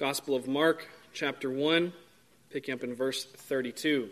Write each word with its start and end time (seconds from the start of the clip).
Gospel 0.00 0.34
of 0.34 0.48
Mark, 0.48 0.88
chapter 1.12 1.50
1, 1.50 1.92
picking 2.48 2.72
up 2.72 2.82
in 2.82 2.94
verse 2.94 3.22
32. 3.22 4.08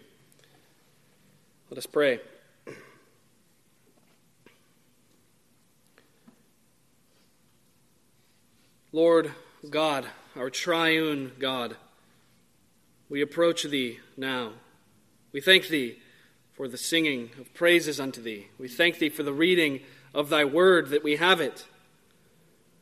Let 1.70 1.78
us 1.78 1.86
pray. 1.86 2.20
Lord 8.92 9.32
God, 9.70 10.06
our 10.36 10.50
triune 10.50 11.32
God, 11.38 11.74
we 13.08 13.22
approach 13.22 13.62
Thee 13.62 13.98
now. 14.14 14.52
We 15.32 15.40
thank 15.40 15.68
Thee 15.68 16.00
for 16.52 16.68
the 16.68 16.76
singing 16.76 17.30
of 17.40 17.54
praises 17.54 17.98
unto 17.98 18.20
Thee. 18.20 18.48
We 18.58 18.68
thank 18.68 18.98
Thee 18.98 19.08
for 19.08 19.22
the 19.22 19.32
reading 19.32 19.80
of 20.12 20.28
Thy 20.28 20.44
word, 20.44 20.90
that 20.90 21.02
we 21.02 21.16
have 21.16 21.40
it, 21.40 21.64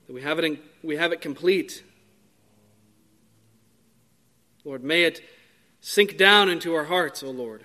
that 0.09 0.12
we 0.12 0.23
have 0.23 0.41
it, 0.41 0.45
in, 0.45 0.59
we 0.83 0.97
have 0.97 1.12
it 1.12 1.20
complete 1.20 1.84
Lord, 4.66 4.83
may 4.83 5.05
it 5.05 5.20
sink 5.80 6.19
down 6.19 6.48
into 6.48 6.75
our 6.75 6.87
hearts, 6.87 7.23
O 7.23 7.30
Lord. 7.30 7.65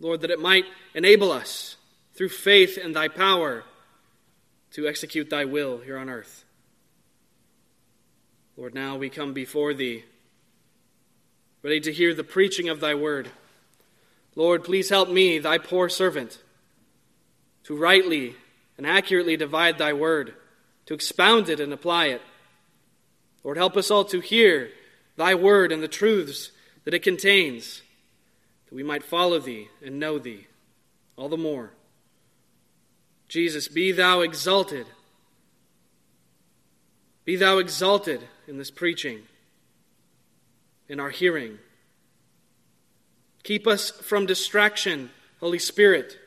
Lord, 0.00 0.20
that 0.22 0.32
it 0.32 0.40
might 0.40 0.64
enable 0.94 1.30
us, 1.30 1.76
through 2.14 2.30
faith 2.30 2.76
in 2.76 2.92
thy 2.92 3.06
power, 3.06 3.62
to 4.72 4.88
execute 4.88 5.30
thy 5.30 5.44
will 5.44 5.78
here 5.78 5.96
on 5.96 6.10
earth. 6.10 6.44
Lord, 8.56 8.74
now 8.74 8.96
we 8.96 9.08
come 9.08 9.32
before 9.32 9.74
thee, 9.74 10.04
ready 11.62 11.78
to 11.80 11.92
hear 11.92 12.12
the 12.12 12.24
preaching 12.24 12.68
of 12.68 12.80
thy 12.80 12.94
word. 12.94 13.30
Lord, 14.34 14.64
please 14.64 14.88
help 14.88 15.08
me, 15.08 15.38
thy 15.38 15.58
poor 15.58 15.88
servant, 15.88 16.42
to 17.62 17.76
rightly 17.76 18.34
and 18.76 18.88
accurately 18.88 19.36
divide 19.36 19.78
thy 19.78 19.92
word, 19.92 20.34
to 20.86 20.94
expound 20.94 21.48
it 21.48 21.60
and 21.60 21.72
apply 21.72 22.06
it. 22.06 22.22
Lord, 23.44 23.56
help 23.56 23.76
us 23.76 23.88
all 23.88 24.04
to 24.06 24.18
hear 24.18 24.70
thy 25.16 25.34
word 25.34 25.72
and 25.72 25.82
the 25.82 25.88
truths 25.88 26.50
that 26.84 26.94
it 26.94 27.02
contains, 27.02 27.82
that 28.66 28.74
we 28.74 28.82
might 28.82 29.02
follow 29.02 29.38
thee 29.38 29.68
and 29.84 29.98
know 29.98 30.18
thee 30.18 30.46
all 31.16 31.28
the 31.28 31.36
more. 31.36 31.72
Jesus, 33.28 33.68
be 33.68 33.92
thou 33.92 34.20
exalted. 34.20 34.86
Be 37.24 37.36
thou 37.36 37.58
exalted 37.58 38.20
in 38.46 38.58
this 38.58 38.70
preaching, 38.70 39.22
in 40.88 41.00
our 41.00 41.10
hearing. 41.10 41.58
Keep 43.42 43.66
us 43.66 43.90
from 43.90 44.26
distraction, 44.26 45.10
Holy 45.40 45.58
Spirit. 45.58 46.18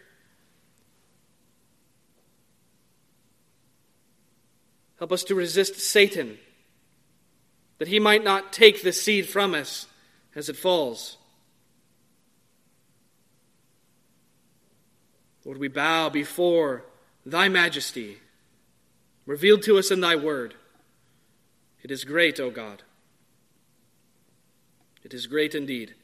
Help 4.98 5.14
us 5.14 5.24
to 5.24 5.36
resist 5.36 5.80
Satan 5.80 6.38
that 7.80 7.88
he 7.88 8.00
might 8.00 8.24
not 8.24 8.54
take 8.54 8.84
the 8.84 8.94
seed 8.94 9.28
from 9.28 9.56
us 9.56 9.88
as 10.36 10.48
it 10.50 10.56
falls. 10.56 11.18
Lord, 15.44 15.58
we 15.58 15.70
bow 15.70 16.10
before 16.10 16.84
thy 17.26 17.50
majesty, 17.50 18.18
revealed 19.26 19.64
to 19.64 19.78
us 19.78 19.90
in 19.90 20.02
thy 20.02 20.16
word. 20.16 20.54
It 21.82 21.90
is 21.90 22.04
great, 22.04 22.40
O 22.40 22.52
God. 22.52 22.84
It 25.04 25.14
is 25.14 25.26
great 25.26 25.56
indeed. 25.56 25.96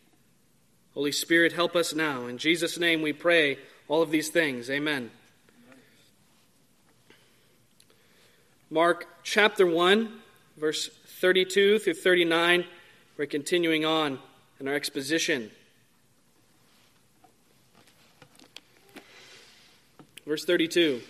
Holy 0.94 1.12
Spirit, 1.12 1.52
help 1.52 1.76
us 1.76 1.94
now. 1.94 2.26
In 2.26 2.38
Jesus' 2.38 2.80
name 2.80 3.02
we 3.02 3.12
pray 3.12 3.60
all 3.90 4.02
of 4.02 4.12
these 4.12 4.30
things. 4.30 4.70
Amen. 4.70 5.12
Mark 8.70 9.08
chapter 9.22 9.68
1, 9.68 10.12
verse 10.58 10.90
32 11.26 11.80
through 11.80 11.96
39. 11.96 12.66
We're 13.18 13.26
continuing 13.26 13.84
on 13.84 14.20
in 14.60 14.68
our 14.68 14.76
exposition. 14.76 15.50
Verse 20.28 20.46
32 20.46 21.02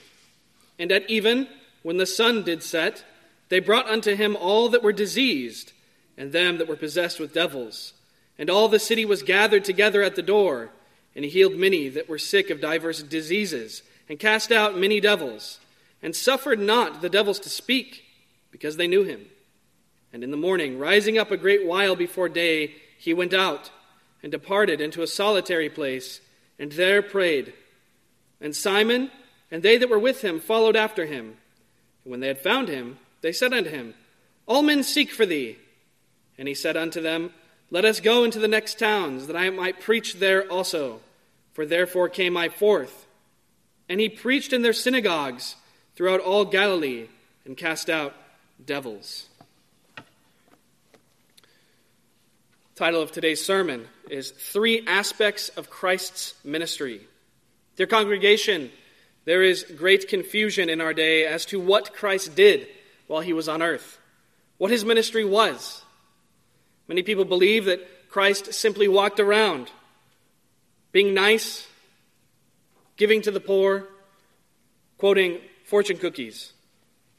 And 0.79 0.89
at 0.93 1.09
even, 1.09 1.49
when 1.83 1.97
the 1.97 2.05
sun 2.05 2.43
did 2.43 2.63
set, 2.63 3.03
they 3.49 3.59
brought 3.59 3.89
unto 3.89 4.15
him 4.15 4.37
all 4.39 4.69
that 4.69 4.81
were 4.81 4.93
diseased, 4.93 5.73
and 6.17 6.31
them 6.31 6.59
that 6.59 6.69
were 6.69 6.77
possessed 6.77 7.19
with 7.19 7.33
devils. 7.33 7.91
And 8.39 8.49
all 8.49 8.69
the 8.69 8.79
city 8.79 9.03
was 9.03 9.21
gathered 9.21 9.65
together 9.65 10.01
at 10.01 10.15
the 10.15 10.21
door, 10.21 10.69
and 11.13 11.25
he 11.25 11.31
healed 11.31 11.57
many 11.57 11.89
that 11.89 12.07
were 12.07 12.17
sick 12.17 12.49
of 12.49 12.61
divers 12.61 13.03
diseases, 13.03 13.83
and 14.07 14.17
cast 14.17 14.49
out 14.49 14.77
many 14.77 15.01
devils, 15.01 15.59
and 16.01 16.15
suffered 16.15 16.61
not 16.61 17.01
the 17.01 17.09
devils 17.09 17.39
to 17.39 17.49
speak, 17.49 18.05
because 18.49 18.77
they 18.77 18.87
knew 18.87 19.03
him. 19.03 19.25
And 20.15 20.23
in 20.23 20.31
the 20.31 20.37
morning, 20.37 20.79
rising 20.79 21.17
up 21.17 21.29
a 21.29 21.35
great 21.35 21.65
while 21.65 21.93
before 21.93 22.29
day, 22.29 22.75
he 22.97 23.13
went 23.13 23.33
out 23.33 23.69
and 24.23 24.31
departed 24.31 24.79
into 24.79 25.01
a 25.01 25.07
solitary 25.07 25.69
place, 25.69 26.21
and 26.57 26.71
there 26.71 27.01
prayed. 27.01 27.51
And 28.39 28.55
Simon 28.55 29.11
and 29.51 29.61
they 29.61 29.75
that 29.75 29.89
were 29.89 29.99
with 29.99 30.21
him 30.21 30.39
followed 30.39 30.77
after 30.77 31.05
him. 31.05 31.35
And 32.05 32.11
when 32.11 32.21
they 32.21 32.29
had 32.29 32.39
found 32.39 32.69
him, 32.69 32.97
they 33.19 33.33
said 33.33 33.51
unto 33.51 33.69
him, 33.69 33.93
All 34.45 34.61
men 34.61 34.83
seek 34.83 35.11
for 35.11 35.25
thee. 35.25 35.57
And 36.37 36.47
he 36.47 36.53
said 36.53 36.77
unto 36.77 37.01
them, 37.01 37.33
Let 37.69 37.83
us 37.83 37.99
go 37.99 38.23
into 38.23 38.39
the 38.39 38.47
next 38.47 38.79
towns, 38.79 39.27
that 39.27 39.35
I 39.35 39.49
might 39.49 39.81
preach 39.81 40.13
there 40.13 40.49
also. 40.49 41.01
For 41.51 41.65
therefore 41.65 42.07
came 42.07 42.37
I 42.37 42.47
forth. 42.47 43.05
And 43.89 43.99
he 43.99 44.07
preached 44.07 44.53
in 44.53 44.61
their 44.61 44.71
synagogues 44.71 45.57
throughout 45.93 46.21
all 46.21 46.45
Galilee, 46.45 47.09
and 47.43 47.57
cast 47.57 47.89
out 47.89 48.15
devils. 48.65 49.27
Title 52.75 53.01
of 53.01 53.09
today's 53.09 53.43
sermon 53.43 53.87
is 54.09 54.31
Three 54.31 54.85
Aspects 54.85 55.47
of 55.47 55.69
Christ's 55.69 56.33
Ministry. 56.43 56.99
Dear 57.77 57.87
congregation, 57.87 58.69
there 59.23 59.43
is 59.43 59.63
great 59.63 60.09
confusion 60.09 60.67
in 60.67 60.81
our 60.81 60.93
day 60.93 61.25
as 61.25 61.45
to 61.45 61.59
what 61.59 61.93
Christ 61.93 62.35
did 62.35 62.67
while 63.07 63.21
he 63.21 63.31
was 63.31 63.47
on 63.47 63.61
earth, 63.61 63.97
what 64.57 64.71
his 64.71 64.83
ministry 64.83 65.23
was. 65.23 65.83
Many 66.89 67.01
people 67.01 67.23
believe 67.23 67.63
that 67.63 68.09
Christ 68.09 68.53
simply 68.53 68.89
walked 68.89 69.21
around, 69.21 69.71
being 70.91 71.13
nice, 71.13 71.65
giving 72.97 73.21
to 73.21 73.31
the 73.31 73.39
poor, 73.39 73.87
quoting 74.97 75.39
fortune 75.63 75.97
cookies. 75.97 76.51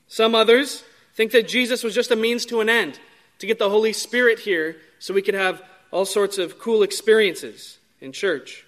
Some 0.07 0.35
others 0.35 0.85
think 1.15 1.33
that 1.33 1.49
Jesus 1.49 1.83
was 1.83 1.95
just 1.95 2.11
a 2.11 2.17
means 2.17 2.45
to 2.47 2.61
an 2.61 2.69
end, 2.69 3.01
to 3.39 3.47
get 3.47 3.59
the 3.59 3.71
Holy 3.71 3.93
Spirit 3.93 4.39
here 4.39 4.77
so 4.99 5.15
we 5.15 5.23
could 5.23 5.35
have 5.35 5.63
all 5.91 6.05
sorts 6.05 6.39
of 6.39 6.59
cool 6.59 6.83
experiences 6.83 7.79
in 8.01 8.13
church. 8.13 8.65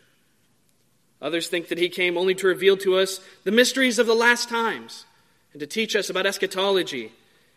Others 1.21 1.49
think 1.49 1.69
that 1.69 1.79
he 1.79 1.89
came 1.89 2.17
only 2.17 2.35
to 2.37 2.47
reveal 2.47 2.77
to 2.79 2.97
us 2.97 3.21
the 3.45 3.51
mysteries 3.51 3.99
of 3.99 4.07
the 4.07 4.15
last 4.15 4.49
times 4.49 5.05
and 5.53 5.61
to 5.61 5.67
teach 5.67 5.97
us 5.97 6.11
about 6.11 6.27
eschatology 6.27 7.13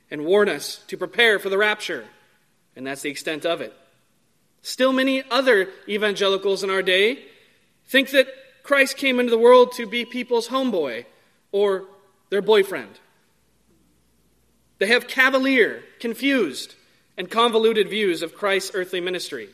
and 0.10 0.26
warn 0.26 0.50
us 0.50 0.82
to 0.88 0.98
prepare 0.98 1.38
for 1.38 1.50
the 1.50 1.58
rapture. 1.58 2.06
And 2.76 2.88
that's 2.88 3.02
the 3.02 3.10
extent 3.10 3.46
of 3.46 3.62
it. 3.62 3.74
Still, 4.64 4.94
many 4.94 5.24
other 5.30 5.70
evangelicals 5.88 6.64
in 6.64 6.70
our 6.70 6.82
day 6.82 7.24
think 7.88 8.12
that 8.12 8.28
Christ 8.64 8.98
came 8.98 9.20
into 9.20 9.32
the 9.32 9.38
world 9.38 9.74
to 9.74 9.88
be 9.88 10.06
people's 10.06 10.48
homeboy 10.48 11.06
or 11.52 11.86
their 12.30 12.42
boyfriend. 12.42 13.00
They 14.78 14.88
have 14.88 15.08
cavalier, 15.08 15.84
confused, 16.00 16.76
and 17.18 17.30
convoluted 17.30 17.90
views 17.90 18.22
of 18.22 18.36
Christ's 18.36 18.72
earthly 18.74 19.02
ministry. 19.02 19.50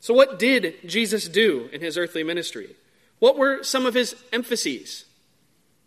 So, 0.00 0.14
what 0.14 0.38
did 0.38 0.76
Jesus 0.86 1.28
do 1.28 1.68
in 1.72 1.80
his 1.80 1.98
earthly 1.98 2.22
ministry? 2.22 2.76
What 3.18 3.36
were 3.36 3.64
some 3.64 3.86
of 3.86 3.94
his 3.94 4.14
emphases? 4.32 5.04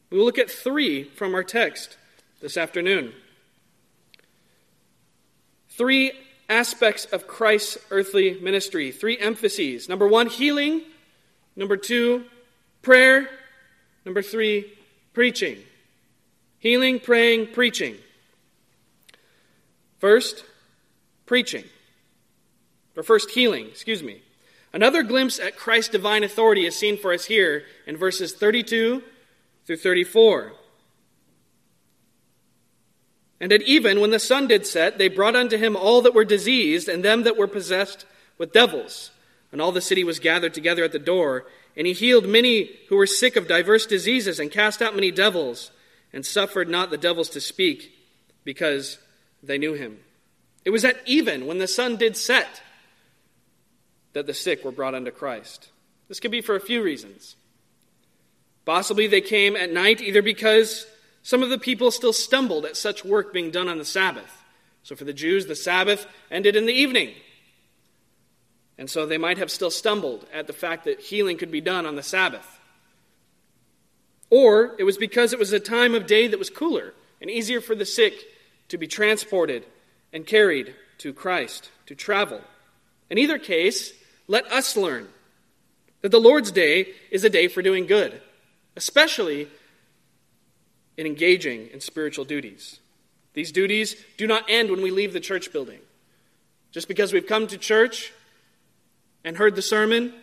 We 0.10 0.18
will 0.18 0.26
look 0.26 0.38
at 0.38 0.52
three 0.52 1.06
from 1.06 1.34
our 1.34 1.44
text 1.44 1.98
this 2.42 2.58
afternoon. 2.58 3.14
Three 5.70 6.12
aspects 6.50 7.06
of 7.06 7.28
Christ's 7.28 7.78
earthly 7.90 8.38
ministry, 8.42 8.92
three 8.92 9.18
emphases. 9.18 9.88
Number 9.88 10.08
one, 10.08 10.28
healing. 10.28 10.82
Number 11.56 11.78
two, 11.78 12.26
prayer. 12.82 13.30
Number 14.06 14.22
three, 14.22 14.74
preaching. 15.14 15.58
Healing, 16.60 17.00
praying, 17.00 17.48
preaching. 17.54 17.96
First, 20.02 20.44
preaching. 21.28 21.64
Or 22.98 23.04
first, 23.04 23.30
healing, 23.30 23.68
excuse 23.68 24.02
me. 24.02 24.24
Another 24.74 25.04
glimpse 25.04 25.40
at 25.40 25.56
Christ's 25.56 25.92
divine 25.92 26.24
authority 26.24 26.66
is 26.66 26.76
seen 26.76 26.98
for 26.98 27.14
us 27.14 27.26
here 27.26 27.66
in 27.86 27.96
verses 27.96 28.34
32 28.34 29.04
through 29.66 29.78
34. 29.78 30.54
And 33.40 33.54
at 33.54 33.62
even, 33.62 34.00
when 34.02 34.10
the 34.10 34.20
sun 34.20 34.48
did 34.48 34.66
set, 34.66 34.98
they 34.98 35.08
brought 35.08 35.36
unto 35.36 35.56
him 35.56 35.76
all 35.76 36.02
that 36.02 36.16
were 36.16 36.26
diseased, 36.26 36.90
and 36.90 37.06
them 37.06 37.24
that 37.24 37.38
were 37.38 37.48
possessed 37.48 38.06
with 38.40 38.54
devils. 38.54 39.12
And 39.52 39.62
all 39.62 39.72
the 39.72 39.82
city 39.82 40.04
was 40.04 40.20
gathered 40.20 40.54
together 40.56 40.84
at 40.84 40.94
the 40.94 41.00
door. 41.00 41.46
And 41.78 41.86
he 41.86 41.94
healed 41.94 42.28
many 42.28 42.72
who 42.90 42.96
were 42.98 43.06
sick 43.06 43.36
of 43.36 43.48
diverse 43.48 43.86
diseases, 43.86 44.40
and 44.40 44.52
cast 44.52 44.82
out 44.82 44.96
many 44.96 45.12
devils, 45.12 45.70
and 46.12 46.26
suffered 46.26 46.70
not 46.70 46.90
the 46.90 46.98
devils 46.98 47.30
to 47.30 47.42
speak, 47.42 47.92
because 48.44 48.98
they 49.44 49.58
knew 49.58 49.74
him. 49.74 50.00
It 50.64 50.70
was 50.70 50.86
at 50.86 50.98
even, 51.06 51.48
when 51.48 51.58
the 51.58 51.68
sun 51.68 51.98
did 51.98 52.16
set, 52.16 52.62
that 54.14 54.28
the 54.28 54.34
sick 54.34 54.64
were 54.64 54.72
brought 54.72 54.96
unto 54.96 55.12
Christ. 55.12 55.70
This 56.08 56.20
could 56.20 56.32
be 56.32 56.42
for 56.42 56.56
a 56.56 56.62
few 56.62 56.84
reasons. 56.84 57.36
Possibly 58.66 59.08
they 59.08 59.22
came 59.22 59.56
at 59.56 59.72
night 59.72 60.02
either 60.02 60.22
because 60.22 60.86
some 61.24 61.42
of 61.42 61.50
the 61.50 61.58
people 61.58 61.92
still 61.92 62.14
stumbled 62.14 62.66
at 62.66 62.78
such 62.78 63.06
work 63.06 63.34
being 63.34 63.52
done 63.52 63.68
on 63.68 63.78
the 63.78 63.86
Sabbath. 63.86 64.44
So 64.84 64.96
for 64.96 65.06
the 65.06 65.14
Jews, 65.14 65.46
the 65.46 65.56
Sabbath 65.56 66.08
ended 66.30 66.56
in 66.56 66.66
the 66.66 66.74
evening. 66.74 67.14
And 68.78 68.90
so 68.90 69.06
they 69.06 69.18
might 69.18 69.38
have 69.38 69.52
still 69.52 69.72
stumbled 69.72 70.26
at 70.34 70.48
the 70.48 70.54
fact 70.54 70.86
that 70.86 71.00
healing 71.00 71.38
could 71.38 71.52
be 71.52 71.62
done 71.62 71.86
on 71.86 71.96
the 71.96 72.04
Sabbath. 72.04 72.60
Or 74.30 74.76
it 74.80 74.84
was 74.84 74.98
because 74.98 75.34
it 75.34 75.40
was 75.40 75.54
a 75.54 75.60
time 75.60 75.94
of 75.94 76.08
day 76.08 76.28
that 76.28 76.40
was 76.40 76.50
cooler 76.50 76.94
and 77.20 77.30
easier 77.30 77.62
for 77.62 77.76
the 77.76 77.86
sick 77.86 78.14
to 78.72 78.78
be 78.78 78.88
transported 78.88 79.66
and 80.14 80.26
carried 80.26 80.74
to 80.98 81.14
Christ, 81.14 81.70
to 81.88 81.96
travel. 81.96 82.42
In 83.10 83.18
either 83.18 83.38
case, 83.38 83.92
let 84.28 84.50
us 84.52 84.78
learn 84.78 85.10
that 86.02 86.10
the 86.10 86.20
Lord's 86.20 86.52
day 86.52 86.94
is 87.12 87.24
a 87.26 87.30
day 87.30 87.50
for 87.50 87.62
doing 87.62 87.86
good, 87.86 88.22
especially 88.78 89.50
in 90.96 91.06
engaging 91.06 91.68
in 91.68 91.82
spiritual 91.82 92.24
duties. 92.24 92.80
These 93.34 93.52
duties 93.52 93.98
do 94.18 94.26
not 94.26 94.46
end 94.50 94.72
when 94.72 94.82
we 94.82 94.92
leave 94.92 95.12
the 95.12 95.20
church 95.20 95.52
building. 95.52 95.80
Just 96.72 96.88
because 96.88 97.12
we've 97.12 97.28
come 97.28 97.48
to 97.48 97.58
church 97.58 98.14
and 99.26 99.36
heard 99.36 99.56
the 99.56 99.62
sermon 99.62 100.14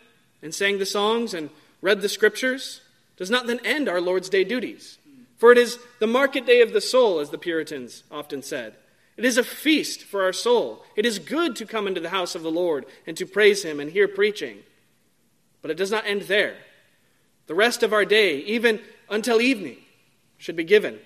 and 0.43 0.55
sang 0.55 0.79
the 0.79 0.87
songs 0.87 1.35
and 1.35 1.51
read 1.83 2.01
the 2.01 2.09
scriptures 2.09 2.81
does 3.19 3.31
not 3.31 3.47
then 3.47 3.61
end 3.65 3.91
our 3.91 4.01
Lord's 4.01 4.31
Day 4.31 4.45
duties. 4.45 4.97
For 5.39 5.53
it 5.53 5.59
is 5.59 5.79
the 6.01 6.07
market 6.07 6.45
day 6.45 6.61
of 6.61 6.73
the 6.73 6.81
soul, 6.81 7.21
as 7.21 7.31
the 7.31 7.39
Puritans 7.39 8.03
often 8.11 8.43
said. 8.43 8.75
It 9.17 9.25
is 9.25 9.39
a 9.39 9.45
feast 9.45 10.03
for 10.03 10.23
our 10.23 10.33
soul. 10.33 10.85
It 10.95 11.07
is 11.07 11.19
good 11.19 11.57
to 11.57 11.67
come 11.67 11.87
into 11.87 12.01
the 12.01 12.11
house 12.11 12.35
of 12.35 12.43
the 12.43 12.51
Lord 12.51 12.87
and 13.07 13.17
to 13.17 13.27
praise 13.27 13.65
Him 13.65 13.81
and 13.81 13.91
hear 13.91 14.07
preaching. 14.07 14.59
But 15.63 15.71
it 15.71 15.77
does 15.77 15.91
not 15.91 16.07
end 16.07 16.23
there. 16.23 16.57
The 17.47 17.55
rest 17.55 17.83
of 17.83 17.93
our 17.93 18.05
day, 18.05 18.39
even 18.41 18.81
until 19.09 19.41
evening, 19.41 19.79
should 20.37 20.57
be 20.57 20.65
given 20.65 20.99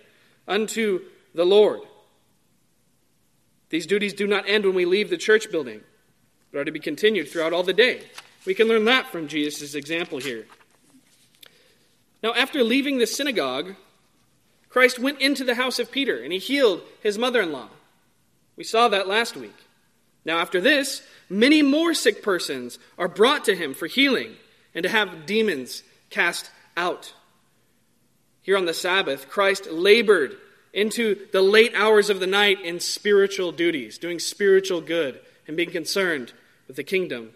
unto 0.49 1.03
the 1.35 1.47
Lord. 1.47 1.81
These 3.71 3.87
duties 3.87 4.13
do 4.13 4.27
not 4.27 4.49
end 4.49 4.67
when 4.67 4.75
we 4.75 4.85
leave 4.85 5.09
the 5.09 5.17
church 5.17 5.51
building 5.51 5.83
but 6.53 6.61
are 6.61 6.65
to 6.65 6.71
be 6.71 6.79
continued 6.79 7.29
throughout 7.29 7.53
all 7.53 7.63
the 7.63 7.73
day. 7.73 8.03
We 8.45 8.55
can 8.55 8.69
learn 8.69 8.85
that 8.85 9.11
from 9.11 9.27
Jesus' 9.27 9.75
example 9.75 10.19
here. 10.19 10.47
Now, 12.23 12.35
after 12.35 12.63
leaving 12.63 12.99
the 12.99 13.07
synagogue, 13.07 13.75
Christ 14.73 14.99
went 14.99 15.21
into 15.21 15.45
the 15.45 15.55
house 15.55 15.79
of 15.79 15.93
Peter 15.93 16.23
and 16.23 16.33
he 16.33 16.39
healed 16.39 16.81
his 17.03 17.19
mother 17.19 17.43
in 17.43 17.53
law. 17.53 17.69
We 18.57 18.65
saw 18.65 18.89
that 18.89 19.07
last 19.07 19.37
week. 19.37 19.55
Now, 20.25 20.39
after 20.39 20.61
this, 20.61 21.03
many 21.29 21.61
more 21.61 21.93
sick 21.93 22.23
persons 22.23 22.79
are 22.97 23.09
brought 23.09 23.45
to 23.45 23.55
him 23.55 23.75
for 23.75 23.87
healing 23.87 24.37
and 24.75 24.83
to 24.85 24.89
have 24.89 25.27
demons 25.27 25.83
cast 26.09 26.51
out. 26.75 27.13
Here 28.41 28.57
on 28.57 28.65
the 28.65 28.73
Sabbath, 28.73 29.29
Christ 29.29 29.71
labored 29.71 30.37
into 30.73 31.27
the 31.33 31.43
late 31.43 31.75
hours 31.75 32.09
of 32.09 32.19
the 32.19 32.27
night 32.27 32.63
in 32.63 32.81
spiritual 32.81 33.53
duties, 33.53 33.99
doing 33.99 34.19
spiritual 34.19 34.81
good 34.81 35.21
and 35.47 35.55
being 35.55 35.71
concerned 35.71 36.33
with 36.67 36.77
the 36.77 36.85
kingdom 36.85 37.33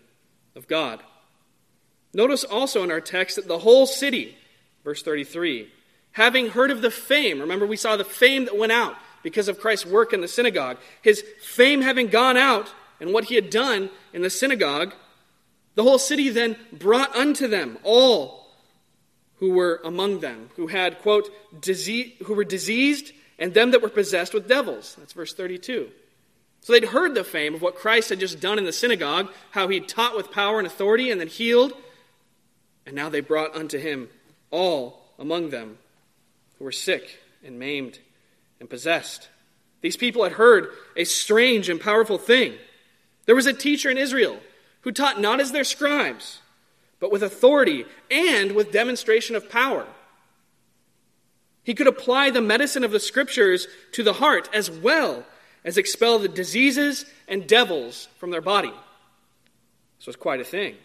of 0.55 0.67
God. 0.67 1.03
Notice 2.15 2.45
also 2.45 2.83
in 2.83 2.91
our 2.91 3.01
text 3.03 3.37
that 3.37 3.47
the 3.47 3.59
whole 3.59 3.87
city, 3.87 4.39
verse 4.85 5.03
33, 5.03 5.71
having 6.17 6.49
heard 6.49 6.71
of 6.71 6.81
the 6.81 6.91
fame, 6.91 7.41
remember 7.41 7.67
we 7.67 7.77
saw 7.77 7.95
the 7.95 8.03
fame 8.03 8.47
that 8.47 8.57
went 8.57 8.73
out 8.73 8.97
because 9.23 9.49
of 9.49 9.61
Christ's 9.61 9.85
work 9.85 10.15
in 10.15 10.23
the 10.23 10.29
synagogue, 10.29 10.79
his 11.03 11.23
fame 11.43 11.83
having 11.83 12.07
gone 12.07 12.39
out 12.39 12.73
and 13.01 13.13
what 13.13 13.25
he 13.25 13.35
had 13.35 13.51
done 13.51 13.91
in 14.15 14.23
the 14.23 14.31
synagogue, 14.31 14.95
the 15.75 15.83
whole 15.83 15.99
city 15.99 16.31
then 16.31 16.57
brought 16.73 17.15
unto 17.15 17.47
them 17.47 17.77
all 17.83 18.47
who 19.41 19.51
were 19.51 19.79
among 19.85 20.21
them, 20.21 20.49
who 20.57 20.69
had, 20.69 20.99
quote, 21.03 21.31
disease, 21.61 22.15
who 22.25 22.33
were 22.33 22.45
diseased, 22.45 23.13
and 23.39 23.53
them 23.53 23.73
that 23.73 23.83
were 23.83 23.91
possessed 23.91 24.33
with 24.33 24.49
devils. 24.49 24.97
That's 24.99 25.13
verse 25.13 25.35
32. 25.35 25.91
So 26.63 26.73
they'd 26.73 26.85
heard 26.87 27.15
the 27.15 27.25
fame 27.25 27.55
of 27.55 27.61
what 27.61 27.77
Christ 27.77 28.09
had 28.09 28.21
just 28.21 28.41
done 28.41 28.59
in 28.59 28.65
the 28.65 28.73
synagogue, 28.73 29.31
how 29.51 29.69
he'd 29.69 29.87
taught 29.87 30.17
with 30.17 30.33
power 30.33 30.57
and 30.57 30.67
authority 30.67 31.11
and 31.11 31.21
then 31.21 31.29
healed. 31.29 31.75
And 32.87 32.97
now 32.97 33.11
they 33.11 33.21
brought 33.21 33.55
unto 33.55 33.79
him 33.79 34.09
all 34.51 35.13
among 35.19 35.51
them 35.51 35.77
who 36.59 36.65
were 36.65 36.73
sick 36.73 37.21
and 37.45 37.59
maimed 37.59 37.99
and 38.61 38.69
possessed. 38.69 39.29
These 39.81 39.97
people 39.97 40.23
had 40.23 40.33
heard 40.33 40.69
a 40.97 41.05
strange 41.05 41.69
and 41.69 41.81
powerful 41.81 42.19
thing. 42.19 42.55
There 43.27 43.35
was 43.35 43.47
a 43.47 43.53
teacher 43.53 43.91
in 43.91 43.99
Israel 43.99 44.39
who 44.83 44.93
taught 44.93 45.21
not 45.21 45.41
as 45.41 45.53
their 45.53 45.65
scribes, 45.65 46.41
but 47.01 47.13
with 47.13 47.23
authority 47.23 47.85
and 48.11 48.53
with 48.53 48.73
demonstration 48.73 49.37
of 49.37 49.51
power. 49.51 49.87
He 51.63 51.75
could 51.75 51.89
apply 51.89 52.31
the 52.31 52.41
medicine 52.41 52.85
of 52.85 52.93
the 52.93 53.01
scriptures 53.01 53.67
to 53.93 54.03
the 54.03 54.15
heart 54.15 54.49
as 54.53 54.71
well 54.71 55.27
as 55.65 55.77
expel 55.77 56.19
the 56.19 56.29
diseases 56.29 57.05
and 57.27 57.47
devils 57.47 58.09
from 58.19 58.31
their 58.31 58.41
body. 58.41 58.73
This 59.99 60.07
was 60.07 60.17
quite 60.17 60.41
a 60.41 60.45
thing. 60.45 60.77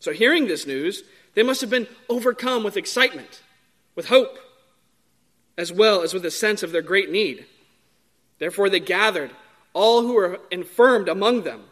So, 0.00 0.12
hearing 0.12 0.46
this 0.46 0.66
news, 0.66 1.02
they 1.34 1.42
must 1.42 1.62
have 1.62 1.70
been 1.70 1.88
overcome 2.10 2.64
with 2.64 2.76
excitement, 2.76 3.40
with 3.94 4.08
hope, 4.08 4.38
as 5.56 5.72
well 5.72 6.02
as 6.02 6.14
with 6.14 6.24
a 6.24 6.30
sense 6.30 6.62
of 6.62 6.72
their 6.72 6.82
great 6.82 7.10
need. 7.10 7.44
Therefore, 8.38 8.68
they 8.68 8.80
gathered 8.80 9.30
all 9.72 10.02
who 10.02 10.14
were 10.14 10.40
infirmed 10.50 11.08
among 11.08 11.42
them 11.42 11.64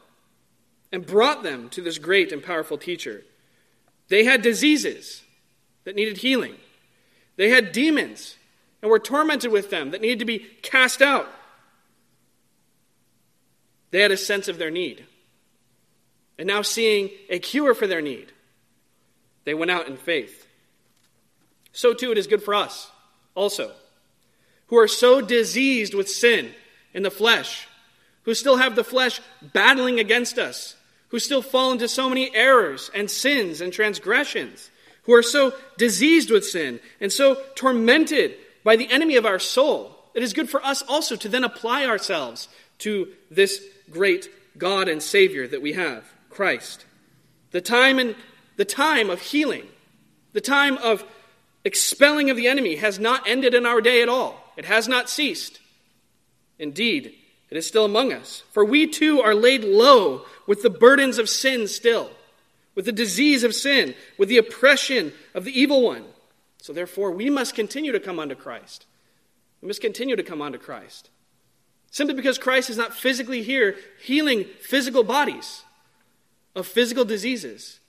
and 0.93 1.07
brought 1.07 1.43
them 1.43 1.69
to 1.71 1.83
this 1.83 1.99
great 1.99 2.33
and 2.33 2.43
powerful 2.43 2.79
teacher. 2.79 3.23
They 4.09 4.25
had 4.25 4.43
diseases 4.43 5.23
that 5.85 5.97
needed 5.97 6.19
healing, 6.19 6.57
they 7.37 7.51
had 7.51 7.73
demons 7.73 8.37
and 8.83 8.91
were 8.91 8.99
tormented 8.99 9.51
with 9.51 9.71
them 9.71 9.91
that 9.91 10.01
needed 10.01 10.21
to 10.21 10.25
be 10.25 10.39
cast 10.63 11.03
out. 11.03 11.29
They 13.91 14.01
had 14.01 14.13
a 14.13 14.17
sense 14.17 14.49
of 14.49 14.59
their 14.59 14.71
need. 14.71 15.05
And 16.39 16.47
now, 16.47 16.63
seeing 16.63 17.11
a 17.29 17.39
cure 17.39 17.75
for 17.75 17.87
their 17.87 18.01
need, 18.01 18.33
they 19.45 19.53
went 19.53 19.71
out 19.71 19.89
in 19.89 19.97
faith. 19.97 20.47
So, 21.73 21.93
too, 21.93 22.13
it 22.13 22.17
is 22.19 22.27
good 22.27 22.43
for 22.43 22.55
us 22.55 22.91
also, 23.35 23.73
who 24.67 24.79
are 24.79 24.89
so 24.89 25.21
diseased 25.21 25.95
with 25.95 26.09
sin 26.09 26.53
in 26.95 27.03
the 27.03 27.11
flesh, 27.11 27.67
who 28.25 28.35
still 28.35 28.57
have 28.57 28.77
the 28.77 28.85
flesh 28.85 29.21
battling 29.41 29.99
against 29.99 30.39
us, 30.39 30.77
who 31.09 31.19
still 31.19 31.43
fall 31.43 31.73
into 31.73 31.89
so 31.89 32.09
many 32.09 32.35
errors 32.35 32.91
and 32.95 33.11
sins 33.11 33.61
and 33.61 33.73
transgressions, 33.73 34.71
who 35.05 35.15
are 35.15 35.23
so 35.23 35.53
diseased 35.77 36.31
with 36.31 36.45
sin 36.45 36.79
and 37.01 37.13
so 37.13 37.37
tormented 37.55 38.35
by 38.63 38.77
the 38.77 38.91
enemy 38.91 39.17
of 39.17 39.27
our 39.27 39.39
soul. 39.39 39.97
It 40.15 40.23
is 40.23 40.33
good 40.33 40.51
for 40.51 40.65
us 40.65 40.83
also 40.83 41.17
to 41.17 41.29
then 41.29 41.45
apply 41.45 41.87
ourselves 41.87 42.49
to 42.79 43.09
this 43.31 43.63
great 43.91 44.29
God 44.59 44.89
and 44.89 45.03
Savior 45.03 45.47
that 45.49 45.63
we 45.63 45.73
have, 45.73 46.05
Christ. 46.29 46.85
The 47.51 47.61
time 47.61 47.99
and 47.99 48.15
the 48.57 48.65
time 48.65 49.11
of 49.11 49.21
healing, 49.21 49.67
the 50.33 50.41
time 50.41 50.77
of 50.79 51.05
expelling 51.65 52.31
of 52.31 52.37
the 52.37 52.49
enemy 52.49 52.77
has 52.77 52.99
not 52.99 53.29
ended 53.29 53.55
in 53.55 53.67
our 53.67 53.81
day 53.81 54.03
at 54.03 54.09
all. 54.09 54.53
It 54.57 54.65
has 54.65 54.89
not 54.89 55.11
ceased. 55.11 55.61
Indeed, 56.59 57.15
it 57.51 57.57
is 57.57 57.67
still 57.67 57.85
among 57.85 58.13
us. 58.13 58.43
For 58.53 58.65
we 58.65 58.87
too 58.87 59.21
are 59.21 59.35
laid 59.35 59.65
low 59.65 60.27
with 60.47 60.63
the 60.63 60.71
burdens 60.71 61.19
of 61.19 61.29
sin 61.29 61.67
still, 61.69 62.11
with 62.75 62.85
the 62.85 62.93
disease 62.93 63.45
of 63.45 63.55
sin, 63.55 63.95
with 64.19 64.29
the 64.29 64.39
oppression 64.39 65.13
of 65.35 65.45
the 65.45 65.59
evil 65.59 65.83
one. 65.83 66.05
So 66.59 66.73
therefore, 66.73 67.11
we 67.11 67.31
must 67.31 67.55
continue 67.55 67.93
to 67.93 68.01
come 68.01 68.19
unto 68.19 68.35
Christ. 68.35 68.87
We 69.61 69.69
must 69.69 69.81
continue 69.81 70.17
to 70.17 70.23
come 70.23 70.43
unto 70.43 70.59
Christ. 70.59 71.11
Simply 71.91 72.15
because 72.15 72.39
Christ 72.39 72.71
is 72.71 72.77
not 72.77 72.95
physically 72.95 73.43
here 73.43 73.77
healing 74.01 74.45
physical 74.61 75.03
bodies 75.03 75.65
of 76.55 76.67
physical 76.67 77.05
diseases 77.05 77.81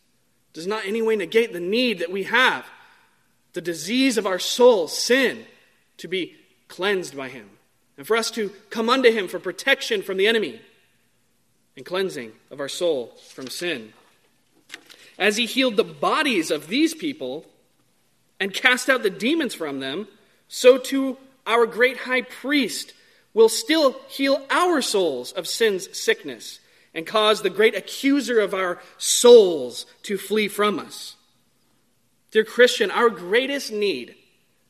does 0.54 0.68
not 0.68 0.84
in 0.84 0.90
any 0.90 1.02
way 1.02 1.16
negate 1.16 1.54
the 1.54 1.60
need 1.60 2.00
that 2.00 2.12
we 2.12 2.24
have, 2.24 2.66
the 3.54 3.62
disease 3.62 4.18
of 4.18 4.26
our 4.26 4.40
soul, 4.40 4.88
sin, 4.88 5.46
to 5.98 6.08
be 6.08 6.36
cleansed 6.68 7.16
by 7.16 7.30
Him, 7.30 7.50
and 7.98 8.08
for 8.08 8.16
us 8.16 8.32
to 8.32 8.50
come 8.70 8.90
unto 8.90 9.12
Him 9.12 9.28
for 9.28 9.40
protection 9.40 10.02
from 10.02 10.18
the 10.18 10.28
enemy 10.28 10.62
and 11.76 11.86
cleansing 11.86 12.32
of 12.50 12.60
our 12.60 12.70
soul 12.70 13.14
from 13.30 13.48
sin. 13.48 13.94
As 15.18 15.38
He 15.38 15.46
healed 15.46 15.78
the 15.78 15.84
bodies 15.84 16.52
of 16.52 16.68
these 16.68 16.94
people 16.94 17.46
and 18.40 18.54
cast 18.54 18.90
out 18.90 19.04
the 19.04 19.10
demons 19.10 19.54
from 19.54 19.80
them, 19.80 20.08
so 20.48 20.78
too 20.78 21.18
our 21.46 21.66
great 21.66 21.98
high 21.98 22.22
priest 22.22 22.94
will 23.34 23.50
still 23.50 23.96
heal 24.10 24.46
our 24.50 24.82
souls 24.82 25.32
of 25.32 25.48
sin's 25.48 25.98
sickness 25.98 26.60
and 26.94 27.08
cause 27.08 27.42
the 27.42 27.50
great 27.50 27.76
accuser 27.76 28.40
of 28.40 28.54
our 28.54 28.82
souls 28.98 29.86
to 30.04 30.18
flee 30.18 30.48
from 30.48 30.80
us. 30.80 31.16
Dear 32.32 32.44
Christian, 32.46 32.90
our 32.92 33.10
greatest 33.10 33.72
need, 33.72 34.16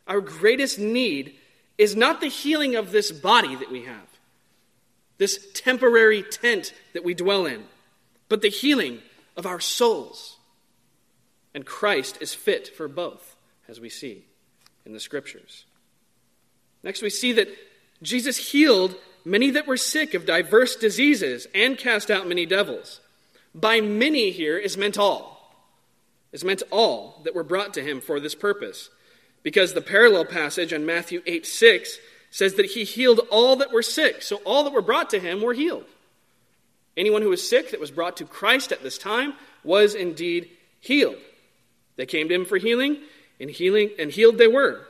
our 0.07 0.19
greatest 0.19 0.79
need 0.79 1.35
is 1.77 1.95
not 1.95 2.19
the 2.19 2.27
healing 2.27 2.75
of 2.75 2.91
this 2.91 3.11
body 3.11 3.55
that 3.55 3.71
we 3.71 3.85
have. 3.85 4.07
this 5.21 5.45
temporary 5.53 6.23
tent 6.23 6.73
that 6.93 7.03
we 7.03 7.13
dwell 7.13 7.45
in, 7.45 7.63
but 8.27 8.41
the 8.41 8.47
healing 8.47 8.97
of 9.37 9.45
our 9.45 9.59
souls. 9.59 10.37
And 11.53 11.63
Christ 11.63 12.17
is 12.21 12.33
fit 12.33 12.75
for 12.75 12.87
both, 12.87 13.35
as 13.67 13.79
we 13.79 13.87
see 13.87 14.25
in 14.83 14.93
the 14.93 14.99
scriptures. 14.99 15.65
Next, 16.81 17.03
we 17.03 17.11
see 17.11 17.33
that 17.33 17.49
Jesus 18.01 18.49
healed 18.51 18.95
many 19.23 19.51
that 19.51 19.67
were 19.67 19.77
sick 19.77 20.15
of 20.15 20.25
diverse 20.25 20.75
diseases 20.75 21.45
and 21.53 21.77
cast 21.77 22.09
out 22.09 22.27
many 22.27 22.47
devils. 22.47 22.99
By 23.53 23.79
many 23.79 24.31
here 24.31 24.57
is 24.57 24.75
meant 24.75 24.97
all. 24.97 25.30
Is 26.31 26.43
meant 26.43 26.63
all 26.71 27.21
that 27.23 27.35
were 27.35 27.43
brought 27.43 27.73
to 27.73 27.83
him 27.83 27.99
for 27.99 28.19
this 28.19 28.35
purpose. 28.35 28.89
Because 29.43 29.73
the 29.73 29.81
parallel 29.81 30.25
passage 30.25 30.71
in 30.71 30.85
Matthew 30.85 31.21
8 31.25 31.45
6 31.45 31.97
says 32.29 32.53
that 32.55 32.67
he 32.67 32.85
healed 32.85 33.19
all 33.29 33.57
that 33.57 33.73
were 33.73 33.81
sick. 33.81 34.21
So 34.21 34.37
all 34.45 34.63
that 34.63 34.73
were 34.73 34.81
brought 34.81 35.09
to 35.09 35.19
him 35.19 35.41
were 35.41 35.53
healed. 35.53 35.85
Anyone 36.95 37.21
who 37.21 37.29
was 37.29 37.47
sick 37.47 37.71
that 37.71 37.79
was 37.79 37.91
brought 37.91 38.17
to 38.17 38.25
Christ 38.25 38.71
at 38.71 38.83
this 38.83 38.97
time 38.97 39.33
was 39.63 39.95
indeed 39.95 40.49
healed. 40.79 41.17
They 41.95 42.05
came 42.05 42.29
to 42.29 42.35
him 42.35 42.45
for 42.45 42.57
healing, 42.57 42.97
and 43.39 43.49
healing 43.49 43.91
and 43.99 44.11
healed 44.11 44.37
they 44.37 44.47
were. 44.47 44.81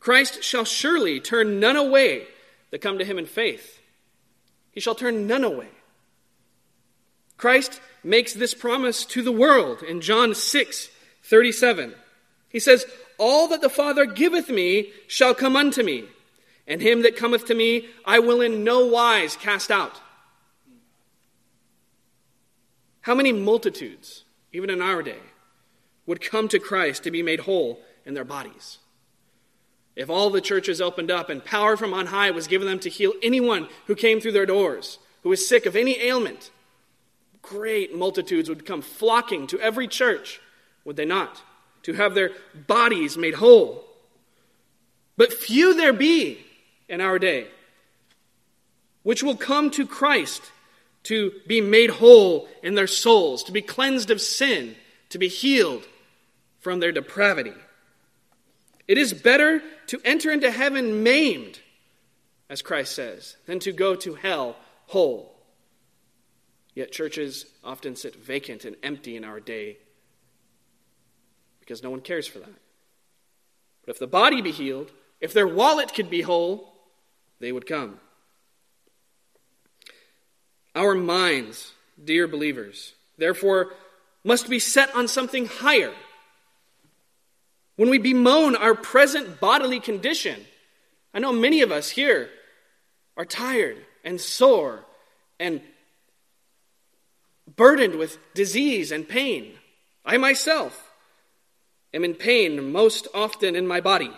Christ 0.00 0.42
shall 0.42 0.64
surely 0.64 1.20
turn 1.20 1.60
none 1.60 1.76
away 1.76 2.26
that 2.70 2.80
come 2.80 2.98
to 2.98 3.04
him 3.04 3.18
in 3.18 3.26
faith. 3.26 3.80
He 4.70 4.80
shall 4.80 4.94
turn 4.94 5.26
none 5.26 5.44
away. 5.44 5.68
Christ 7.36 7.80
makes 8.08 8.32
this 8.32 8.54
promise 8.54 9.04
to 9.04 9.22
the 9.22 9.32
world 9.32 9.82
in 9.82 10.00
John 10.00 10.34
6 10.34 10.88
37. 11.22 11.94
He 12.48 12.58
says, 12.58 12.86
All 13.18 13.48
that 13.48 13.60
the 13.60 13.68
Father 13.68 14.06
giveth 14.06 14.48
me 14.48 14.90
shall 15.06 15.34
come 15.34 15.56
unto 15.56 15.82
me, 15.82 16.04
and 16.66 16.80
him 16.80 17.02
that 17.02 17.16
cometh 17.16 17.44
to 17.46 17.54
me 17.54 17.88
I 18.04 18.18
will 18.18 18.40
in 18.40 18.64
no 18.64 18.86
wise 18.86 19.36
cast 19.36 19.70
out. 19.70 20.00
How 23.02 23.14
many 23.14 23.32
multitudes, 23.32 24.24
even 24.52 24.70
in 24.70 24.82
our 24.82 25.02
day, 25.02 25.20
would 26.06 26.20
come 26.20 26.48
to 26.48 26.58
Christ 26.58 27.04
to 27.04 27.10
be 27.10 27.22
made 27.22 27.40
whole 27.40 27.80
in 28.04 28.14
their 28.14 28.24
bodies? 28.24 28.78
If 29.96 30.08
all 30.08 30.30
the 30.30 30.40
churches 30.40 30.80
opened 30.80 31.10
up 31.10 31.28
and 31.28 31.44
power 31.44 31.76
from 31.76 31.92
on 31.92 32.06
high 32.06 32.30
was 32.30 32.46
given 32.46 32.68
them 32.68 32.78
to 32.80 32.88
heal 32.88 33.12
anyone 33.22 33.68
who 33.86 33.94
came 33.94 34.20
through 34.20 34.32
their 34.32 34.46
doors, 34.46 34.98
who 35.22 35.28
was 35.28 35.48
sick 35.48 35.66
of 35.66 35.74
any 35.74 36.00
ailment, 36.00 36.50
great 37.48 37.94
multitudes 37.94 38.48
would 38.48 38.66
come 38.66 38.82
flocking 38.82 39.46
to 39.48 39.60
every 39.60 39.88
church, 39.88 40.40
would 40.84 40.96
they 40.96 41.04
not? 41.04 41.42
To 41.84 41.94
have 41.94 42.14
their 42.14 42.32
bodies 42.66 43.16
made 43.16 43.34
whole. 43.34 43.84
But 45.16 45.32
few 45.32 45.74
there 45.74 45.92
be 45.92 46.38
in 46.88 47.00
our 47.00 47.18
day 47.18 47.46
which 49.08 49.22
will 49.22 49.36
come 49.36 49.70
to 49.70 49.86
Christ 49.86 50.52
to 51.04 51.32
be 51.46 51.62
made 51.62 51.88
whole 51.88 52.46
in 52.62 52.74
their 52.74 52.86
souls, 52.86 53.42
to 53.44 53.52
be 53.52 53.62
cleansed 53.62 54.10
of 54.10 54.20
sin, 54.20 54.76
to 55.08 55.18
be 55.18 55.28
healed 55.28 55.88
from 56.60 56.80
their 56.80 56.92
depravity. 56.92 57.54
It 58.86 58.98
is 58.98 59.14
better 59.14 59.62
to 59.86 60.00
enter 60.04 60.30
into 60.30 60.50
heaven 60.50 61.02
maimed, 61.02 61.58
as 62.50 62.60
Christ 62.60 62.94
says, 62.94 63.36
than 63.46 63.60
to 63.60 63.72
go 63.72 63.94
to 63.94 64.12
hell 64.12 64.56
whole. 64.88 65.37
Yet 66.78 66.92
churches 66.92 67.44
often 67.64 67.96
sit 67.96 68.14
vacant 68.14 68.64
and 68.64 68.76
empty 68.84 69.16
in 69.16 69.24
our 69.24 69.40
day 69.40 69.78
because 71.58 71.82
no 71.82 71.90
one 71.90 72.02
cares 72.02 72.28
for 72.28 72.38
that. 72.38 72.54
But 73.84 73.96
if 73.96 73.98
the 73.98 74.06
body 74.06 74.40
be 74.40 74.52
healed, 74.52 74.92
if 75.20 75.32
their 75.32 75.48
wallet 75.48 75.92
could 75.92 76.08
be 76.08 76.22
whole, 76.22 76.72
they 77.40 77.50
would 77.50 77.66
come. 77.66 77.98
Our 80.76 80.94
minds, 80.94 81.72
dear 82.04 82.28
believers, 82.28 82.94
therefore, 83.16 83.72
must 84.22 84.48
be 84.48 84.60
set 84.60 84.94
on 84.94 85.08
something 85.08 85.46
higher 85.46 85.92
when 87.74 87.90
we 87.90 87.98
bemoan 87.98 88.54
our 88.54 88.76
present 88.76 89.40
bodily 89.40 89.80
condition, 89.80 90.46
I 91.12 91.18
know 91.18 91.32
many 91.32 91.62
of 91.62 91.72
us 91.72 91.90
here 91.90 92.30
are 93.16 93.24
tired 93.24 93.78
and 94.04 94.20
sore 94.20 94.84
and 95.40 95.60
burdened 97.58 97.96
with 97.96 98.16
disease 98.32 98.90
and 98.90 99.06
pain. 99.06 99.52
I 100.06 100.16
myself 100.16 100.90
am 101.92 102.04
in 102.04 102.14
pain 102.14 102.72
most 102.72 103.06
often 103.12 103.54
in 103.54 103.66
my 103.66 103.82
body. 103.82 104.10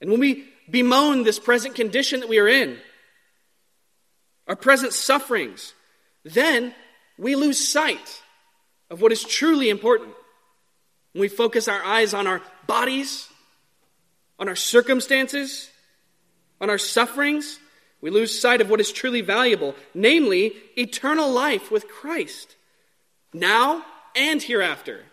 And 0.00 0.10
when 0.10 0.20
we 0.20 0.48
bemoan 0.70 1.24
this 1.24 1.38
present 1.38 1.74
condition 1.74 2.20
that 2.20 2.28
we 2.28 2.38
are 2.38 2.48
in, 2.48 2.78
our 4.46 4.56
present 4.56 4.94
sufferings, 4.94 5.74
then 6.24 6.74
we 7.18 7.34
lose 7.34 7.68
sight 7.68 8.22
of 8.88 9.02
what 9.02 9.12
is 9.12 9.22
truly 9.22 9.68
important. 9.68 10.14
When 11.12 11.20
we 11.20 11.28
focus 11.28 11.68
our 11.68 11.82
eyes 11.84 12.14
on 12.14 12.26
our 12.26 12.40
bodies, 12.66 13.28
on 14.38 14.48
our 14.48 14.56
circumstances, 14.56 15.68
on 16.60 16.70
our 16.70 16.78
sufferings, 16.78 17.58
we 18.00 18.10
lose 18.10 18.40
sight 18.40 18.60
of 18.60 18.70
what 18.70 18.80
is 18.80 18.92
truly 18.92 19.20
valuable, 19.20 19.74
namely 19.94 20.54
eternal 20.76 21.30
life 21.30 21.70
with 21.70 21.88
Christ, 21.88 22.56
now 23.32 23.84
and 24.14 24.42
hereafter. 24.42 25.04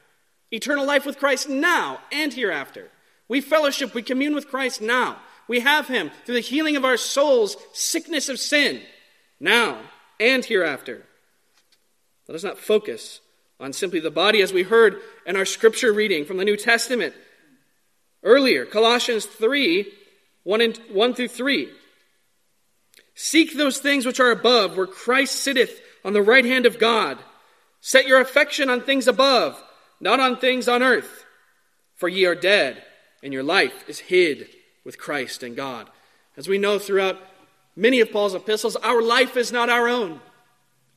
Eternal 0.51 0.85
life 0.85 1.05
with 1.05 1.17
Christ 1.17 1.49
now 1.49 1.99
and 2.11 2.33
hereafter. 2.33 2.89
We 3.27 3.41
fellowship, 3.41 3.93
we 3.93 4.03
commune 4.03 4.35
with 4.35 4.49
Christ 4.49 4.81
now. 4.81 5.17
We 5.47 5.61
have 5.61 5.87
Him 5.87 6.11
through 6.25 6.35
the 6.35 6.41
healing 6.41 6.75
of 6.75 6.85
our 6.85 6.97
souls, 6.97 7.57
sickness 7.73 8.29
of 8.29 8.39
sin, 8.39 8.81
now 9.39 9.79
and 10.19 10.45
hereafter. 10.45 11.03
Let 12.27 12.35
us 12.35 12.43
not 12.43 12.59
focus 12.59 13.19
on 13.59 13.73
simply 13.73 13.99
the 13.99 14.11
body, 14.11 14.41
as 14.41 14.53
we 14.53 14.63
heard 14.63 15.01
in 15.25 15.35
our 15.35 15.45
scripture 15.45 15.93
reading 15.93 16.25
from 16.25 16.37
the 16.37 16.45
New 16.45 16.57
Testament 16.57 17.13
earlier, 18.23 18.65
Colossians 18.65 19.25
3 19.25 19.91
1, 20.43 20.61
and, 20.61 20.77
1 20.91 21.13
through 21.15 21.27
3. 21.27 21.69
Seek 23.15 23.53
those 23.55 23.79
things 23.79 24.05
which 24.05 24.19
are 24.19 24.29
above, 24.29 24.75
where 24.75 24.85
Christ 24.85 25.35
sitteth 25.35 25.81
on 26.03 26.13
the 26.13 26.21
right 26.21 26.45
hand 26.45 26.65
of 26.65 26.77
God. 26.77 27.17
Set 27.79 28.07
your 28.07 28.19
affection 28.19 28.69
on 28.69 28.81
things 28.81 29.07
above, 29.07 29.61
not 29.99 30.19
on 30.19 30.37
things 30.37 30.67
on 30.67 30.83
earth. 30.83 31.25
For 31.95 32.09
ye 32.09 32.25
are 32.25 32.35
dead, 32.35 32.83
and 33.23 33.31
your 33.31 33.43
life 33.43 33.87
is 33.87 33.99
hid 33.99 34.49
with 34.83 34.99
Christ 34.99 35.43
in 35.43 35.55
God. 35.55 35.89
As 36.35 36.49
we 36.49 36.57
know 36.57 36.77
throughout 36.77 37.17
many 37.75 38.01
of 38.01 38.11
Paul's 38.11 38.35
epistles, 38.35 38.75
our 38.75 39.01
life 39.01 39.37
is 39.37 39.51
not 39.51 39.69
our 39.69 39.87
own, 39.87 40.19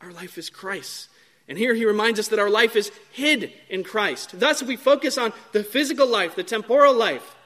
our 0.00 0.12
life 0.12 0.36
is 0.38 0.50
Christ. 0.50 1.08
And 1.48 1.56
here 1.56 1.72
he 1.72 1.86
reminds 1.86 2.18
us 2.18 2.28
that 2.28 2.38
our 2.38 2.50
life 2.50 2.76
is 2.76 2.92
hid 3.12 3.52
in 3.70 3.82
Christ. 3.82 4.38
Thus, 4.38 4.60
if 4.60 4.68
we 4.68 4.76
focus 4.76 5.16
on 5.16 5.32
the 5.52 5.64
physical 5.64 6.06
life, 6.06 6.34
the 6.34 6.42
temporal 6.42 6.94
life, 6.94 7.36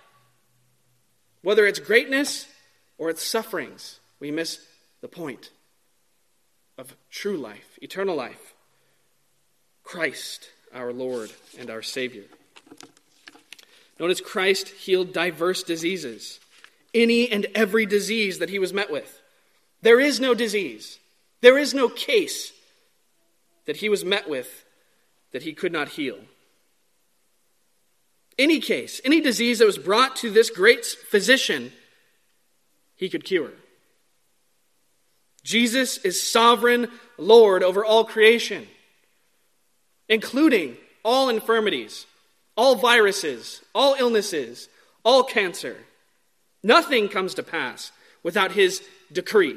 whether 1.42 1.66
it's 1.66 1.78
greatness 1.78 2.48
or 2.98 3.10
it's 3.10 3.22
sufferings, 3.22 4.00
we 4.22 4.30
miss 4.30 4.60
the 5.00 5.08
point 5.08 5.50
of 6.78 6.94
true 7.10 7.36
life, 7.36 7.76
eternal 7.82 8.14
life. 8.14 8.54
Christ, 9.82 10.48
our 10.72 10.92
Lord 10.92 11.32
and 11.58 11.68
our 11.68 11.82
Savior. 11.82 12.22
Notice 13.98 14.20
Christ 14.20 14.68
healed 14.68 15.12
diverse 15.12 15.64
diseases, 15.64 16.38
any 16.94 17.32
and 17.32 17.46
every 17.52 17.84
disease 17.84 18.38
that 18.38 18.48
he 18.48 18.60
was 18.60 18.72
met 18.72 18.92
with. 18.92 19.20
There 19.82 19.98
is 19.98 20.20
no 20.20 20.34
disease, 20.34 21.00
there 21.40 21.58
is 21.58 21.74
no 21.74 21.88
case 21.88 22.52
that 23.66 23.78
he 23.78 23.88
was 23.88 24.04
met 24.04 24.30
with 24.30 24.64
that 25.32 25.42
he 25.42 25.52
could 25.52 25.72
not 25.72 25.88
heal. 25.88 26.18
Any 28.38 28.60
case, 28.60 29.00
any 29.04 29.20
disease 29.20 29.58
that 29.58 29.66
was 29.66 29.78
brought 29.78 30.14
to 30.16 30.30
this 30.30 30.48
great 30.48 30.86
physician, 30.86 31.72
he 32.94 33.08
could 33.08 33.24
cure. 33.24 33.50
Jesus 35.44 35.98
is 35.98 36.22
sovereign 36.22 36.88
Lord 37.18 37.62
over 37.62 37.84
all 37.84 38.04
creation, 38.04 38.66
including 40.08 40.76
all 41.04 41.28
infirmities, 41.28 42.06
all 42.56 42.76
viruses, 42.76 43.62
all 43.74 43.96
illnesses, 43.98 44.68
all 45.04 45.24
cancer. 45.24 45.76
Nothing 46.62 47.08
comes 47.08 47.34
to 47.34 47.42
pass 47.42 47.90
without 48.22 48.52
his 48.52 48.82
decree. 49.12 49.56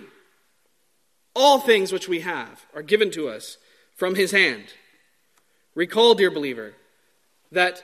All 1.35 1.59
things 1.59 1.91
which 1.91 2.07
we 2.07 2.21
have 2.21 2.65
are 2.73 2.81
given 2.81 3.11
to 3.11 3.27
us 3.27 3.57
from 3.95 4.15
his 4.15 4.31
hand. 4.31 4.65
Recall, 5.75 6.15
dear 6.15 6.31
believer, 6.31 6.73
that 7.51 7.83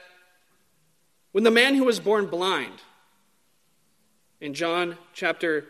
when 1.34 1.43
the 1.43 1.51
man 1.51 1.75
who 1.75 1.84
was 1.84 2.00
born 2.00 2.27
blind 2.27 2.81
in 4.39 4.53
John 4.53 4.98
chapter 5.13 5.65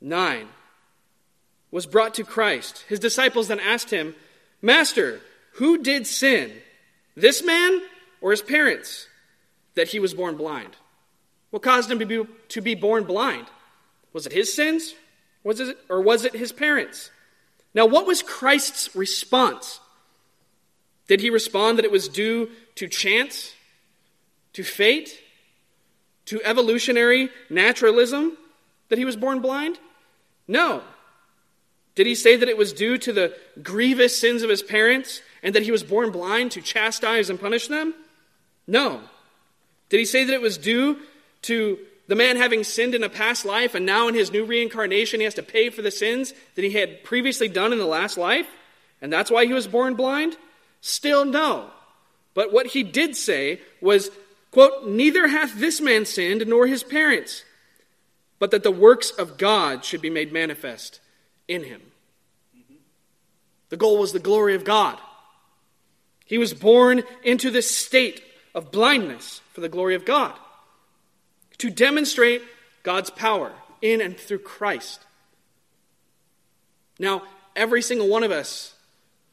9 0.00 0.48
was 1.70 1.86
brought 1.86 2.14
to 2.14 2.24
Christ, 2.24 2.84
his 2.88 3.00
disciples 3.00 3.48
then 3.48 3.60
asked 3.60 3.90
him, 3.90 4.14
Master, 4.62 5.20
who 5.54 5.82
did 5.82 6.06
sin, 6.06 6.52
this 7.16 7.42
man 7.42 7.82
or 8.20 8.30
his 8.30 8.42
parents, 8.42 9.08
that 9.74 9.88
he 9.88 9.98
was 9.98 10.14
born 10.14 10.36
blind? 10.36 10.76
What 11.50 11.62
caused 11.62 11.90
him 11.90 11.98
to 11.98 12.06
be, 12.06 12.24
to 12.48 12.60
be 12.60 12.74
born 12.74 13.04
blind? 13.04 13.46
Was 14.12 14.26
it 14.26 14.32
his 14.32 14.54
sins 14.54 14.94
Was 15.44 15.60
it, 15.60 15.78
or 15.88 16.00
was 16.00 16.24
it 16.24 16.34
his 16.34 16.50
parents? 16.50 17.10
Now, 17.72 17.86
what 17.86 18.04
was 18.04 18.20
Christ's 18.20 18.96
response? 18.96 19.78
Did 21.06 21.20
he 21.20 21.30
respond 21.30 21.78
that 21.78 21.84
it 21.84 21.92
was 21.92 22.08
due 22.08 22.50
to 22.74 22.88
chance, 22.88 23.54
to 24.54 24.64
fate, 24.64 25.20
to 26.24 26.40
evolutionary 26.42 27.30
naturalism 27.48 28.36
that 28.88 28.98
he 28.98 29.04
was 29.04 29.14
born 29.14 29.40
blind? 29.40 29.78
No. 30.48 30.82
Did 31.96 32.06
he 32.06 32.14
say 32.14 32.36
that 32.36 32.48
it 32.48 32.58
was 32.58 32.72
due 32.72 32.98
to 32.98 33.12
the 33.12 33.34
grievous 33.62 34.16
sins 34.16 34.42
of 34.42 34.50
his 34.50 34.62
parents 34.62 35.22
and 35.42 35.54
that 35.54 35.62
he 35.62 35.72
was 35.72 35.82
born 35.82 36.12
blind 36.12 36.52
to 36.52 36.60
chastise 36.60 37.30
and 37.30 37.40
punish 37.40 37.66
them? 37.66 37.94
No. 38.66 39.00
Did 39.88 39.98
he 39.98 40.04
say 40.04 40.24
that 40.24 40.32
it 40.32 40.42
was 40.42 40.58
due 40.58 40.98
to 41.42 41.78
the 42.06 42.14
man 42.14 42.36
having 42.36 42.64
sinned 42.64 42.94
in 42.94 43.02
a 43.02 43.08
past 43.08 43.46
life 43.46 43.74
and 43.74 43.86
now 43.86 44.08
in 44.08 44.14
his 44.14 44.30
new 44.30 44.44
reincarnation 44.44 45.20
he 45.20 45.24
has 45.24 45.34
to 45.34 45.42
pay 45.42 45.70
for 45.70 45.80
the 45.80 45.90
sins 45.90 46.34
that 46.54 46.64
he 46.64 46.72
had 46.72 47.02
previously 47.02 47.48
done 47.48 47.72
in 47.72 47.78
the 47.78 47.86
last 47.86 48.18
life? 48.18 48.46
And 49.00 49.10
that's 49.10 49.30
why 49.30 49.46
he 49.46 49.54
was 49.54 49.66
born 49.66 49.94
blind? 49.94 50.36
Still 50.82 51.24
no. 51.24 51.70
But 52.34 52.52
what 52.52 52.66
he 52.66 52.82
did 52.82 53.16
say 53.16 53.60
was, 53.80 54.10
quote, 54.50 54.86
Neither 54.86 55.28
hath 55.28 55.58
this 55.58 55.80
man 55.80 56.04
sinned 56.04 56.46
nor 56.46 56.66
his 56.66 56.82
parents, 56.82 57.42
but 58.38 58.50
that 58.50 58.62
the 58.62 58.70
works 58.70 59.10
of 59.10 59.38
God 59.38 59.82
should 59.82 60.02
be 60.02 60.10
made 60.10 60.30
manifest 60.30 61.00
in 61.48 61.64
him. 61.64 61.80
The 63.68 63.76
goal 63.76 63.98
was 63.98 64.12
the 64.12 64.18
glory 64.18 64.54
of 64.54 64.64
God. 64.64 64.98
He 66.24 66.38
was 66.38 66.54
born 66.54 67.02
into 67.22 67.50
this 67.50 67.74
state 67.74 68.22
of 68.54 68.70
blindness 68.70 69.40
for 69.52 69.60
the 69.60 69.68
glory 69.68 69.94
of 69.94 70.04
God 70.04 70.32
to 71.58 71.70
demonstrate 71.70 72.42
God's 72.82 73.10
power 73.10 73.52
in 73.80 74.00
and 74.00 74.18
through 74.18 74.40
Christ. 74.40 75.00
Now, 76.98 77.22
every 77.54 77.82
single 77.82 78.08
one 78.08 78.24
of 78.24 78.30
us 78.30 78.74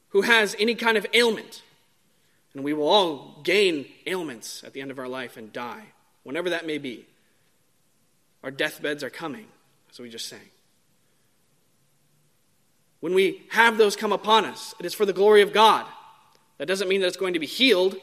who 0.10 0.22
has 0.22 0.55
any 0.60 0.75
kind 0.75 0.98
of 0.98 1.08
ailment, 1.13 1.63
and 2.53 2.63
we 2.63 2.74
will 2.74 2.88
all 2.88 3.41
gain 3.43 3.86
ailments 4.05 4.63
at 4.63 4.74
the 4.74 4.82
end 4.82 4.91
of 4.91 5.00
our 5.00 5.08
life 5.08 5.38
and 5.38 5.51
die, 5.51 5.86
whenever 6.24 6.50
that 6.51 6.67
may 6.67 6.77
be. 6.77 7.05
Our 8.43 8.51
deathbeds 8.51 9.03
are 9.03 9.10
coming, 9.10 9.48
as 9.89 10.00
we 10.00 10.10
just 10.10 10.27
sang. 10.27 10.52
When 13.03 13.13
we 13.13 13.43
have 13.50 13.77
those 13.77 13.98
come 13.98 14.13
upon 14.13 14.45
us, 14.45 14.74
it 14.79 14.86
is 14.86 14.93
for 14.93 15.05
the 15.05 15.12
glory 15.12 15.41
of 15.41 15.51
God. 15.51 15.86
That 16.57 16.69
doesn't 16.69 16.88
mean 16.88 17.01
that 17.01 17.07
it's 17.07 17.17
going 17.17 17.33
to 17.33 17.39
be 17.39 17.45
healed, 17.45 17.98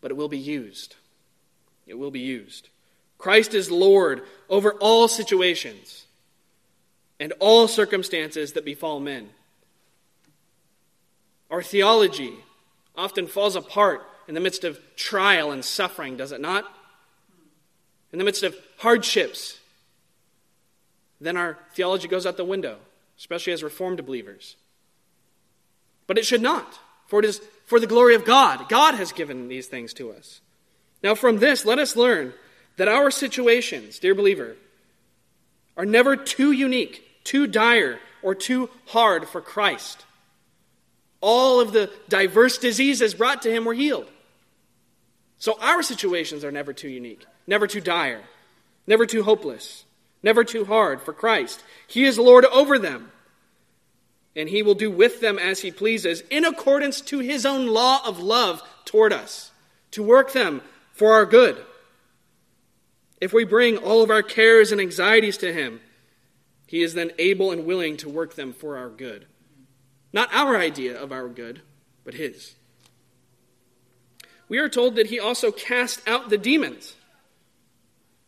but 0.00 0.10
it 0.10 0.14
will 0.14 0.30
be 0.30 0.38
used. 0.38 0.96
It 1.86 1.92
will 1.92 2.10
be 2.10 2.20
used. 2.20 2.70
Christ 3.18 3.52
is 3.52 3.70
Lord 3.70 4.22
over 4.48 4.72
all 4.80 5.08
situations 5.08 6.06
and 7.20 7.34
all 7.38 7.68
circumstances 7.68 8.54
that 8.54 8.64
befall 8.64 8.98
men. 8.98 9.28
Our 11.50 11.62
theology 11.62 12.32
often 12.96 13.26
falls 13.26 13.56
apart 13.56 14.08
in 14.26 14.32
the 14.32 14.40
midst 14.40 14.64
of 14.64 14.80
trial 14.96 15.52
and 15.52 15.62
suffering, 15.62 16.16
does 16.16 16.32
it 16.32 16.40
not? 16.40 16.64
In 18.10 18.18
the 18.18 18.24
midst 18.24 18.42
of 18.42 18.56
hardships, 18.78 19.58
then 21.20 21.36
our 21.36 21.58
theology 21.74 22.08
goes 22.08 22.24
out 22.24 22.38
the 22.38 22.44
window, 22.46 22.78
especially 23.18 23.52
as 23.52 23.62
Reformed 23.62 24.04
believers. 24.04 24.56
But 26.06 26.18
it 26.18 26.26
should 26.26 26.42
not, 26.42 26.78
for 27.06 27.18
it 27.18 27.24
is 27.24 27.40
for 27.66 27.80
the 27.80 27.86
glory 27.86 28.14
of 28.14 28.24
God. 28.24 28.68
God 28.68 28.94
has 28.94 29.12
given 29.12 29.48
these 29.48 29.66
things 29.66 29.92
to 29.94 30.12
us. 30.12 30.40
Now, 31.02 31.14
from 31.14 31.38
this, 31.38 31.64
let 31.64 31.78
us 31.78 31.96
learn 31.96 32.32
that 32.76 32.88
our 32.88 33.10
situations, 33.10 33.98
dear 33.98 34.14
believer, 34.14 34.56
are 35.76 35.86
never 35.86 36.16
too 36.16 36.52
unique, 36.52 37.02
too 37.24 37.46
dire, 37.46 37.98
or 38.22 38.34
too 38.34 38.70
hard 38.86 39.28
for 39.28 39.40
Christ. 39.40 40.04
All 41.20 41.60
of 41.60 41.72
the 41.72 41.90
diverse 42.08 42.58
diseases 42.58 43.14
brought 43.14 43.42
to 43.42 43.50
him 43.50 43.64
were 43.64 43.74
healed. 43.74 44.08
So 45.38 45.58
our 45.60 45.82
situations 45.82 46.44
are 46.44 46.52
never 46.52 46.72
too 46.72 46.88
unique, 46.88 47.24
never 47.46 47.66
too 47.66 47.80
dire, 47.80 48.22
never 48.86 49.06
too 49.06 49.22
hopeless, 49.22 49.84
never 50.22 50.44
too 50.44 50.64
hard 50.64 51.00
for 51.02 51.12
Christ. 51.12 51.62
He 51.86 52.04
is 52.04 52.18
Lord 52.18 52.44
over 52.46 52.78
them, 52.78 53.12
and 54.34 54.48
he 54.48 54.62
will 54.62 54.74
do 54.74 54.90
with 54.90 55.20
them 55.20 55.38
as 55.38 55.60
he 55.60 55.70
pleases 55.70 56.22
in 56.30 56.44
accordance 56.44 57.00
to 57.02 57.20
his 57.20 57.46
own 57.46 57.66
law 57.66 58.00
of 58.06 58.18
love 58.20 58.62
toward 58.84 59.12
us, 59.12 59.50
to 59.92 60.02
work 60.02 60.32
them 60.32 60.62
for 60.92 61.12
our 61.12 61.26
good. 61.26 61.64
If 63.20 63.32
we 63.32 63.44
bring 63.44 63.78
all 63.78 64.02
of 64.02 64.10
our 64.10 64.22
cares 64.22 64.72
and 64.72 64.80
anxieties 64.80 65.38
to 65.38 65.52
him, 65.52 65.80
he 66.66 66.82
is 66.82 66.94
then 66.94 67.12
able 67.18 67.52
and 67.52 67.64
willing 67.64 67.96
to 67.98 68.08
work 68.08 68.34
them 68.34 68.52
for 68.52 68.76
our 68.76 68.90
good. 68.90 69.26
Not 70.12 70.32
our 70.32 70.56
idea 70.56 71.00
of 71.00 71.12
our 71.12 71.28
good, 71.28 71.62
but 72.04 72.14
his. 72.14 72.54
We 74.48 74.58
are 74.58 74.68
told 74.68 74.96
that 74.96 75.08
he 75.08 75.18
also 75.18 75.50
cast 75.50 76.06
out 76.06 76.28
the 76.28 76.38
demons. 76.38 76.94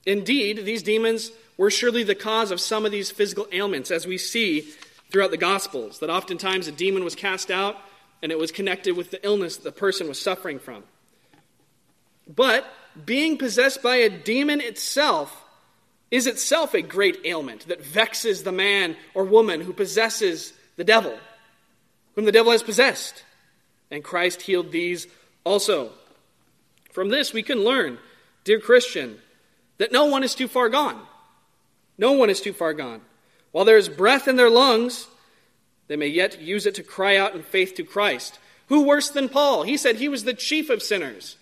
Indeed, 0.07 0.64
these 0.64 0.83
demons 0.83 1.31
were 1.58 1.70
surely 1.70 2.02
the 2.02 2.14
cause 2.14 2.50
of 2.50 2.60
some 2.60 2.86
of 2.86 2.92
these 2.92 3.10
physical 3.10 3.46
ailments, 3.52 3.90
as 3.90 4.06
we 4.06 4.16
see 4.16 4.62
throughout 5.10 5.30
the 5.30 5.36
Gospels, 5.36 5.98
that 5.98 6.08
oftentimes 6.08 6.66
a 6.66 6.72
demon 6.72 7.04
was 7.04 7.14
cast 7.14 7.50
out 7.50 7.76
and 8.22 8.32
it 8.32 8.38
was 8.38 8.50
connected 8.50 8.96
with 8.96 9.10
the 9.10 9.24
illness 9.24 9.56
that 9.56 9.64
the 9.64 9.72
person 9.72 10.08
was 10.08 10.18
suffering 10.18 10.58
from. 10.58 10.82
But 12.26 12.64
being 13.04 13.36
possessed 13.36 13.82
by 13.82 13.96
a 13.96 14.08
demon 14.08 14.62
itself 14.62 15.44
is 16.10 16.26
itself 16.26 16.72
a 16.72 16.80
great 16.80 17.18
ailment 17.26 17.68
that 17.68 17.84
vexes 17.84 18.42
the 18.42 18.52
man 18.52 18.96
or 19.12 19.24
woman 19.24 19.60
who 19.60 19.74
possesses 19.74 20.54
the 20.76 20.84
devil 20.84 21.18
whom 22.18 22.24
the 22.24 22.32
devil 22.32 22.50
has 22.50 22.64
possessed. 22.64 23.22
And 23.92 24.02
Christ 24.02 24.42
healed 24.42 24.72
these 24.72 25.06
also. 25.44 25.92
From 26.90 27.10
this, 27.10 27.32
we 27.32 27.44
can 27.44 27.62
learn, 27.62 27.98
dear 28.42 28.58
Christian, 28.58 29.18
that 29.76 29.92
no 29.92 30.06
one 30.06 30.24
is 30.24 30.34
too 30.34 30.48
far 30.48 30.68
gone. 30.68 31.00
No 31.98 32.12
one 32.12 32.30
is 32.30 32.40
too 32.40 32.52
far 32.52 32.72
gone. 32.72 33.02
While 33.50 33.64
there 33.64 33.76
is 33.76 33.88
breath 33.88 34.28
in 34.28 34.37
their 34.37 34.50
lungs, 34.50 35.08
they 35.88 35.96
may 35.96 36.06
yet 36.06 36.40
use 36.40 36.64
it 36.64 36.74
to 36.76 36.82
cry 36.82 37.16
out 37.16 37.34
in 37.34 37.42
faith 37.42 37.74
to 37.74 37.82
Christ. 37.82 38.38
Who 38.68 38.82
worse 38.82 39.11
than 39.11 39.28
Paul? 39.28 39.64
He 39.64 39.76
said 39.76 39.96
he 39.96 40.08
was 40.08 40.24
the 40.24 40.34
chief 40.34 40.70
of 40.70 40.82
sinners. 40.82 41.37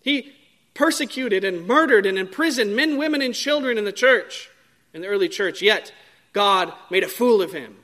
He 0.00 0.32
persecuted 0.74 1.44
and 1.44 1.66
murdered 1.66 2.06
and 2.06 2.16
imprisoned 2.16 2.74
men, 2.74 2.96
women, 2.96 3.20
and 3.20 3.34
children 3.34 3.76
in 3.76 3.84
the 3.84 3.92
church, 3.92 4.48
in 4.94 5.02
the 5.02 5.08
early 5.08 5.28
church. 5.28 5.60
Yet 5.60 5.92
God 6.32 6.72
made 6.88 7.02
a 7.02 7.08
fool 7.08 7.42
of 7.42 7.52
him 7.52 7.78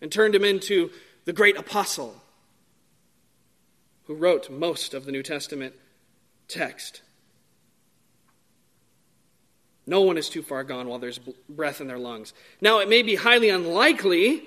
and 0.00 0.10
turned 0.10 0.34
him 0.34 0.44
into 0.44 0.90
the 1.26 1.32
great 1.32 1.56
apostle 1.56 2.16
who 4.06 4.14
wrote 4.14 4.50
most 4.50 4.94
of 4.94 5.04
the 5.04 5.12
New 5.12 5.22
Testament 5.22 5.74
text. 6.48 7.02
No 9.86 10.02
one 10.02 10.16
is 10.16 10.28
too 10.28 10.42
far 10.42 10.64
gone 10.64 10.88
while 10.88 10.98
there's 10.98 11.18
breath 11.48 11.80
in 11.80 11.88
their 11.88 11.98
lungs. 11.98 12.32
Now, 12.60 12.78
it 12.78 12.88
may 12.88 13.02
be 13.02 13.16
highly 13.16 13.48
unlikely 13.48 14.42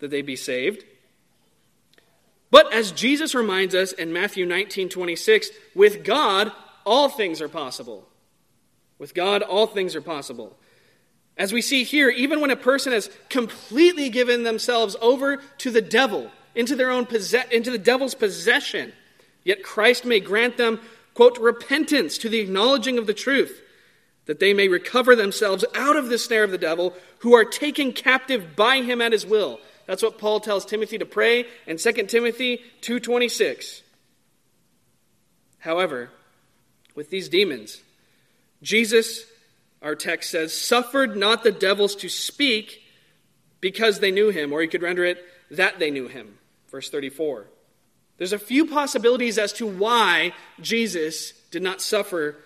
that 0.00 0.10
they 0.10 0.22
be 0.22 0.36
saved. 0.36 0.84
But 2.50 2.72
as 2.72 2.92
Jesus 2.92 3.34
reminds 3.34 3.74
us 3.74 3.92
in 3.92 4.12
Matthew 4.12 4.46
19 4.46 4.88
26, 4.88 5.50
with 5.74 6.04
God, 6.04 6.52
all 6.84 7.08
things 7.08 7.40
are 7.40 7.48
possible. 7.48 8.06
With 8.98 9.14
God, 9.14 9.42
all 9.42 9.66
things 9.66 9.96
are 9.96 10.00
possible. 10.00 10.56
As 11.36 11.52
we 11.52 11.62
see 11.62 11.82
here, 11.82 12.10
even 12.10 12.40
when 12.40 12.50
a 12.50 12.56
person 12.56 12.92
has 12.92 13.10
completely 13.28 14.08
given 14.08 14.44
themselves 14.44 14.94
over 15.00 15.38
to 15.58 15.70
the 15.70 15.82
devil, 15.82 16.30
into 16.54 16.76
their 16.76 16.90
own 16.90 17.06
into 17.50 17.70
the 17.70 17.78
devil's 17.78 18.14
possession, 18.14 18.92
yet 19.42 19.64
Christ 19.64 20.04
may 20.04 20.20
grant 20.20 20.56
them, 20.56 20.80
quote, 21.12 21.38
repentance 21.38 22.18
to 22.18 22.28
the 22.28 22.38
acknowledging 22.38 22.98
of 22.98 23.08
the 23.08 23.14
truth, 23.14 23.60
that 24.26 24.40
they 24.40 24.54
may 24.54 24.68
recover 24.68 25.14
themselves 25.14 25.64
out 25.74 25.96
of 25.96 26.08
the 26.08 26.18
snare 26.18 26.44
of 26.44 26.50
the 26.50 26.58
devil, 26.58 26.94
who 27.18 27.34
are 27.34 27.44
taken 27.44 27.92
captive 27.92 28.56
by 28.56 28.82
him 28.82 29.00
at 29.00 29.12
his 29.12 29.26
will. 29.26 29.60
That's 29.86 30.02
what 30.02 30.18
Paul 30.18 30.40
tells 30.40 30.64
Timothy 30.64 30.98
to 30.98 31.06
pray 31.06 31.46
in 31.66 31.78
2 31.78 32.08
Timothy 32.08 32.62
2:26. 32.80 33.82
However, 35.58 36.10
with 36.94 37.10
these 37.10 37.28
demons, 37.28 37.82
Jesus 38.62 39.26
our 39.84 39.94
text 39.94 40.30
says, 40.30 40.54
suffered 40.54 41.14
not 41.14 41.44
the 41.44 41.52
devils 41.52 41.94
to 41.96 42.08
speak 42.08 42.82
because 43.60 44.00
they 44.00 44.10
knew 44.10 44.30
him, 44.30 44.50
or 44.50 44.62
you 44.62 44.68
could 44.68 44.82
render 44.82 45.04
it 45.04 45.22
that 45.50 45.78
they 45.78 45.90
knew 45.90 46.08
him. 46.08 46.38
Verse 46.70 46.88
34. 46.88 47.44
There's 48.16 48.32
a 48.32 48.38
few 48.38 48.66
possibilities 48.66 49.36
as 49.36 49.52
to 49.54 49.66
why 49.66 50.32
Jesus 50.58 51.32
did 51.50 51.62
not 51.62 51.82
suffer 51.82 52.36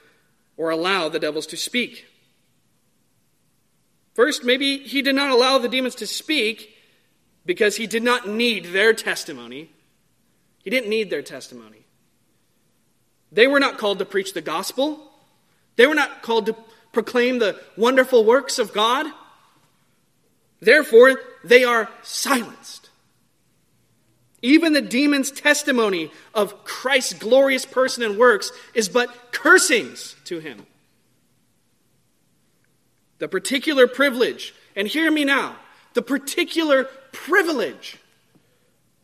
or 0.59 0.68
allow 0.68 1.09
the 1.09 1.18
devils 1.18 1.47
to 1.47 1.57
speak. 1.57 2.05
First, 4.14 4.44
maybe 4.44 4.79
he 4.79 5.01
did 5.01 5.14
not 5.14 5.31
allow 5.31 5.57
the 5.57 5.68
demons 5.68 5.94
to 5.94 6.07
speak 6.07 6.75
because 7.47 7.77
he 7.77 7.87
did 7.87 8.03
not 8.03 8.29
need 8.29 8.66
their 8.66 8.92
testimony. 8.92 9.71
He 10.62 10.71
didn't 10.71 10.90
need 10.90 11.09
their 11.09 11.23
testimony. 11.23 11.87
They 13.31 13.47
were 13.47 13.61
not 13.61 13.79
called 13.79 14.01
to 14.01 14.05
preach 14.05 14.35
the 14.35 14.42
gospel. 14.42 15.01
They 15.77 15.87
were 15.87 15.94
not 15.94 16.23
called 16.23 16.47
to 16.47 16.57
proclaim 16.92 17.38
the 17.38 17.59
wonderful 17.77 18.25
works 18.25 18.59
of 18.59 18.73
God. 18.73 19.07
Therefore, 20.61 21.21
they 21.44 21.62
are 21.62 21.88
silenced. 22.03 22.88
Even 24.42 24.72
the 24.72 24.83
demon's 24.83 25.31
testimony 25.31 26.11
of 26.33 26.64
Christ's 26.64 27.14
glorious 27.14 27.66
person 27.66 28.03
and 28.03 28.18
works 28.18 28.53
is 28.72 28.88
but 28.88 29.33
cursings 29.33 30.14
to 30.24 30.38
him. 30.38 30.66
The 33.18 33.29
particular 33.29 33.88
privilege, 33.88 34.55
and 34.77 34.87
hear 34.87 35.11
me 35.11 35.24
now, 35.24 35.57
the 35.94 36.03
particular 36.03 36.85
privilege 37.12 37.98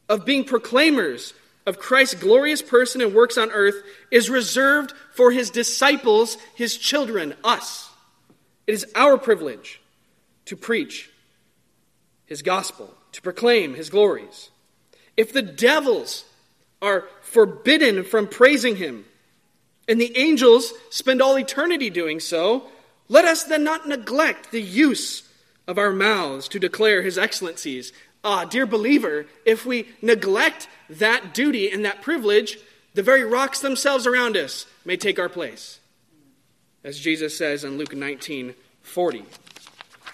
of 0.09 0.25
being 0.25 0.45
proclaimers 0.45 1.35
of 1.67 1.79
Christ's 1.79 2.15
glorious 2.15 2.63
person 2.63 3.01
and 3.01 3.15
works 3.15 3.39
on 3.39 3.51
earth 3.51 3.83
is 4.11 4.31
reserved 4.31 4.93
for 5.13 5.33
his 5.33 5.51
disciples, 5.51 6.37
his 6.55 6.77
children, 6.77 7.35
us. 7.43 7.91
It 8.67 8.75
is 8.75 8.87
our 8.95 9.19
privilege 9.19 9.81
to 10.45 10.57
preach 10.57 11.11
his 12.27 12.43
gospel, 12.43 12.95
to 13.13 13.23
proclaim 13.23 13.75
his 13.75 13.91
glories. 13.91 14.51
If 15.17 15.33
the 15.33 15.43
devils 15.43 16.25
are 16.83 17.05
forbidden 17.23 18.05
from 18.05 18.29
praising 18.29 18.77
him, 18.77 19.05
and 19.89 20.01
the 20.01 20.17
angels 20.17 20.73
spend 20.91 21.21
all 21.21 21.39
eternity 21.39 21.91
doing 21.91 22.21
so, 22.21 22.65
let 23.09 23.25
us 23.25 23.45
then 23.45 23.65
not 23.65 23.87
neglect 23.87 24.51
the 24.51 24.63
use 24.63 25.29
of 25.67 25.79
our 25.79 25.93
mouths 25.93 26.49
to 26.49 26.59
declare 26.59 27.03
his 27.03 27.19
excellencies. 27.19 27.93
Ah, 28.23 28.45
dear 28.45 28.67
believer, 28.67 29.27
if 29.45 29.67
we 29.67 29.89
neglect 30.01 30.69
that 30.89 31.35
duty 31.35 31.71
and 31.71 31.85
that 31.85 32.03
privilege, 32.03 32.59
the 32.95 33.03
very 33.03 33.25
rocks 33.25 33.61
themselves 33.61 34.07
around 34.07 34.37
us 34.37 34.67
may 34.85 34.97
take 34.97 35.19
our 35.19 35.29
place. 35.29 35.81
As 36.83 36.99
Jesus 36.99 37.37
says 37.37 37.65
in 37.65 37.79
Luke 37.79 37.95
19 37.95 38.55
40. 38.83 39.25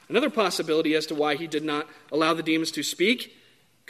Another 0.08 0.30
possibility 0.30 0.94
as 0.94 1.06
to 1.06 1.14
why 1.14 1.34
he 1.34 1.46
did 1.46 1.64
not 1.64 1.88
allow 2.12 2.34
the 2.34 2.42
demons 2.42 2.70
to 2.72 2.82
speak 2.84 3.36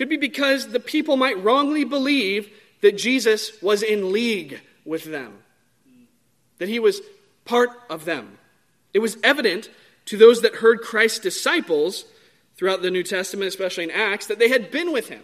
could 0.00 0.08
be 0.08 0.16
because 0.16 0.68
the 0.68 0.80
people 0.80 1.18
might 1.18 1.44
wrongly 1.44 1.84
believe 1.84 2.50
that 2.80 2.96
Jesus 2.96 3.52
was 3.60 3.82
in 3.82 4.12
league 4.12 4.58
with 4.82 5.04
them, 5.04 5.34
that 6.56 6.70
he 6.70 6.78
was 6.78 7.02
part 7.44 7.68
of 7.90 8.06
them. 8.06 8.38
It 8.94 9.00
was 9.00 9.18
evident 9.22 9.68
to 10.06 10.16
those 10.16 10.40
that 10.40 10.54
heard 10.54 10.80
Christ's 10.80 11.18
disciples 11.18 12.06
throughout 12.56 12.80
the 12.80 12.90
New 12.90 13.02
Testament, 13.02 13.48
especially 13.48 13.84
in 13.84 13.90
Acts, 13.90 14.26
that 14.28 14.38
they 14.38 14.48
had 14.48 14.70
been 14.70 14.90
with 14.90 15.10
him. 15.10 15.20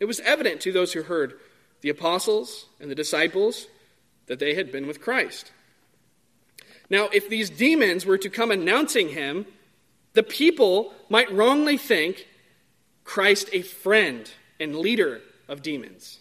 It 0.00 0.06
was 0.06 0.18
evident 0.18 0.60
to 0.62 0.72
those 0.72 0.92
who 0.92 1.04
heard 1.04 1.38
the 1.82 1.90
apostles 1.90 2.66
and 2.80 2.90
the 2.90 2.96
disciples 2.96 3.68
that 4.26 4.40
they 4.40 4.54
had 4.54 4.72
been 4.72 4.88
with 4.88 5.00
Christ. 5.00 5.52
Now, 6.90 7.08
if 7.12 7.28
these 7.28 7.50
demons 7.50 8.04
were 8.04 8.18
to 8.18 8.28
come 8.28 8.50
announcing 8.50 9.10
him, 9.10 9.46
the 10.14 10.24
people 10.24 10.92
might 11.08 11.30
wrongly 11.30 11.76
think 11.76 12.26
Christ 13.10 13.50
a 13.52 13.62
friend 13.62 14.30
and 14.60 14.76
leader 14.76 15.20
of 15.48 15.62
demons, 15.62 16.20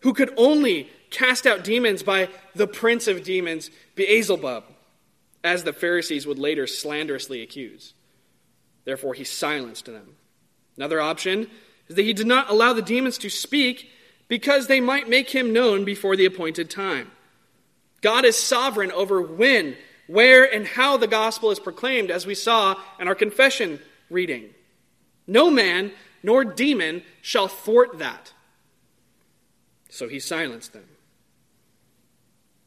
who 0.00 0.12
could 0.12 0.34
only 0.36 0.88
cast 1.10 1.46
out 1.46 1.62
demons 1.62 2.02
by 2.02 2.28
the 2.56 2.66
prince 2.66 3.06
of 3.06 3.22
demons, 3.22 3.70
Beelzebub, 3.94 4.64
as 5.44 5.62
the 5.62 5.72
Pharisees 5.72 6.26
would 6.26 6.40
later 6.40 6.66
slanderously 6.66 7.40
accuse. 7.40 7.94
Therefore, 8.84 9.14
he 9.14 9.22
silenced 9.22 9.84
them. 9.84 10.16
Another 10.76 11.00
option 11.00 11.48
is 11.86 11.94
that 11.94 12.02
he 12.02 12.12
did 12.12 12.26
not 12.26 12.50
allow 12.50 12.72
the 12.72 12.82
demons 12.82 13.16
to 13.18 13.30
speak 13.30 13.88
because 14.26 14.66
they 14.66 14.80
might 14.80 15.08
make 15.08 15.30
him 15.30 15.52
known 15.52 15.84
before 15.84 16.16
the 16.16 16.26
appointed 16.26 16.68
time. 16.68 17.12
God 18.00 18.24
is 18.24 18.36
sovereign 18.36 18.90
over 18.90 19.22
when, 19.22 19.76
where, 20.08 20.42
and 20.52 20.66
how 20.66 20.96
the 20.96 21.06
gospel 21.06 21.52
is 21.52 21.60
proclaimed, 21.60 22.10
as 22.10 22.26
we 22.26 22.34
saw 22.34 22.74
in 22.98 23.06
our 23.06 23.14
confession 23.14 23.78
reading. 24.10 24.54
No 25.28 25.50
man 25.50 25.92
nor 26.24 26.44
demon 26.44 27.02
shall 27.22 27.46
thwart 27.46 27.98
that. 28.00 28.32
So 29.88 30.08
he 30.08 30.18
silenced 30.18 30.72
them. 30.72 30.88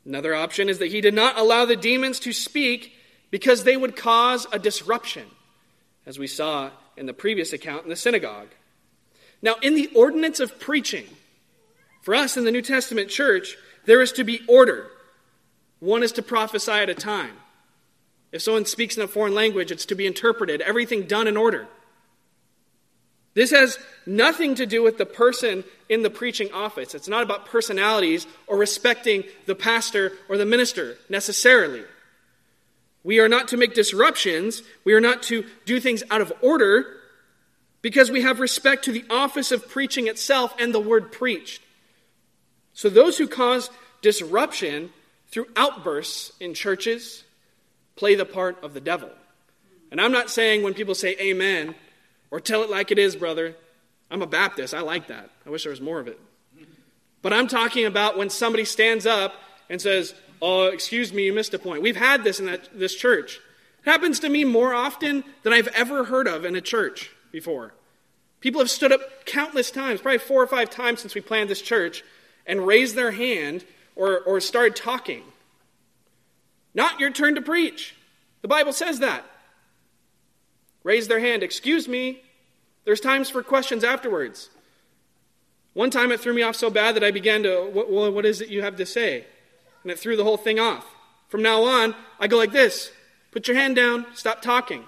Another 0.05 0.33
option 0.33 0.69
is 0.69 0.79
that 0.79 0.91
he 0.91 1.01
did 1.01 1.13
not 1.13 1.37
allow 1.37 1.65
the 1.65 1.75
demons 1.75 2.19
to 2.21 2.31
speak 2.31 2.93
because 3.29 3.63
they 3.63 3.77
would 3.77 3.95
cause 3.95 4.47
a 4.51 4.59
disruption, 4.59 5.25
as 6.05 6.17
we 6.17 6.27
saw 6.27 6.71
in 6.97 7.05
the 7.05 7.13
previous 7.13 7.53
account 7.53 7.83
in 7.83 7.89
the 7.89 7.95
synagogue. 7.95 8.49
Now, 9.41 9.55
in 9.61 9.75
the 9.75 9.89
ordinance 9.95 10.39
of 10.39 10.59
preaching, 10.59 11.05
for 12.01 12.15
us 12.15 12.37
in 12.37 12.45
the 12.45 12.51
New 12.51 12.61
Testament 12.61 13.09
church, 13.09 13.57
there 13.85 14.01
is 14.01 14.11
to 14.13 14.23
be 14.23 14.41
order. 14.47 14.87
One 15.79 16.03
is 16.03 16.11
to 16.13 16.21
prophesy 16.21 16.71
at 16.71 16.89
a 16.89 16.95
time. 16.95 17.35
If 18.31 18.41
someone 18.41 18.65
speaks 18.65 18.97
in 18.97 19.03
a 19.03 19.07
foreign 19.07 19.33
language, 19.33 19.71
it's 19.71 19.85
to 19.87 19.95
be 19.95 20.05
interpreted, 20.05 20.61
everything 20.61 21.03
done 21.03 21.27
in 21.27 21.37
order. 21.37 21.67
This 23.33 23.51
has 23.51 23.79
nothing 24.05 24.55
to 24.55 24.65
do 24.65 24.83
with 24.83 24.97
the 24.97 25.05
person 25.05 25.63
in 25.87 26.03
the 26.03 26.09
preaching 26.09 26.51
office. 26.51 26.93
It's 26.93 27.07
not 27.07 27.23
about 27.23 27.45
personalities 27.45 28.27
or 28.47 28.57
respecting 28.57 29.23
the 29.45 29.55
pastor 29.55 30.13
or 30.27 30.37
the 30.37 30.45
minister 30.45 30.97
necessarily. 31.09 31.83
We 33.03 33.19
are 33.19 33.29
not 33.29 33.47
to 33.49 33.57
make 33.57 33.73
disruptions. 33.73 34.61
We 34.83 34.93
are 34.93 35.01
not 35.01 35.23
to 35.23 35.45
do 35.65 35.79
things 35.79 36.03
out 36.11 36.21
of 36.21 36.33
order 36.41 36.97
because 37.81 38.11
we 38.11 38.21
have 38.21 38.39
respect 38.39 38.85
to 38.85 38.91
the 38.91 39.05
office 39.09 39.51
of 39.51 39.67
preaching 39.67 40.07
itself 40.07 40.53
and 40.59 40.73
the 40.73 40.79
word 40.79 41.11
preached. 41.11 41.61
So 42.73 42.89
those 42.89 43.17
who 43.17 43.27
cause 43.27 43.69
disruption 44.01 44.91
through 45.29 45.47
outbursts 45.55 46.33
in 46.39 46.53
churches 46.53 47.23
play 47.95 48.15
the 48.15 48.25
part 48.25 48.61
of 48.63 48.73
the 48.73 48.81
devil. 48.81 49.09
And 49.89 49.99
I'm 49.99 50.11
not 50.11 50.29
saying 50.29 50.63
when 50.63 50.73
people 50.73 50.95
say 50.95 51.15
amen 51.19 51.75
or 52.31 52.39
tell 52.39 52.63
it 52.63 52.69
like 52.69 52.89
it 52.89 52.97
is, 52.97 53.15
brother. 53.15 53.55
I'm 54.09 54.21
a 54.21 54.27
Baptist. 54.27 54.73
I 54.73 54.81
like 54.81 55.07
that. 55.07 55.29
I 55.45 55.49
wish 55.49 55.63
there 55.63 55.69
was 55.69 55.81
more 55.81 55.99
of 55.99 56.07
it. 56.07 56.19
But 57.21 57.33
I'm 57.33 57.47
talking 57.47 57.85
about 57.85 58.17
when 58.17 58.29
somebody 58.29 58.65
stands 58.65 59.05
up 59.05 59.35
and 59.69 59.79
says, 59.79 60.15
Oh, 60.41 60.65
excuse 60.65 61.13
me, 61.13 61.25
you 61.25 61.33
missed 61.33 61.53
a 61.53 61.59
point. 61.59 61.83
We've 61.83 61.95
had 61.95 62.23
this 62.23 62.39
in 62.39 62.47
that, 62.47 62.67
this 62.73 62.95
church. 62.95 63.39
It 63.85 63.89
happens 63.89 64.19
to 64.21 64.29
me 64.29 64.43
more 64.43 64.73
often 64.73 65.23
than 65.43 65.53
I've 65.53 65.67
ever 65.67 66.05
heard 66.05 66.27
of 66.27 66.45
in 66.45 66.55
a 66.55 66.61
church 66.61 67.11
before. 67.31 67.73
People 68.39 68.59
have 68.59 68.71
stood 68.71 68.91
up 68.91 69.25
countless 69.25 69.69
times, 69.69 70.01
probably 70.01 70.17
four 70.17 70.41
or 70.41 70.47
five 70.47 70.71
times 70.71 70.99
since 70.99 71.13
we 71.13 71.21
planned 71.21 71.49
this 71.49 71.61
church, 71.61 72.03
and 72.47 72.65
raised 72.65 72.95
their 72.95 73.11
hand 73.11 73.63
or, 73.95 74.19
or 74.21 74.39
started 74.39 74.75
talking. 74.75 75.23
Not 76.73 76.99
your 76.99 77.11
turn 77.11 77.35
to 77.35 77.41
preach. 77.41 77.95
The 78.41 78.47
Bible 78.47 78.73
says 78.73 78.99
that. 78.99 79.23
Raise 80.83 81.07
their 81.07 81.19
hand, 81.19 81.43
excuse 81.43 81.87
me. 81.87 82.21
There's 82.85 83.01
times 83.01 83.29
for 83.29 83.43
questions 83.43 83.83
afterwards. 83.83 84.49
One 85.73 85.89
time 85.89 86.11
it 86.11 86.19
threw 86.19 86.33
me 86.33 86.41
off 86.41 86.55
so 86.55 86.69
bad 86.69 86.95
that 86.95 87.03
I 87.03 87.11
began 87.11 87.43
to, 87.43 87.69
Well, 87.73 88.11
what 88.11 88.25
is 88.25 88.41
it 88.41 88.49
you 88.49 88.61
have 88.61 88.75
to 88.77 88.85
say? 88.85 89.25
And 89.83 89.91
it 89.91 89.99
threw 89.99 90.15
the 90.15 90.23
whole 90.23 90.37
thing 90.37 90.59
off. 90.59 90.85
From 91.29 91.41
now 91.41 91.63
on, 91.63 91.95
I 92.19 92.27
go 92.27 92.37
like 92.37 92.51
this 92.51 92.91
put 93.31 93.47
your 93.47 93.55
hand 93.55 93.75
down, 93.75 94.05
stop 94.13 94.41
talking. 94.41 94.83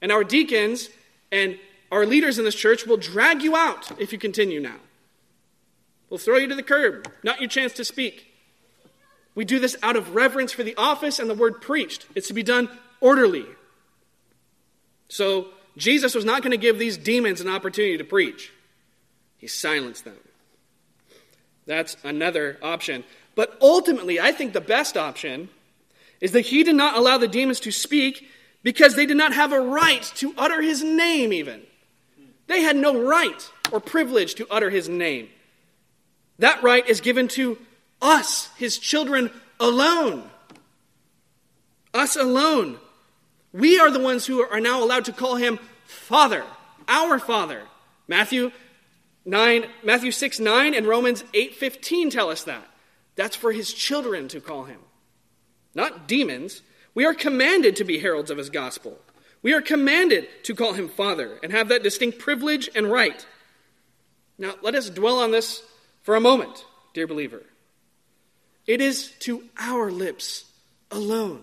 And 0.00 0.12
our 0.12 0.24
deacons 0.24 0.88
and 1.32 1.58
our 1.90 2.06
leaders 2.06 2.38
in 2.38 2.44
this 2.44 2.54
church 2.54 2.86
will 2.86 2.96
drag 2.96 3.42
you 3.42 3.56
out 3.56 3.90
if 4.00 4.12
you 4.12 4.18
continue 4.18 4.60
now. 4.60 4.76
We'll 6.08 6.18
throw 6.18 6.38
you 6.38 6.48
to 6.48 6.54
the 6.54 6.62
curb, 6.62 7.10
not 7.22 7.40
your 7.40 7.48
chance 7.48 7.72
to 7.74 7.84
speak. 7.84 8.26
We 9.34 9.44
do 9.44 9.58
this 9.58 9.76
out 9.82 9.96
of 9.96 10.14
reverence 10.14 10.52
for 10.52 10.62
the 10.62 10.76
office 10.76 11.18
and 11.18 11.28
the 11.28 11.34
word 11.34 11.60
preached. 11.60 12.06
It's 12.14 12.28
to 12.28 12.34
be 12.34 12.42
done 12.42 12.68
orderly. 13.00 13.46
So 15.10 15.48
Jesus 15.76 16.14
was 16.14 16.24
not 16.24 16.42
going 16.42 16.52
to 16.52 16.56
give 16.56 16.78
these 16.78 16.96
demons 16.96 17.40
an 17.40 17.48
opportunity 17.48 17.98
to 17.98 18.04
preach, 18.04 18.50
he 19.36 19.46
silenced 19.46 20.04
them. 20.04 20.16
That's 21.66 21.96
another 22.02 22.58
option. 22.62 23.04
But 23.34 23.56
ultimately, 23.60 24.18
I 24.18 24.32
think 24.32 24.52
the 24.52 24.60
best 24.60 24.96
option 24.96 25.48
is 26.20 26.32
that 26.32 26.42
he 26.42 26.64
did 26.64 26.74
not 26.74 26.96
allow 26.96 27.18
the 27.18 27.28
demons 27.28 27.60
to 27.60 27.70
speak 27.70 28.28
because 28.62 28.94
they 28.94 29.06
did 29.06 29.16
not 29.16 29.32
have 29.32 29.52
a 29.52 29.60
right 29.60 30.02
to 30.16 30.34
utter 30.36 30.60
his 30.60 30.82
name, 30.82 31.32
even. 31.32 31.62
They 32.46 32.62
had 32.62 32.76
no 32.76 33.04
right 33.04 33.50
or 33.70 33.80
privilege 33.80 34.34
to 34.34 34.46
utter 34.50 34.70
his 34.70 34.88
name. 34.88 35.28
That 36.38 36.62
right 36.62 36.86
is 36.88 37.00
given 37.00 37.28
to 37.28 37.58
us, 38.02 38.48
his 38.56 38.78
children, 38.78 39.30
alone. 39.58 40.28
Us 41.94 42.16
alone. 42.16 42.78
We 43.52 43.78
are 43.78 43.90
the 43.90 43.98
ones 43.98 44.26
who 44.26 44.42
are 44.42 44.60
now 44.60 44.82
allowed 44.82 45.06
to 45.06 45.12
call 45.12 45.36
him 45.36 45.58
Father, 45.84 46.44
our 46.86 47.18
Father. 47.18 47.62
Matthew 48.06 48.52
9, 49.24 49.64
Matthew 49.84 50.12
6 50.12 50.40
9 50.40 50.74
and 50.74 50.86
Romans 50.86 51.24
8 51.34 51.54
15 51.54 52.10
tell 52.10 52.30
us 52.30 52.44
that. 52.44 52.66
That's 53.16 53.36
for 53.36 53.52
his 53.52 53.72
children 53.72 54.28
to 54.28 54.40
call 54.40 54.64
him, 54.64 54.80
not 55.74 56.08
demons. 56.08 56.62
We 56.94 57.04
are 57.04 57.14
commanded 57.14 57.76
to 57.76 57.84
be 57.84 57.98
heralds 57.98 58.30
of 58.30 58.38
his 58.38 58.50
gospel. 58.50 58.98
We 59.42 59.52
are 59.52 59.60
commanded 59.60 60.28
to 60.44 60.54
call 60.54 60.72
him 60.72 60.88
Father 60.88 61.38
and 61.42 61.52
have 61.52 61.68
that 61.68 61.82
distinct 61.82 62.18
privilege 62.18 62.68
and 62.74 62.90
right. 62.90 63.24
Now, 64.38 64.54
let 64.62 64.74
us 64.74 64.90
dwell 64.90 65.18
on 65.18 65.30
this 65.30 65.62
for 66.02 66.16
a 66.16 66.20
moment, 66.20 66.64
dear 66.94 67.06
believer. 67.06 67.42
It 68.66 68.80
is 68.80 69.12
to 69.20 69.44
our 69.58 69.90
lips 69.90 70.44
alone 70.90 71.42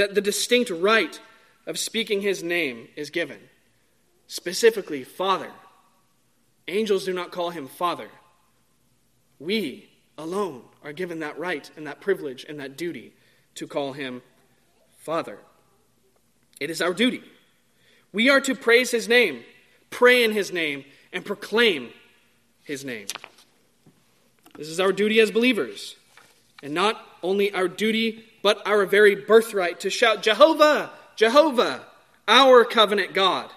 that 0.00 0.14
the 0.14 0.20
distinct 0.22 0.70
right 0.70 1.20
of 1.66 1.78
speaking 1.78 2.22
his 2.22 2.42
name 2.42 2.88
is 2.96 3.10
given. 3.10 3.38
Specifically, 4.26 5.04
Father. 5.04 5.50
Angels 6.68 7.04
do 7.04 7.12
not 7.12 7.32
call 7.32 7.50
him 7.50 7.68
Father. 7.68 8.08
We 9.38 9.90
alone 10.16 10.62
are 10.82 10.94
given 10.94 11.20
that 11.20 11.38
right 11.38 11.70
and 11.76 11.86
that 11.86 12.00
privilege 12.00 12.46
and 12.48 12.58
that 12.60 12.78
duty 12.78 13.12
to 13.56 13.66
call 13.66 13.92
him 13.92 14.22
Father. 14.96 15.38
It 16.60 16.70
is 16.70 16.80
our 16.80 16.94
duty. 16.94 17.22
We 18.10 18.30
are 18.30 18.40
to 18.40 18.54
praise 18.54 18.90
his 18.90 19.06
name, 19.06 19.44
pray 19.90 20.24
in 20.24 20.32
his 20.32 20.50
name, 20.50 20.86
and 21.12 21.26
proclaim 21.26 21.90
his 22.64 22.86
name. 22.86 23.08
This 24.56 24.68
is 24.68 24.80
our 24.80 24.92
duty 24.92 25.20
as 25.20 25.30
believers. 25.30 25.96
And 26.62 26.72
not 26.72 27.04
only 27.22 27.52
our 27.52 27.68
duty, 27.68 28.24
but 28.42 28.66
our 28.66 28.86
very 28.86 29.14
birthright 29.14 29.80
to 29.80 29.90
shout, 29.90 30.22
Jehovah, 30.22 30.90
Jehovah, 31.16 31.84
our 32.26 32.64
covenant 32.64 33.14
God. 33.14 33.50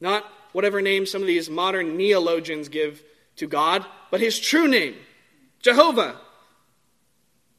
Not 0.00 0.24
whatever 0.52 0.80
name 0.80 1.06
some 1.06 1.20
of 1.20 1.26
these 1.26 1.50
modern 1.50 1.96
neologians 1.96 2.68
give 2.68 3.02
to 3.36 3.46
God, 3.46 3.84
but 4.10 4.20
his 4.20 4.38
true 4.38 4.68
name, 4.68 4.94
Jehovah. 5.60 6.16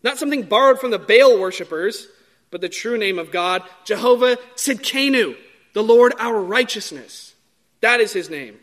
Not 0.04 0.18
something 0.18 0.44
borrowed 0.44 0.80
from 0.80 0.92
the 0.92 1.00
Baal 1.00 1.40
worshippers, 1.40 2.08
but 2.52 2.62
the 2.62 2.70
true 2.70 2.98
name 2.98 3.20
of 3.20 3.32
God, 3.32 3.64
Jehovah 3.84 4.38
Tzidkenu, 4.56 5.36
the 5.74 5.84
Lord 5.84 6.14
our 6.20 6.40
righteousness. 6.40 7.34
That 7.82 8.00
is 8.00 8.14
his 8.14 8.30
name. 8.30 8.60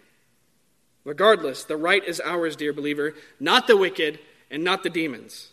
Regardless, 1.04 1.64
the 1.64 1.76
right 1.76 2.04
is 2.04 2.20
ours, 2.20 2.56
dear 2.56 2.72
believer, 2.72 3.14
not 3.40 3.66
the 3.66 3.76
wicked 3.76 4.20
and 4.50 4.62
not 4.62 4.82
the 4.82 4.90
demons. 4.90 5.50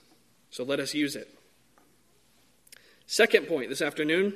So 0.52 0.64
let 0.64 0.80
us 0.80 0.94
use 0.94 1.16
it. 1.16 1.28
Second 3.12 3.48
point 3.48 3.70
this 3.70 3.82
afternoon. 3.82 4.36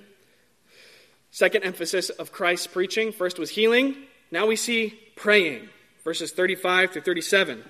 Second 1.30 1.64
emphasis 1.64 2.10
of 2.10 2.32
Christ's 2.32 2.66
preaching. 2.66 3.12
First 3.12 3.38
was 3.38 3.52
healing. 3.52 3.96
Now 4.32 4.48
we 4.48 4.56
see 4.56 5.00
praying. 5.16 5.70
Verses 6.04 6.32
35 6.32 6.90
through 6.90 7.04
37. 7.04 7.64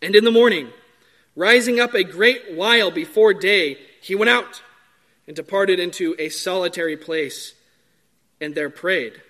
And 0.00 0.14
in 0.14 0.22
the 0.22 0.30
morning, 0.30 0.68
rising 1.34 1.80
up 1.80 1.92
a 1.92 2.04
great 2.04 2.54
while 2.54 2.92
before 2.92 3.34
day, 3.34 3.76
he 4.00 4.14
went 4.14 4.28
out 4.28 4.62
and 5.26 5.34
departed 5.34 5.80
into 5.80 6.14
a 6.20 6.28
solitary 6.28 6.96
place 6.96 7.54
and 8.40 8.54
there 8.54 8.70
prayed. 8.70 9.20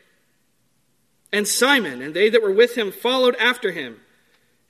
And 1.33 1.49
Simon 1.49 2.03
and 2.03 2.13
they 2.13 2.29
that 2.29 2.43
were 2.43 2.53
with 2.53 2.77
him 2.77 2.93
followed 2.93 3.35
after 3.37 3.73
him. 3.73 3.99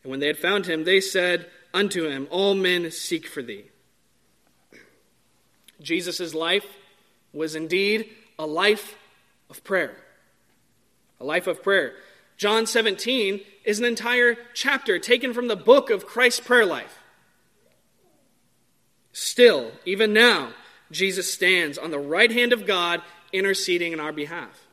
And 0.04 0.10
when 0.12 0.20
they 0.20 0.28
had 0.28 0.38
found 0.38 0.66
him, 0.66 0.84
they 0.84 1.00
said 1.00 1.50
unto 1.72 2.08
him, 2.08 2.28
All 2.30 2.54
men 2.54 2.92
seek 2.92 3.26
for 3.26 3.42
thee. 3.42 3.64
Jesus' 5.85 6.35
life 6.35 6.66
was 7.33 7.55
indeed 7.55 8.11
a 8.38 8.47
life 8.47 8.97
of 9.51 9.62
prayer. 9.62 9.97
A 11.20 11.25
life 11.25 11.47
of 11.47 11.62
prayer. 11.62 11.94
John 12.37 12.66
17 12.66 13.40
is 13.64 13.79
an 13.79 13.85
entire 13.85 14.37
chapter 14.55 14.99
taken 14.99 15.33
from 15.33 15.49
the 15.49 15.57
book 15.57 15.90
of 15.90 16.07
Christ's 16.07 16.40
prayer 16.40 16.66
life. 16.66 16.99
Still, 19.12 19.70
even 19.85 20.12
now, 20.12 20.53
Jesus 20.90 21.33
stands 21.33 21.79
on 21.79 21.90
the 21.90 21.99
right 21.99 22.33
hand 22.33 22.53
of 22.53 22.66
God 22.66 23.01
interceding 23.33 23.92
in 23.92 24.01
our 24.01 24.12
behalf. 24.12 24.66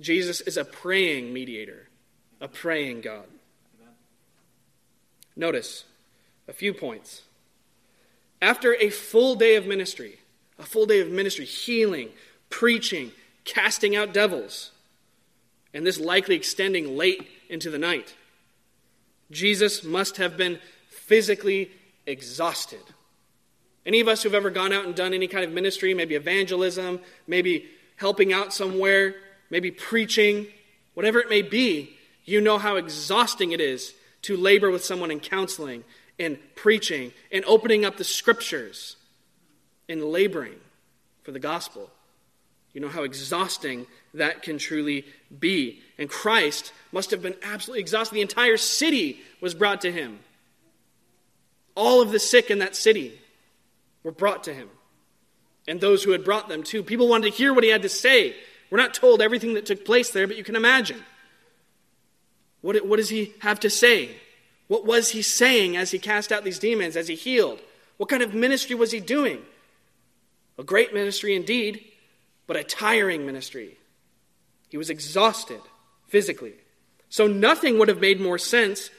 Jesus 0.00 0.40
is 0.40 0.56
a 0.56 0.64
praying 0.64 1.32
mediator, 1.32 1.88
a 2.40 2.48
praying 2.48 3.02
God. 3.02 3.26
Notice 5.36 5.84
a 6.48 6.52
few 6.52 6.74
points. 6.74 7.22
After 8.42 8.74
a 8.74 8.90
full 8.90 9.34
day 9.34 9.56
of 9.56 9.66
ministry, 9.66 10.18
a 10.58 10.62
full 10.62 10.86
day 10.86 11.00
of 11.00 11.10
ministry, 11.10 11.44
healing, 11.44 12.08
preaching, 12.48 13.12
casting 13.44 13.96
out 13.96 14.12
devils, 14.14 14.70
and 15.74 15.86
this 15.86 16.00
likely 16.00 16.36
extending 16.36 16.96
late 16.96 17.28
into 17.48 17.70
the 17.70 17.78
night, 17.78 18.14
Jesus 19.30 19.84
must 19.84 20.16
have 20.16 20.36
been 20.36 20.58
physically 20.88 21.70
exhausted. 22.06 22.80
Any 23.86 24.00
of 24.00 24.08
us 24.08 24.22
who've 24.22 24.34
ever 24.34 24.50
gone 24.50 24.72
out 24.72 24.84
and 24.84 24.94
done 24.94 25.14
any 25.14 25.26
kind 25.28 25.44
of 25.44 25.52
ministry, 25.52 25.94
maybe 25.94 26.14
evangelism, 26.14 27.00
maybe 27.26 27.68
helping 27.96 28.32
out 28.32 28.52
somewhere, 28.52 29.14
maybe 29.50 29.70
preaching, 29.70 30.46
whatever 30.94 31.18
it 31.20 31.28
may 31.28 31.42
be, 31.42 31.96
you 32.24 32.40
know 32.40 32.58
how 32.58 32.76
exhausting 32.76 33.52
it 33.52 33.60
is 33.60 33.94
to 34.22 34.36
labor 34.36 34.70
with 34.70 34.84
someone 34.84 35.10
in 35.10 35.20
counseling 35.20 35.84
and 36.20 36.38
preaching 36.54 37.12
and 37.32 37.44
opening 37.46 37.84
up 37.84 37.96
the 37.96 38.04
scriptures 38.04 38.96
and 39.88 40.04
laboring 40.04 40.60
for 41.22 41.32
the 41.32 41.40
gospel. 41.40 41.90
You 42.74 42.80
know 42.80 42.88
how 42.88 43.02
exhausting 43.02 43.86
that 44.14 44.42
can 44.42 44.58
truly 44.58 45.06
be. 45.36 45.80
And 45.98 46.08
Christ 46.08 46.72
must 46.92 47.10
have 47.10 47.22
been 47.22 47.34
absolutely 47.42 47.80
exhausted. 47.80 48.14
The 48.14 48.20
entire 48.20 48.58
city 48.58 49.20
was 49.40 49.54
brought 49.54 49.80
to 49.80 49.90
him. 49.90 50.20
All 51.74 52.02
of 52.02 52.12
the 52.12 52.20
sick 52.20 52.50
in 52.50 52.58
that 52.58 52.76
city 52.76 53.18
were 54.04 54.12
brought 54.12 54.44
to 54.44 54.54
him. 54.54 54.68
And 55.66 55.80
those 55.80 56.04
who 56.04 56.12
had 56.12 56.24
brought 56.24 56.48
them 56.48 56.62
too. 56.62 56.82
People 56.82 57.08
wanted 57.08 57.32
to 57.32 57.36
hear 57.36 57.54
what 57.54 57.64
he 57.64 57.70
had 57.70 57.82
to 57.82 57.88
say. 57.88 58.36
We're 58.70 58.78
not 58.78 58.94
told 58.94 59.22
everything 59.22 59.54
that 59.54 59.66
took 59.66 59.84
place 59.84 60.10
there, 60.10 60.26
but 60.26 60.36
you 60.36 60.44
can 60.44 60.56
imagine. 60.56 61.02
What, 62.60 62.84
what 62.86 62.98
does 62.98 63.08
he 63.08 63.32
have 63.40 63.60
to 63.60 63.70
say? 63.70 64.10
What 64.70 64.86
was 64.86 65.08
he 65.08 65.20
saying 65.20 65.76
as 65.76 65.90
he 65.90 65.98
cast 65.98 66.30
out 66.30 66.44
these 66.44 66.60
demons, 66.60 66.96
as 66.96 67.08
he 67.08 67.16
healed? 67.16 67.58
What 67.96 68.08
kind 68.08 68.22
of 68.22 68.34
ministry 68.34 68.76
was 68.76 68.92
he 68.92 69.00
doing? 69.00 69.42
A 70.58 70.62
great 70.62 70.94
ministry 70.94 71.34
indeed, 71.34 71.84
but 72.46 72.56
a 72.56 72.62
tiring 72.62 73.26
ministry. 73.26 73.78
He 74.68 74.76
was 74.76 74.88
exhausted 74.88 75.60
physically. 76.06 76.54
So 77.08 77.26
nothing 77.26 77.80
would 77.80 77.88
have 77.88 78.00
made 78.00 78.20
more 78.20 78.38
sense 78.38 78.90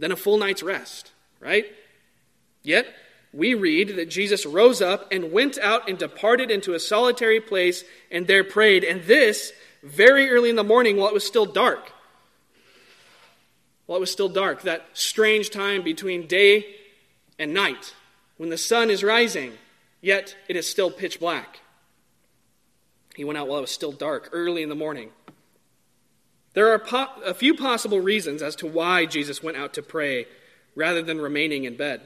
than 0.00 0.10
a 0.10 0.16
full 0.16 0.38
night's 0.38 0.64
rest, 0.64 1.12
right? 1.38 1.66
Yet, 2.64 2.92
we 3.32 3.54
read 3.54 3.94
that 3.94 4.10
Jesus 4.10 4.44
rose 4.44 4.82
up 4.82 5.12
and 5.12 5.30
went 5.30 5.56
out 5.56 5.88
and 5.88 5.96
departed 5.96 6.50
into 6.50 6.74
a 6.74 6.80
solitary 6.80 7.40
place 7.40 7.84
and 8.10 8.26
there 8.26 8.42
prayed. 8.42 8.82
And 8.82 9.04
this 9.04 9.52
very 9.84 10.30
early 10.30 10.50
in 10.50 10.56
the 10.56 10.64
morning 10.64 10.96
while 10.96 11.06
it 11.06 11.14
was 11.14 11.24
still 11.24 11.46
dark. 11.46 11.92
While 13.86 13.98
it 13.98 14.00
was 14.00 14.10
still 14.10 14.28
dark, 14.28 14.62
that 14.62 14.86
strange 14.94 15.50
time 15.50 15.82
between 15.82 16.26
day 16.26 16.66
and 17.38 17.54
night 17.54 17.94
when 18.36 18.50
the 18.50 18.58
sun 18.58 18.90
is 18.90 19.04
rising, 19.04 19.52
yet 20.00 20.36
it 20.48 20.56
is 20.56 20.68
still 20.68 20.90
pitch 20.90 21.20
black. 21.20 21.60
He 23.14 23.24
went 23.24 23.38
out 23.38 23.48
while 23.48 23.58
it 23.58 23.62
was 23.62 23.70
still 23.70 23.92
dark, 23.92 24.28
early 24.32 24.62
in 24.62 24.68
the 24.68 24.74
morning. 24.74 25.10
There 26.52 26.72
are 26.72 26.78
po- 26.78 27.08
a 27.24 27.34
few 27.34 27.54
possible 27.54 28.00
reasons 28.00 28.42
as 28.42 28.56
to 28.56 28.66
why 28.66 29.06
Jesus 29.06 29.42
went 29.42 29.56
out 29.56 29.74
to 29.74 29.82
pray 29.82 30.26
rather 30.74 31.02
than 31.02 31.20
remaining 31.20 31.64
in 31.64 31.76
bed. 31.76 32.02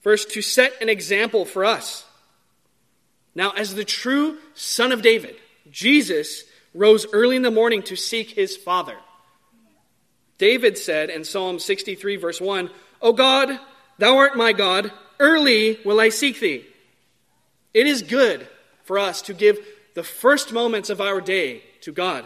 First, 0.00 0.30
to 0.30 0.42
set 0.42 0.72
an 0.80 0.88
example 0.88 1.44
for 1.44 1.64
us. 1.64 2.04
Now, 3.34 3.50
as 3.50 3.74
the 3.74 3.84
true 3.84 4.38
son 4.54 4.92
of 4.92 5.02
David, 5.02 5.36
Jesus 5.70 6.44
rose 6.74 7.06
early 7.12 7.36
in 7.36 7.42
the 7.42 7.50
morning 7.50 7.82
to 7.84 7.96
seek 7.96 8.30
his 8.30 8.56
father. 8.56 8.96
David 10.40 10.78
said 10.78 11.10
in 11.10 11.22
Psalm 11.22 11.58
63, 11.58 12.16
verse 12.16 12.40
1, 12.40 12.70
O 13.02 13.12
God, 13.12 13.60
thou 13.98 14.16
art 14.16 14.38
my 14.38 14.54
God, 14.54 14.90
early 15.18 15.78
will 15.84 16.00
I 16.00 16.08
seek 16.08 16.40
thee. 16.40 16.64
It 17.74 17.86
is 17.86 18.00
good 18.00 18.48
for 18.84 18.98
us 18.98 19.20
to 19.22 19.34
give 19.34 19.58
the 19.94 20.02
first 20.02 20.50
moments 20.50 20.88
of 20.88 20.98
our 20.98 21.20
day 21.20 21.62
to 21.82 21.92
God. 21.92 22.24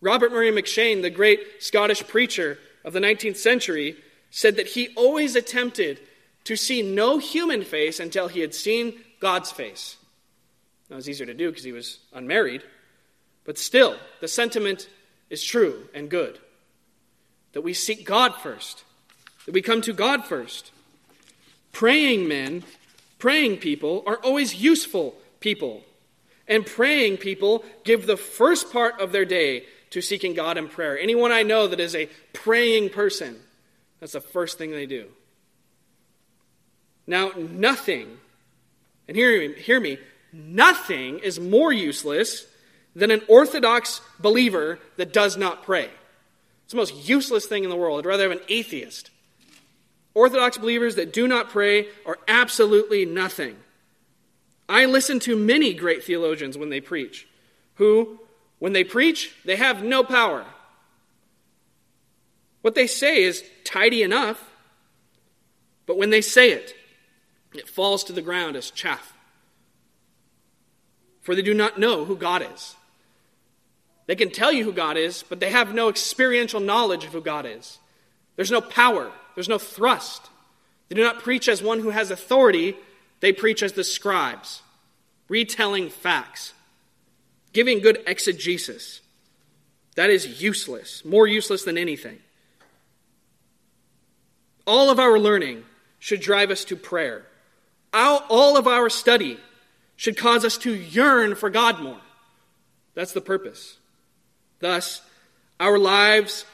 Robert 0.00 0.30
Murray 0.30 0.52
M'Cheyne, 0.52 1.02
the 1.02 1.10
great 1.10 1.40
Scottish 1.58 2.06
preacher 2.06 2.56
of 2.84 2.92
the 2.92 3.00
19th 3.00 3.36
century, 3.36 3.96
said 4.30 4.54
that 4.54 4.68
he 4.68 4.90
always 4.94 5.34
attempted 5.34 5.98
to 6.44 6.54
see 6.54 6.82
no 6.82 7.18
human 7.18 7.64
face 7.64 7.98
until 7.98 8.28
he 8.28 8.38
had 8.38 8.54
seen 8.54 8.94
God's 9.18 9.50
face. 9.50 9.96
That 10.88 10.94
was 10.94 11.08
easier 11.08 11.26
to 11.26 11.34
do 11.34 11.50
because 11.50 11.64
he 11.64 11.72
was 11.72 11.98
unmarried, 12.12 12.62
but 13.44 13.58
still, 13.58 13.96
the 14.20 14.28
sentiment 14.28 14.88
is 15.30 15.42
true 15.42 15.88
and 15.92 16.08
good. 16.08 16.38
That 17.56 17.62
we 17.62 17.72
seek 17.72 18.04
God 18.04 18.34
first, 18.34 18.84
that 19.46 19.54
we 19.54 19.62
come 19.62 19.80
to 19.80 19.94
God 19.94 20.26
first. 20.26 20.72
Praying 21.72 22.28
men, 22.28 22.64
praying 23.18 23.56
people 23.60 24.02
are 24.06 24.18
always 24.18 24.56
useful 24.56 25.14
people. 25.40 25.82
And 26.46 26.66
praying 26.66 27.16
people 27.16 27.64
give 27.82 28.06
the 28.06 28.18
first 28.18 28.70
part 28.70 29.00
of 29.00 29.10
their 29.10 29.24
day 29.24 29.64
to 29.88 30.02
seeking 30.02 30.34
God 30.34 30.58
in 30.58 30.68
prayer. 30.68 30.98
Anyone 30.98 31.32
I 31.32 31.44
know 31.44 31.66
that 31.66 31.80
is 31.80 31.94
a 31.94 32.10
praying 32.34 32.90
person, 32.90 33.38
that's 34.00 34.12
the 34.12 34.20
first 34.20 34.58
thing 34.58 34.72
they 34.72 34.84
do. 34.84 35.06
Now, 37.06 37.32
nothing, 37.38 38.18
and 39.08 39.16
hear, 39.16 39.48
me, 39.48 39.54
hear 39.54 39.80
me, 39.80 39.96
nothing 40.30 41.20
is 41.20 41.40
more 41.40 41.72
useless 41.72 42.46
than 42.94 43.10
an 43.10 43.22
orthodox 43.28 44.02
believer 44.20 44.78
that 44.98 45.14
does 45.14 45.38
not 45.38 45.62
pray. 45.62 45.88
It's 46.66 46.72
the 46.72 46.76
most 46.76 47.08
useless 47.08 47.46
thing 47.46 47.64
in 47.64 47.70
the 47.70 47.76
world. 47.76 48.00
I'd 48.00 48.06
rather 48.06 48.28
have 48.28 48.38
an 48.38 48.44
atheist 48.48 49.10
Orthodox 50.16 50.56
believers 50.56 50.94
that 50.94 51.12
do 51.12 51.28
not 51.28 51.50
pray 51.50 51.88
are 52.06 52.18
absolutely 52.26 53.04
nothing. 53.04 53.54
I 54.66 54.86
listen 54.86 55.20
to 55.20 55.36
many 55.36 55.74
great 55.74 56.04
theologians 56.04 56.56
when 56.56 56.70
they 56.70 56.80
preach, 56.80 57.28
who, 57.74 58.18
when 58.58 58.72
they 58.72 58.82
preach, 58.82 59.34
they 59.44 59.56
have 59.56 59.82
no 59.82 60.02
power. 60.02 60.46
What 62.62 62.74
they 62.74 62.86
say 62.86 63.24
is 63.24 63.44
tidy 63.62 64.02
enough, 64.02 64.42
but 65.84 65.98
when 65.98 66.08
they 66.08 66.22
say 66.22 66.50
it, 66.50 66.74
it 67.52 67.68
falls 67.68 68.02
to 68.04 68.14
the 68.14 68.22
ground 68.22 68.56
as 68.56 68.70
chaff. 68.70 69.12
For 71.20 71.34
they 71.34 71.42
do 71.42 71.52
not 71.52 71.78
know 71.78 72.06
who 72.06 72.16
God 72.16 72.40
is. 72.54 72.74
They 74.06 74.16
can 74.16 74.30
tell 74.30 74.52
you 74.52 74.64
who 74.64 74.72
God 74.72 74.96
is, 74.96 75.24
but 75.28 75.40
they 75.40 75.50
have 75.50 75.74
no 75.74 75.88
experiential 75.88 76.60
knowledge 76.60 77.04
of 77.04 77.12
who 77.12 77.20
God 77.20 77.44
is. 77.46 77.78
There's 78.36 78.50
no 78.50 78.60
power, 78.60 79.10
there's 79.34 79.48
no 79.48 79.58
thrust. 79.58 80.28
They 80.88 80.94
do 80.94 81.02
not 81.02 81.22
preach 81.22 81.48
as 81.48 81.62
one 81.62 81.80
who 81.80 81.90
has 81.90 82.10
authority, 82.10 82.76
they 83.20 83.32
preach 83.32 83.62
as 83.62 83.72
the 83.72 83.82
scribes, 83.82 84.62
retelling 85.28 85.88
facts, 85.90 86.52
giving 87.52 87.80
good 87.80 88.02
exegesis. 88.06 89.00
That 89.96 90.10
is 90.10 90.40
useless, 90.40 91.04
more 91.04 91.26
useless 91.26 91.64
than 91.64 91.78
anything. 91.78 92.18
All 94.66 94.90
of 94.90 95.00
our 95.00 95.18
learning 95.18 95.64
should 95.98 96.20
drive 96.20 96.50
us 96.50 96.64
to 96.66 96.76
prayer. 96.76 97.24
All 97.92 98.56
of 98.56 98.66
our 98.66 98.90
study 98.90 99.38
should 99.96 100.18
cause 100.18 100.44
us 100.44 100.58
to 100.58 100.74
yearn 100.74 101.34
for 101.34 101.48
God 101.48 101.80
more. 101.80 102.00
That's 102.94 103.12
the 103.12 103.22
purpose. 103.22 103.78
Thus, 104.60 105.02
our 105.60 105.78
lives 105.78 106.44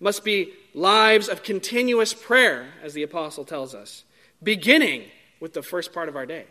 must 0.00 0.24
be 0.24 0.52
lives 0.74 1.28
of 1.28 1.42
continuous 1.42 2.14
prayer, 2.14 2.68
as 2.82 2.94
the 2.94 3.02
apostle 3.02 3.44
tells 3.44 3.74
us, 3.74 4.04
beginning 4.42 5.04
with 5.40 5.52
the 5.54 5.62
first 5.62 5.92
part 5.92 6.08
of 6.08 6.16
our 6.16 6.26
day. 6.26 6.44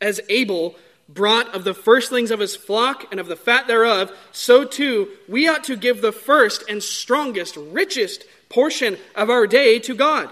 As 0.00 0.20
Abel 0.28 0.76
brought 1.08 1.52
of 1.54 1.64
the 1.64 1.74
firstlings 1.74 2.30
of 2.30 2.38
his 2.38 2.54
flock 2.54 3.06
and 3.10 3.18
of 3.18 3.26
the 3.26 3.36
fat 3.36 3.66
thereof, 3.66 4.12
so 4.32 4.64
too 4.64 5.08
we 5.28 5.48
ought 5.48 5.64
to 5.64 5.76
give 5.76 6.00
the 6.00 6.12
first 6.12 6.64
and 6.68 6.82
strongest, 6.82 7.56
richest 7.56 8.24
portion 8.48 8.96
of 9.14 9.28
our 9.28 9.46
day 9.46 9.78
to 9.80 9.94
God. 9.94 10.30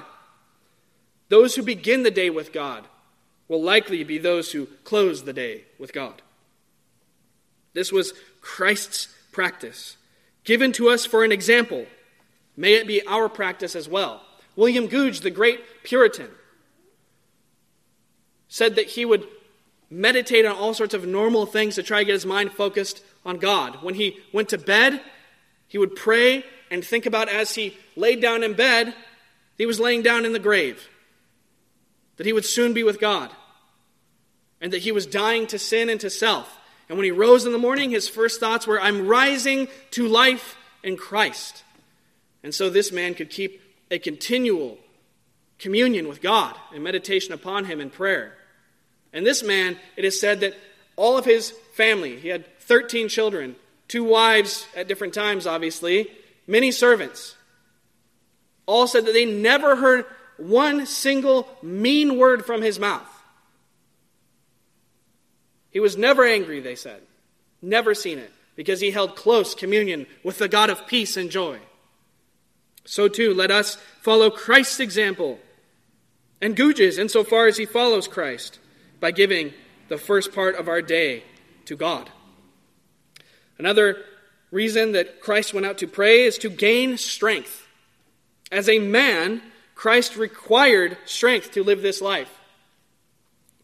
Those 1.29 1.57
who 1.57 1.63
begin 1.63 2.05
the 2.05 2.11
day 2.11 2.31
with 2.31 2.53
God 2.53 2.87
will 3.49 3.63
likely 3.63 4.05
be 4.05 4.19
those 4.19 4.53
who 4.53 4.67
close 4.85 5.25
the 5.25 5.33
day 5.33 5.65
with 5.79 5.93
God. 5.93 6.23
This 7.75 7.93
was 7.93 8.13
Christ's 8.57 9.09
practice, 9.31 9.99
given 10.45 10.73
to 10.73 10.89
us 10.89 11.05
for 11.05 11.23
an 11.23 11.33
example 11.33 11.87
May 12.59 12.75
it 12.75 12.89
be 12.89 13.07
our 13.07 13.29
practice 13.29 13.77
as 13.77 13.89
well. 13.89 14.21
William 14.57 14.89
Gouge, 14.89 15.21
the 15.21 15.31
great 15.31 15.61
Puritan, 15.85 16.29
said 18.49 18.75
that 18.75 18.87
he 18.87 19.05
would 19.05 19.29
meditate 19.89 20.45
on 20.45 20.57
all 20.57 20.75
sorts 20.75 20.93
of 20.93 21.07
normal 21.07 21.47
things 21.47 21.77
to 21.77 21.85
try 21.85 22.01
to 22.01 22.05
get 22.05 22.15
his 22.15 22.27
mind 22.27 22.51
focused 22.53 23.01
on 23.25 23.37
God. 23.37 23.81
When 23.85 23.95
he 23.95 24.19
went 24.33 24.49
to 24.49 24.59
bed, 24.59 25.01
he 25.69 25.79
would 25.79 25.95
pray 25.95 26.45
and 26.69 26.85
think 26.85 27.07
about 27.07 27.29
as 27.29 27.55
he 27.55 27.77
laid 27.95 28.21
down 28.21 28.43
in 28.43 28.55
bed, 28.55 28.93
he 29.57 29.65
was 29.65 29.79
laying 29.79 30.03
down 30.03 30.25
in 30.25 30.33
the 30.33 30.41
grave, 30.41 30.89
that 32.17 32.27
he 32.27 32.33
would 32.33 32.45
soon 32.45 32.73
be 32.75 32.83
with 32.83 32.99
God, 32.99 33.31
and 34.61 34.73
that 34.73 34.83
he 34.83 34.91
was 34.91 35.07
dying 35.07 35.47
to 35.47 35.61
sin 35.61 35.89
and 35.89 36.01
to 36.01 36.11
self. 36.11 36.58
And 36.88 36.96
when 36.96 37.05
he 37.05 37.11
rose 37.11 37.44
in 37.44 37.53
the 37.53 37.59
morning, 37.59 37.90
his 37.90 38.09
first 38.09 38.40
thoughts 38.40 38.66
were, 38.66 38.81
I'm 38.81 39.07
rising 39.07 39.68
to 39.92 40.09
life 40.09 40.57
in 40.83 40.96
Christ. 40.96 41.62
And 42.42 42.55
so 42.55 42.70
this 42.70 42.92
man 42.92 43.14
could 43.14 43.31
keep 43.31 43.61
a 43.90 43.98
continual 43.98 44.79
communion 45.59 46.09
with 46.09 46.22
God 46.22 46.55
and 46.72 46.83
meditation 46.83 47.33
upon 47.33 47.64
Him 47.64 47.81
in 47.81 47.90
prayer. 47.90 48.35
And 49.12 49.27
this 49.27 49.42
man, 49.42 49.77
it 49.96 50.05
is 50.05 50.20
said 50.20 50.40
that 50.40 50.55
all 50.96 51.16
of 51.16 51.24
his 51.24 51.53
family, 51.74 52.16
he 52.16 52.29
had 52.29 52.44
13 52.61 53.09
children, 53.09 53.57
two 53.87 54.05
wives 54.05 54.66
at 54.77 54.88
different 54.88 55.14
times, 55.14 55.46
obviously, 55.46 56.11
many 56.46 56.70
servants, 56.70 57.37
all 58.66 58.87
said 58.87 59.07
that 59.07 59.12
they 59.12 59.24
never 59.24 59.77
heard 59.77 60.05
one 60.37 60.87
single 60.87 61.48
mean 61.62 62.18
word 62.18 62.44
from 62.44 62.62
his 62.62 62.79
mouth. 62.79 63.09
He 65.71 65.81
was 65.81 65.97
never 65.97 66.25
angry, 66.25 66.61
they 66.61 66.75
said. 66.75 67.03
Never 67.61 67.95
seen 67.95 68.19
it, 68.19 68.33
because 68.57 68.81
he 68.81 68.91
held 68.91 69.17
close 69.17 69.55
communion 69.55 70.07
with 70.23 70.39
the 70.39 70.49
God 70.49 70.71
of 70.71 70.87
peace 70.87 71.17
and 71.17 71.31
joy. 71.31 71.59
So 72.85 73.09
too, 73.09 73.35
let 73.35 73.51
us 73.51 73.77
follow 74.01 74.31
Christ's 74.31 74.81
example 74.81 75.39
and 76.41 76.57
Gouge's 76.57 76.99
insofar 76.99 77.47
as 77.47 77.57
he 77.57 77.67
follows 77.67 78.09
Christ 78.09 78.59
by 79.01 79.11
giving 79.11 79.53
the 79.89 79.99
first 79.99 80.33
part 80.33 80.55
of 80.57 80.69
our 80.69 80.81
day 80.81 81.25
to 81.67 81.77
God. 81.77 82.11
Another 83.59 84.05
reason 84.51 84.93
that 84.93 85.21
Christ 85.21 85.53
went 85.53 85.67
out 85.67 85.79
to 85.79 85.87
pray 85.87 86.25
is 86.25 86.39
to 86.39 86.49
gain 86.49 86.97
strength. 86.97 87.67
As 88.51 88.69
a 88.69 88.79
man, 88.79 89.43
Christ 89.75 90.17
required 90.17 90.97
strength 91.05 91.53
to 91.53 91.63
live 91.63 91.83
this 91.83 92.01
life, 92.01 92.38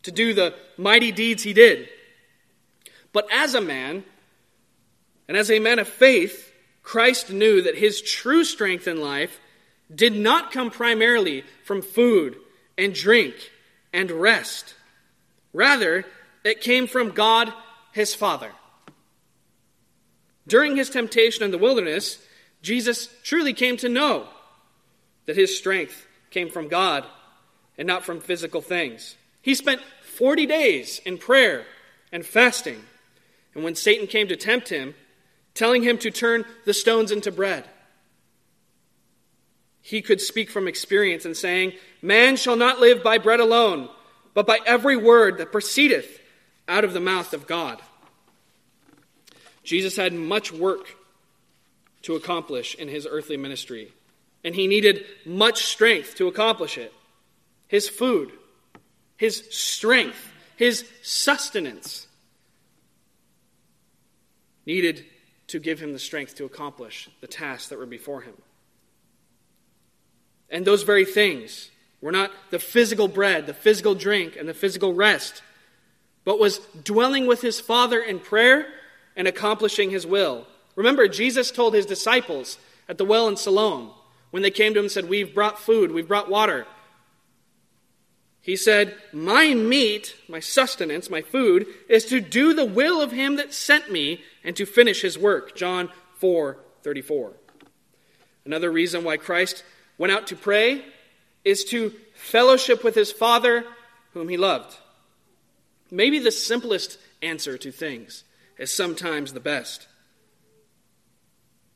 to 0.05 0.12
do 0.12 0.33
the 0.33 0.55
mighty 0.77 1.12
deeds 1.12 1.43
he 1.43 1.53
did. 1.53 1.88
But 3.12 3.27
as 3.33 3.55
a 3.55 3.61
man, 3.61 4.05
and 5.29 5.37
as 5.37 5.51
a 5.51 5.59
man 5.59 5.79
of 5.79 5.88
faith, 5.88 6.53
Christ 6.83 7.31
knew 7.31 7.62
that 7.62 7.77
his 7.77 8.01
true 8.01 8.45
strength 8.45 8.87
in 8.87 9.01
life 9.01 9.40
did 9.95 10.14
not 10.14 10.53
come 10.53 10.71
primarily 10.71 11.45
from 11.64 11.83
food 11.83 12.37
and 12.77 12.95
drink 12.95 13.35
and 13.93 14.11
rest. 14.11 14.75
Rather, 15.53 16.05
it 16.45 16.61
came 16.61 16.87
from 16.87 17.11
God, 17.11 17.53
his 17.93 18.14
Father. 18.14 18.51
During 20.47 20.77
his 20.77 20.90
temptation 20.90 21.43
in 21.43 21.51
the 21.51 21.59
wilderness, 21.59 22.19
Jesus 22.61 23.09
truly 23.23 23.55
came 23.55 23.77
to 23.79 23.88
know 23.88 24.27
that 25.27 25.37
his 25.37 25.57
strength 25.57 26.07
came 26.31 26.51
from 26.51 26.69
God 26.69 27.07
and 27.79 27.87
not 27.87 28.05
from 28.05 28.21
physical 28.21 28.61
things. 28.61 29.17
He 29.44 29.54
spent 29.54 29.83
40 30.16 30.46
days 30.46 31.02
in 31.04 31.18
prayer 31.18 31.66
and 32.11 32.24
fasting. 32.24 32.83
And 33.54 33.62
when 33.62 33.74
Satan 33.74 34.07
came 34.07 34.26
to 34.28 34.37
tempt 34.37 34.70
him, 34.70 34.94
telling 35.52 35.83
him 35.83 35.98
to 35.98 36.11
turn 36.11 36.46
the 36.64 36.72
stones 36.72 37.12
into 37.12 37.30
bread. 37.30 37.68
He 39.83 40.00
could 40.00 40.22
speak 40.22 40.48
from 40.48 40.66
experience 40.66 41.26
and 41.26 41.37
saying, 41.37 41.74
Man 42.00 42.37
shall 42.37 42.57
not 42.57 42.80
live 42.80 43.02
by 43.02 43.18
bread 43.18 43.38
alone, 43.38 43.90
but 44.33 44.46
by 44.46 44.61
every 44.64 44.96
word 44.96 45.37
that 45.37 45.52
proceedeth 45.52 46.20
out 46.66 46.85
of 46.85 46.94
the 46.94 47.00
mouth 47.00 47.35
of 47.35 47.46
God. 47.46 47.83
Jesus 49.62 49.94
had 49.94 50.14
much 50.14 50.50
work 50.52 50.96
to 52.00 52.16
accomplish 52.16 52.74
in 52.74 52.88
his 52.88 53.07
earthly 53.07 53.37
ministry, 53.37 53.92
and 54.42 54.54
he 54.54 54.66
needed 54.66 55.04
much 55.26 55.66
strength 55.66 56.14
to 56.14 56.28
accomplish 56.28 56.78
it. 56.78 56.94
His 57.68 57.90
food, 57.90 58.33
his 59.16 59.44
strength, 59.50 60.33
his 60.57 60.85
sustenance 61.03 62.07
needed 64.66 65.05
to 65.48 65.59
give 65.59 65.81
him 65.81 65.92
the 65.92 65.98
strength 65.98 66.35
to 66.37 66.44
accomplish 66.44 67.09
the 67.20 67.27
tasks 67.27 67.68
that 67.68 67.79
were 67.79 67.87
before 67.87 68.22
him. 68.22 68.35
And 70.50 70.64
those 70.64 70.83
very 70.83 71.05
things 71.05 71.70
were 72.00 72.12
not 72.12 72.31
the 72.50 72.59
physical 72.59 73.09
bread, 73.09 73.46
the 73.46 73.55
physical 73.55 73.94
drink, 73.94 74.37
and 74.37 74.48
the 74.48 74.55
physical 74.55 74.92
rest, 74.92 75.42
but 76.25 76.38
was 76.38 76.58
dwelling 76.83 77.27
with 77.27 77.40
his 77.40 77.60
Father 77.60 78.00
in 78.00 78.19
prayer 78.19 78.67
and 79.17 79.29
accomplishing 79.29 79.90
his 79.90 80.06
will. 80.06 80.46
Remember, 80.77 81.08
Jesus 81.08 81.50
told 81.50 81.75
his 81.75 81.87
disciples 81.87 82.58
at 82.88 82.98
the 82.98 83.04
well 83.04 83.29
in 83.29 83.37
Siloam 83.37 83.90
when 84.31 84.42
they 84.42 84.50
came 84.50 84.75
to 84.75 84.81
him 84.81 84.87
and 84.87 84.92
said, 84.92 85.08
We've 85.08 85.35
brought 85.35 85.58
food, 85.58 85.92
we've 85.92 86.08
brought 86.08 86.29
water. 86.29 86.67
He 88.45 88.57
said, 88.57 88.95
My 89.11 89.55
meat, 89.55 90.15
my 90.29 90.38
sustenance, 90.38 91.09
my 91.09 91.23
food, 91.23 91.67
is 91.88 92.05
to 92.05 92.21
do 92.21 92.53
the 92.53 92.67
will 92.67 93.01
of 93.01 93.11
him 93.11 93.37
that 93.37 93.55
sent 93.55 93.90
me 93.90 94.23
and 94.45 94.55
to 94.57 94.67
finish 94.67 95.01
his 95.01 95.19
work. 95.19 95.57
John 95.57 95.88
4 96.19 96.59
34. 96.83 97.33
Another 98.45 98.71
reason 98.71 99.03
why 99.03 99.17
Christ 99.17 99.65
went 99.97 100.13
out 100.13 100.27
to 100.27 100.37
pray 100.37 100.85
is 101.42 101.65
to 101.65 101.95
fellowship 102.15 102.85
with 102.85 102.95
his 102.95 103.11
Father, 103.11 103.65
whom 104.13 104.29
he 104.29 104.37
loved. 104.37 104.77
Maybe 105.90 106.19
the 106.19 106.31
simplest 106.31 106.99
answer 107.23 107.57
to 107.57 107.73
things 107.73 108.25
is 108.59 108.71
sometimes 108.71 109.33
the 109.33 109.40
best. 109.40 109.88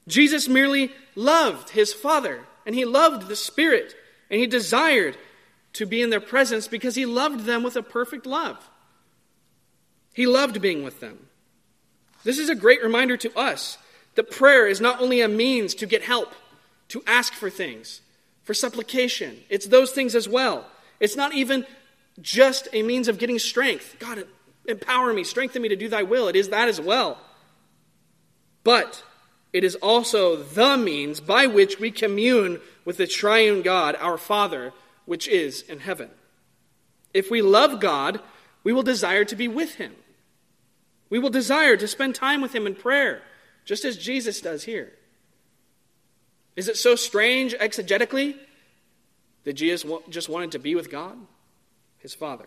Jesus 0.07 0.49
merely 0.49 0.93
loved 1.15 1.71
his 1.71 1.95
Father, 1.95 2.45
and 2.67 2.75
he 2.75 2.85
loved 2.85 3.27
the 3.27 3.37
Spirit, 3.37 3.95
and 4.31 4.39
he 4.39 4.47
desired 4.47 5.17
to 5.75 5.87
be 5.87 6.03
in 6.03 6.11
their 6.11 6.21
presence 6.21 6.69
because 6.69 6.95
he 6.95 7.07
loved 7.07 7.45
them 7.45 7.63
with 7.63 7.77
a 7.77 7.83
perfect 7.83 8.27
love. 8.27 8.71
He 10.13 10.27
loved 10.27 10.61
being 10.61 10.83
with 10.83 11.01
them. 11.01 11.29
This 12.25 12.39
is 12.39 12.49
a 12.49 12.55
great 12.55 12.83
reminder 12.83 13.17
to 13.19 13.39
us 13.39 13.79
that 14.17 14.31
prayer 14.31 14.67
is 14.67 14.81
not 14.81 15.01
only 15.01 15.21
a 15.21 15.29
means 15.29 15.75
to 15.77 15.87
get 15.87 16.03
help, 16.03 16.35
to 16.89 17.03
ask 17.07 17.33
for 17.33 17.51
things, 17.51 18.01
for 18.43 18.55
supplication. 18.55 19.39
It's 19.49 19.67
those 19.67 19.93
things 19.93 20.15
as 20.15 20.29
well. 20.29 20.67
It's 20.99 21.17
not 21.17 21.35
even 21.35 21.65
just 22.21 22.69
a 22.73 22.83
means 22.83 23.07
of 23.07 23.19
getting 23.19 23.39
strength. 23.39 23.97
God, 23.99 24.27
empower 24.67 25.13
me, 25.13 25.23
strengthen 25.23 25.63
me 25.63 25.69
to 25.69 25.77
do 25.77 25.89
thy 25.89 26.03
will. 26.03 26.29
It 26.29 26.37
is 26.37 26.49
that 26.49 26.69
as 26.69 26.81
well. 26.81 27.19
But 28.65 29.03
it 29.53 29.65
is 29.65 29.77
also 29.77 30.37
the 30.37 30.77
means 30.77 31.21
by 31.21 31.47
which 31.47 31.79
we 31.79 31.91
commune 31.91 32.61
with 32.85 32.97
the 32.97 33.07
triune 33.07 33.63
God, 33.63 33.97
our 34.01 34.19
Father, 34.19 34.73
which 35.09 35.27
is 35.27 35.63
in 35.63 35.81
heaven. 35.81 36.11
If 37.15 37.31
we 37.31 37.41
love 37.41 37.81
God, 37.81 38.21
we 38.63 38.75
will 38.75 38.83
desire 38.83 39.25
to 39.25 39.35
be 39.35 39.49
with 39.49 39.77
him. 39.77 39.95
We 41.09 41.19
will 41.19 41.31
desire 41.31 41.79
to 41.79 41.89
spend 41.89 42.15
time 42.15 42.43
with 42.43 42.55
him 42.55 42.67
in 42.67 42.75
prayer, 42.75 43.23
just 43.65 43.87
as 43.87 43.97
Jesus 43.97 44.43
does 44.43 44.65
here. 44.65 44.93
Is 46.57 46.69
it 46.69 46.77
so 46.77 46.95
strange 46.95 47.55
exegetically 47.55 48.37
that 49.45 49.55
Jesus 49.55 49.91
just 50.11 50.29
wanted 50.29 50.53
to 50.53 50.59
be 50.59 50.75
with 50.75 50.91
God, 50.91 51.17
his 51.97 52.13
Father? 52.13 52.47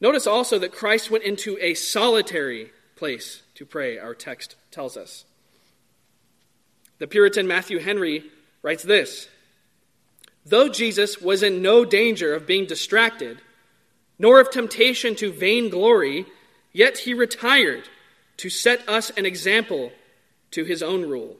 Notice 0.00 0.26
also 0.26 0.58
that 0.58 0.72
Christ 0.72 1.10
went 1.10 1.24
into 1.24 1.58
a 1.60 1.74
solitary 1.74 2.72
place 2.96 3.42
to 3.56 3.66
pray, 3.66 3.98
our 3.98 4.14
text 4.14 4.56
tells 4.70 4.96
us. 4.96 5.26
The 6.96 7.06
Puritan 7.06 7.46
Matthew 7.46 7.78
Henry 7.78 8.24
writes 8.62 8.82
this 8.82 9.28
Though 10.48 10.68
Jesus 10.68 11.20
was 11.20 11.42
in 11.42 11.60
no 11.60 11.84
danger 11.84 12.32
of 12.32 12.46
being 12.46 12.66
distracted, 12.66 13.38
nor 14.16 14.38
of 14.38 14.50
temptation 14.50 15.16
to 15.16 15.32
vainglory, 15.32 16.24
yet 16.72 16.98
he 16.98 17.14
retired 17.14 17.88
to 18.36 18.48
set 18.48 18.88
us 18.88 19.10
an 19.10 19.26
example 19.26 19.90
to 20.52 20.62
his 20.64 20.84
own 20.84 21.02
rule, 21.02 21.36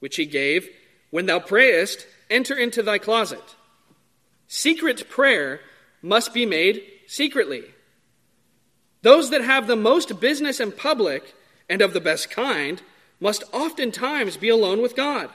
which 0.00 0.16
he 0.16 0.26
gave 0.26 0.68
When 1.10 1.26
thou 1.26 1.38
prayest, 1.38 2.06
enter 2.28 2.54
into 2.54 2.82
thy 2.82 2.98
closet. 2.98 3.56
Secret 4.48 5.08
prayer 5.08 5.60
must 6.02 6.34
be 6.34 6.44
made 6.44 6.82
secretly. 7.06 7.64
Those 9.02 9.30
that 9.30 9.42
have 9.42 9.66
the 9.66 9.76
most 9.76 10.20
business 10.20 10.60
in 10.60 10.72
public 10.72 11.34
and 11.68 11.80
of 11.80 11.92
the 11.92 12.00
best 12.00 12.28
kind 12.28 12.82
must 13.20 13.44
oftentimes 13.52 14.36
be 14.36 14.48
alone 14.48 14.82
with 14.82 14.96
God. 14.96 15.30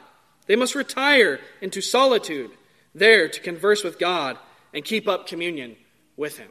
They 0.46 0.56
must 0.56 0.76
retire 0.76 1.40
into 1.62 1.82
solitude, 1.82 2.52
there 2.96 3.28
to 3.28 3.40
converse 3.40 3.84
with 3.84 4.00
God 4.00 4.38
and 4.74 4.84
keep 4.84 5.08
up 5.08 5.28
communion 5.28 5.76
with 6.18 6.38
Him. 6.38 6.50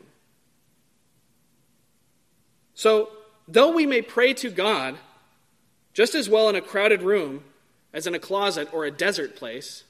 So, 2.74 3.11
though 3.47 3.72
we 3.72 3.86
may 3.86 4.03
pray 4.03 4.34
to 4.34 4.51
God 4.51 4.97
just 5.95 6.14
as 6.14 6.28
well 6.28 6.49
in 6.49 6.57
a 6.57 6.61
crowded 6.61 7.03
room 7.03 7.45
as 7.93 8.07
in 8.07 8.14
a 8.14 8.18
closet 8.18 8.72
or 8.72 8.84
a 8.84 8.90
desert 8.90 9.36
place, 9.36 9.84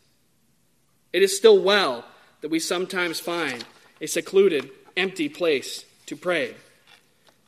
it 1.13 1.23
is 1.23 1.37
still 1.37 1.63
well 1.63 2.05
that 2.41 2.51
we 2.51 2.59
sometimes 2.59 3.21
find 3.21 3.65
a 4.01 4.07
secluded, 4.07 4.69
empty 4.97 5.29
place 5.29 5.85
to 6.07 6.17
pray. 6.17 6.55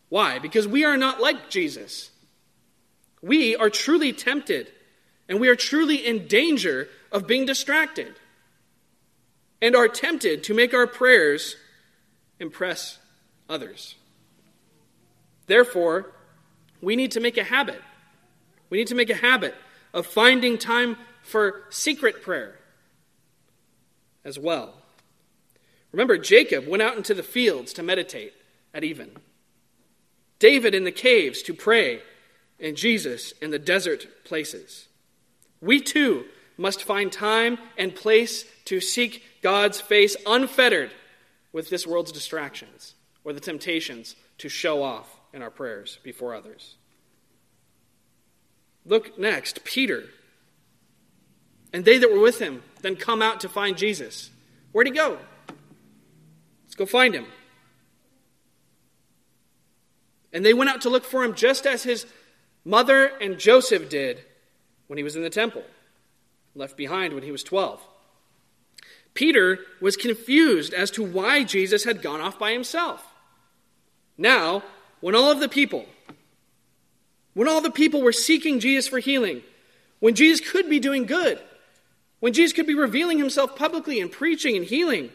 Why? 0.08 0.38
Because 0.38 0.68
we 0.68 0.84
are 0.84 0.96
not 0.96 1.20
like 1.20 1.50
Jesus. 1.50 2.10
We 3.20 3.56
are 3.56 3.70
truly 3.70 4.12
tempted, 4.12 4.70
and 5.28 5.40
we 5.40 5.48
are 5.48 5.56
truly 5.56 5.96
in 5.96 6.28
danger 6.28 6.88
of 7.10 7.26
being 7.26 7.46
distracted, 7.46 8.14
and 9.64 9.74
are 9.74 9.88
tempted 9.88 10.44
to 10.44 10.52
make 10.52 10.74
our 10.74 10.86
prayers 10.86 11.56
impress 12.38 12.98
others. 13.48 13.94
Therefore, 15.46 16.12
we 16.82 16.96
need 16.96 17.12
to 17.12 17.20
make 17.20 17.38
a 17.38 17.44
habit. 17.44 17.80
We 18.68 18.76
need 18.76 18.88
to 18.88 18.94
make 18.94 19.08
a 19.08 19.14
habit 19.14 19.54
of 19.94 20.04
finding 20.04 20.58
time 20.58 20.98
for 21.22 21.62
secret 21.70 22.22
prayer 22.22 22.58
as 24.22 24.38
well. 24.38 24.74
Remember, 25.92 26.18
Jacob 26.18 26.68
went 26.68 26.82
out 26.82 26.98
into 26.98 27.14
the 27.14 27.22
fields 27.22 27.72
to 27.72 27.82
meditate 27.82 28.34
at 28.74 28.84
even. 28.84 29.12
David 30.38 30.74
in 30.74 30.84
the 30.84 30.92
caves 30.92 31.40
to 31.40 31.54
pray, 31.54 32.02
and 32.60 32.76
Jesus 32.76 33.32
in 33.40 33.50
the 33.50 33.58
desert 33.58 34.08
places. 34.24 34.88
We 35.62 35.80
too 35.80 36.26
must 36.58 36.82
find 36.82 37.10
time 37.10 37.56
and 37.78 37.94
place 37.94 38.44
to 38.66 38.80
seek 38.80 39.22
God's 39.42 39.80
face 39.80 40.16
unfettered 40.26 40.90
with 41.52 41.70
this 41.70 41.86
world's 41.86 42.12
distractions 42.12 42.94
or 43.24 43.32
the 43.32 43.40
temptations 43.40 44.16
to 44.38 44.48
show 44.48 44.82
off 44.82 45.20
in 45.32 45.42
our 45.42 45.50
prayers 45.50 45.98
before 46.02 46.34
others. 46.34 46.76
Look 48.84 49.18
next, 49.18 49.64
Peter. 49.64 50.04
And 51.72 51.84
they 51.84 51.98
that 51.98 52.10
were 52.10 52.20
with 52.20 52.38
him 52.38 52.62
then 52.82 52.96
come 52.96 53.22
out 53.22 53.40
to 53.40 53.48
find 53.48 53.76
Jesus. 53.76 54.30
Where'd 54.72 54.86
he 54.86 54.92
go? 54.92 55.18
Let's 56.64 56.74
go 56.74 56.86
find 56.86 57.14
him. 57.14 57.26
And 60.32 60.44
they 60.44 60.54
went 60.54 60.70
out 60.70 60.82
to 60.82 60.90
look 60.90 61.04
for 61.04 61.22
him 61.24 61.34
just 61.34 61.66
as 61.66 61.84
his 61.84 62.06
mother 62.64 63.06
and 63.20 63.38
Joseph 63.38 63.88
did 63.88 64.22
when 64.88 64.96
he 64.96 65.04
was 65.04 65.16
in 65.16 65.22
the 65.22 65.30
temple, 65.30 65.62
left 66.54 66.76
behind 66.76 67.14
when 67.14 67.22
he 67.22 67.30
was 67.30 67.44
12. 67.44 67.80
Peter 69.14 69.60
was 69.80 69.96
confused 69.96 70.74
as 70.74 70.90
to 70.90 71.04
why 71.04 71.44
Jesus 71.44 71.84
had 71.84 72.02
gone 72.02 72.20
off 72.20 72.38
by 72.38 72.52
himself. 72.52 73.04
Now, 74.18 74.62
when 75.00 75.14
all 75.14 75.30
of 75.30 75.40
the 75.40 75.48
people, 75.48 75.86
when 77.34 77.48
all 77.48 77.60
the 77.60 77.70
people 77.70 78.02
were 78.02 78.12
seeking 78.12 78.60
Jesus 78.60 78.88
for 78.88 78.98
healing, 78.98 79.42
when 80.00 80.14
Jesus 80.14 80.46
could 80.48 80.68
be 80.68 80.80
doing 80.80 81.06
good, 81.06 81.38
when 82.20 82.32
Jesus 82.32 82.52
could 82.52 82.66
be 82.66 82.74
revealing 82.74 83.18
himself 83.18 83.56
publicly 83.56 84.00
and 84.00 84.10
preaching 84.10 84.56
and 84.56 84.64
healing, 84.64 85.10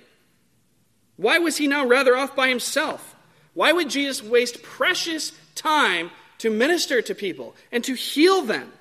why 1.17 1.39
was 1.39 1.57
he 1.57 1.67
now 1.67 1.85
rather 1.85 2.15
off 2.15 2.35
by 2.35 2.47
himself? 2.47 3.15
Why 3.53 3.73
would 3.73 3.89
Jesus 3.89 4.23
waste 4.23 4.63
precious 4.63 5.33
time 5.55 6.11
to 6.37 6.49
minister 6.49 7.01
to 7.01 7.13
people 7.13 7.55
and 7.71 7.83
to 7.83 7.93
heal 7.93 8.43
them 8.43 8.71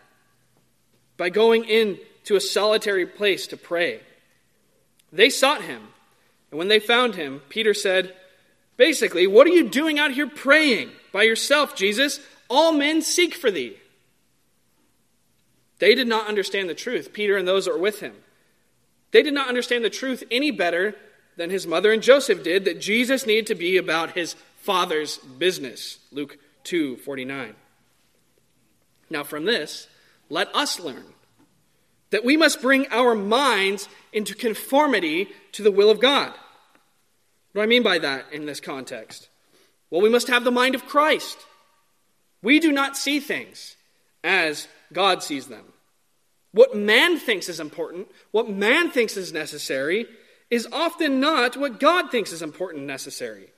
by 1.16 1.30
going 1.30 1.64
into 1.64 2.36
a 2.36 2.40
solitary 2.40 3.06
place 3.06 3.48
to 3.48 3.56
pray? 3.56 4.00
They 5.12 5.30
sought 5.30 5.62
him, 5.62 5.88
and 6.50 6.58
when 6.58 6.68
they 6.68 6.80
found 6.80 7.14
him, 7.14 7.42
Peter 7.48 7.74
said, 7.74 8.14
Basically, 8.76 9.26
what 9.26 9.46
are 9.46 9.50
you 9.50 9.68
doing 9.68 9.98
out 9.98 10.12
here 10.12 10.28
praying 10.28 10.90
by 11.12 11.24
yourself, 11.24 11.74
Jesus? 11.74 12.20
All 12.48 12.72
men 12.72 13.02
seek 13.02 13.34
for 13.34 13.50
thee. 13.50 13.76
They 15.78 15.94
did 15.94 16.08
not 16.08 16.28
understand 16.28 16.68
the 16.68 16.74
truth, 16.74 17.12
Peter 17.12 17.36
and 17.36 17.46
those 17.46 17.64
that 17.64 17.74
were 17.74 17.80
with 17.80 18.00
him. 18.00 18.14
They 19.10 19.22
did 19.22 19.34
not 19.34 19.48
understand 19.48 19.84
the 19.84 19.90
truth 19.90 20.22
any 20.30 20.50
better 20.50 20.94
than 21.36 21.50
his 21.50 21.66
mother 21.66 21.92
and 21.92 22.02
Joseph 22.02 22.42
did 22.42 22.64
that 22.64 22.80
Jesus 22.80 23.26
needed 23.26 23.46
to 23.46 23.54
be 23.54 23.76
about 23.76 24.12
his 24.12 24.34
Father's 24.58 25.18
business. 25.18 25.98
Luke 26.10 26.38
2 26.64 26.96
49. 26.98 27.54
Now, 29.10 29.24
from 29.24 29.44
this, 29.44 29.88
let 30.28 30.54
us 30.54 30.78
learn 30.78 31.14
that 32.10 32.24
we 32.24 32.36
must 32.36 32.62
bring 32.62 32.86
our 32.90 33.14
minds 33.14 33.88
into 34.12 34.34
conformity 34.34 35.28
to 35.52 35.62
the 35.62 35.70
will 35.70 35.90
of 35.90 36.00
God. 36.00 36.30
What 37.52 37.54
do 37.54 37.60
I 37.62 37.66
mean 37.66 37.82
by 37.82 37.98
that 37.98 38.26
in 38.32 38.46
this 38.46 38.60
context? 38.60 39.28
Well, 39.90 40.02
we 40.02 40.10
must 40.10 40.28
have 40.28 40.44
the 40.44 40.50
mind 40.50 40.74
of 40.74 40.86
Christ. 40.86 41.38
We 42.42 42.60
do 42.60 42.72
not 42.72 42.96
see 42.96 43.20
things 43.20 43.76
as 44.22 44.68
God 44.92 45.22
sees 45.22 45.46
them. 45.46 45.64
What 46.52 46.76
man 46.76 47.18
thinks 47.18 47.48
is 47.48 47.60
important, 47.60 48.08
what 48.30 48.48
man 48.48 48.90
thinks 48.90 49.16
is 49.16 49.32
necessary, 49.32 50.06
is 50.50 50.66
often 50.72 51.20
not 51.20 51.56
what 51.56 51.80
God 51.80 52.10
thinks 52.10 52.32
is 52.32 52.42
important 52.42 52.78
and 52.78 52.86
necessary. 52.86 53.48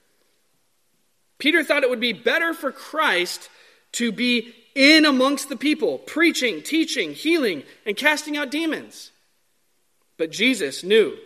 Peter 1.37 1.63
thought 1.63 1.83
it 1.83 1.89
would 1.89 1.99
be 1.99 2.13
better 2.13 2.53
for 2.53 2.71
Christ 2.71 3.49
to 3.93 4.11
be 4.11 4.53
in 4.75 5.05
amongst 5.05 5.49
the 5.49 5.55
people, 5.55 5.97
preaching, 5.97 6.61
teaching, 6.61 7.13
healing, 7.13 7.63
and 7.85 7.97
casting 7.97 8.37
out 8.37 8.51
demons. 8.51 9.11
But 10.17 10.31
Jesus 10.31 10.83
knew 10.83 11.17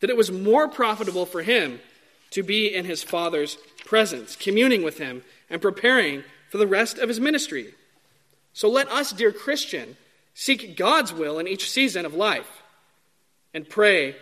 that 0.00 0.10
it 0.10 0.16
was 0.16 0.30
more 0.30 0.68
profitable 0.68 1.26
for 1.26 1.42
him 1.42 1.80
to 2.30 2.42
be 2.42 2.72
in 2.72 2.84
his 2.84 3.02
Father's 3.02 3.56
presence, 3.84 4.36
communing 4.36 4.82
with 4.82 4.98
him, 4.98 5.22
and 5.48 5.62
preparing 5.62 6.22
for 6.50 6.58
the 6.58 6.66
rest 6.66 6.98
of 6.98 7.08
his 7.08 7.20
ministry. 7.20 7.74
So 8.52 8.68
let 8.68 8.88
us, 8.88 9.12
dear 9.12 9.32
Christian, 9.32 9.96
seek 10.34 10.76
God's 10.76 11.12
will 11.12 11.38
in 11.38 11.48
each 11.48 11.70
season 11.70 12.04
of 12.04 12.14
life 12.14 12.62
and 13.54 13.68
pray, 13.68 14.16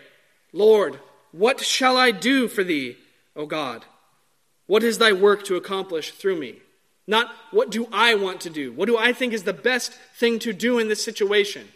Lord, 0.53 0.99
what 1.31 1.59
shall 1.59 1.97
I 1.97 2.11
do 2.11 2.47
for 2.47 2.63
thee, 2.63 2.97
O 3.35 3.45
God? 3.45 3.83
What 4.67 4.83
is 4.83 4.97
thy 4.97 5.11
work 5.11 5.43
to 5.45 5.57
accomplish 5.57 6.11
through 6.11 6.37
me? 6.37 6.61
Not 7.07 7.31
what 7.51 7.69
do 7.69 7.87
I 7.91 8.15
want 8.15 8.41
to 8.41 8.49
do? 8.49 8.71
What 8.73 8.87
do 8.87 8.97
I 8.97 9.13
think 9.13 9.33
is 9.33 9.43
the 9.43 9.53
best 9.53 9.93
thing 10.15 10.39
to 10.39 10.53
do 10.53 10.79
in 10.79 10.87
this 10.87 11.03
situation? 11.03 11.67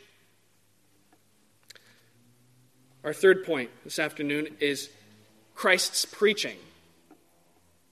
Our 3.03 3.13
third 3.13 3.45
point 3.45 3.69
this 3.83 3.99
afternoon 3.99 4.55
is 4.59 4.89
Christ's 5.55 6.05
preaching. 6.05 6.57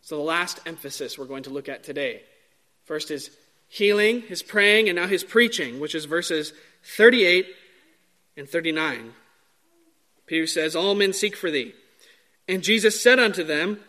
So, 0.01 0.17
the 0.17 0.23
last 0.23 0.59
emphasis 0.65 1.17
we're 1.17 1.25
going 1.25 1.43
to 1.43 1.49
look 1.49 1.69
at 1.69 1.83
today. 1.83 2.21
First 2.85 3.11
is 3.11 3.29
healing, 3.67 4.21
his 4.21 4.41
praying, 4.41 4.87
and 4.89 4.95
now 4.95 5.07
his 5.07 5.23
preaching, 5.23 5.79
which 5.79 5.93
is 5.93 6.05
verses 6.05 6.53
38 6.95 7.45
and 8.37 8.49
39. 8.49 9.13
Peter 10.25 10.47
says, 10.47 10.75
All 10.75 10.95
men 10.95 11.13
seek 11.13 11.35
for 11.35 11.51
thee. 11.51 11.73
And 12.47 12.63
Jesus 12.63 13.01
said 13.01 13.19
unto 13.19 13.43
them, 13.43 13.79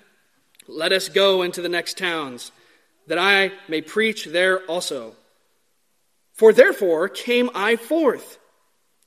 Let 0.67 0.93
us 0.93 1.09
go 1.09 1.43
into 1.43 1.63
the 1.63 1.69
next 1.69 1.97
towns, 1.97 2.51
that 3.09 3.19
I 3.19 3.53
may 3.69 3.83
preach 3.83 4.27
there 4.27 4.61
also. 4.67 5.15
For 6.35 6.53
therefore 6.53 7.09
came 7.09 7.51
I 7.55 7.77
forth. 7.77 8.39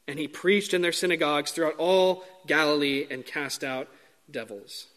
And 0.08 0.20
he 0.20 0.28
preached 0.28 0.74
in 0.74 0.82
their 0.82 0.91
synagogues 0.91 1.52
throughout 1.52 1.78
all 1.78 2.26
Galilee 2.45 3.08
and 3.10 3.26
cast 3.26 3.64
out 3.64 3.88
devils. 4.30 4.88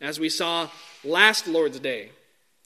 As 0.00 0.18
we 0.18 0.28
saw 0.28 0.68
last 1.04 1.46
Lord's 1.46 1.78
Day, 1.78 2.10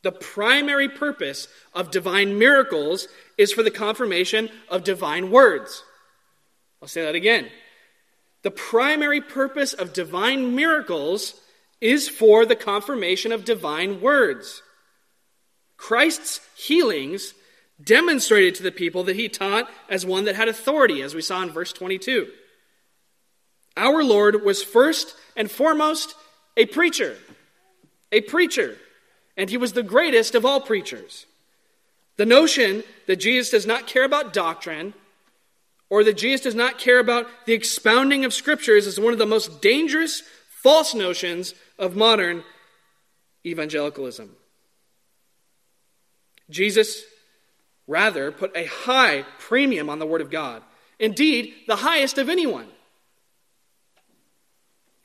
the 0.03 0.13
primary 0.13 0.89
purpose 0.89 1.49
of 1.75 1.91
divine 1.91 2.39
miracles 2.39 3.09
is 3.37 3.53
for 3.53 3.63
the 3.63 3.71
confirmation 3.71 4.49
of 4.69 4.85
divine 4.85 5.31
words. 5.31 5.83
I'll 6.81 6.89
say 6.89 7.03
that 7.03 7.15
again. 7.15 7.49
The 8.43 8.51
primary 8.51 9.21
purpose 9.21 9.73
of 9.73 9.93
divine 9.93 10.55
miracles 10.55 11.35
is 11.81 12.09
for 12.09 12.47
the 12.47 12.57
confirmation 12.57 13.33
of 13.33 13.45
divine 13.45 14.01
words. 14.01 14.63
Christ's 15.85 16.41
healings 16.57 17.35
demonstrated 17.83 18.55
to 18.55 18.63
the 18.63 18.73
people 18.73 19.05
that 19.05 19.17
he 19.17 19.29
taught 19.29 19.71
as 19.91 20.07
one 20.07 20.25
that 20.25 20.35
had 20.35 20.49
authority, 20.49 21.03
as 21.03 21.15
we 21.15 21.21
saw 21.21 21.43
in 21.43 21.51
verse 21.51 21.75
22. 21.75 22.27
Our 23.77 24.03
Lord 24.03 24.43
was 24.43 24.63
first 24.63 25.15
and 25.37 25.51
foremost 25.51 26.15
a 26.57 26.65
preacher. 26.65 27.19
A 28.13 28.23
preacher 28.23 28.79
and 29.37 29.51
he 29.51 29.59
was 29.59 29.75
the 29.75 29.83
greatest 29.83 30.35
of 30.35 30.47
all 30.47 30.59
preachers. 30.59 31.27
The 32.17 32.25
notion 32.25 32.83
that 33.07 33.17
Jesus 33.17 33.51
does 33.51 33.67
not 33.67 33.87
care 33.87 34.05
about 34.05 34.33
doctrine 34.33 34.95
or 35.91 36.03
that 36.05 36.17
Jesus 36.17 36.45
does 36.45 36.55
not 36.55 36.79
care 36.79 36.99
about 36.99 37.27
the 37.45 37.53
expounding 37.53 38.25
of 38.25 38.33
scriptures 38.33 38.87
is 38.87 38.99
one 38.99 39.13
of 39.13 39.19
the 39.19 39.27
most 39.27 39.61
dangerous 39.61 40.23
false 40.63 40.95
notions 40.95 41.53
of 41.79 41.95
modern 41.95 42.43
evangelicalism. 43.45 44.35
Jesus 46.51 47.03
rather 47.87 48.33
put 48.33 48.57
a 48.57 48.67
high 48.67 49.25
premium 49.39 49.91
on 49.91 49.99
the 49.99 50.07
Word 50.07 50.21
of 50.21 50.31
God, 50.31 50.63
indeed, 50.99 51.55
the 51.67 51.77
highest 51.77 52.19
of 52.19 52.29
anyone. 52.29 52.69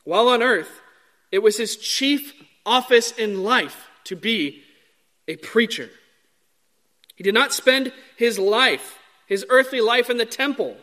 While 0.04 0.30
on 0.30 0.42
earth, 0.42 0.82
it 1.32 1.40
was 1.40 1.58
his 1.58 1.76
chief 1.76 2.34
office 2.66 3.12
in 3.12 3.44
life 3.44 3.88
to 4.06 4.16
be 4.16 4.64
a 5.28 5.36
preacher. 5.36 5.90
He 7.16 7.24
did 7.24 7.34
not 7.34 7.54
spend 7.54 7.92
his 8.18 8.40
life, 8.40 8.98
his 9.28 9.46
earthly 9.50 9.82
life, 9.82 10.10
in 10.10 10.18
the 10.18 10.26
temple, 10.26 10.78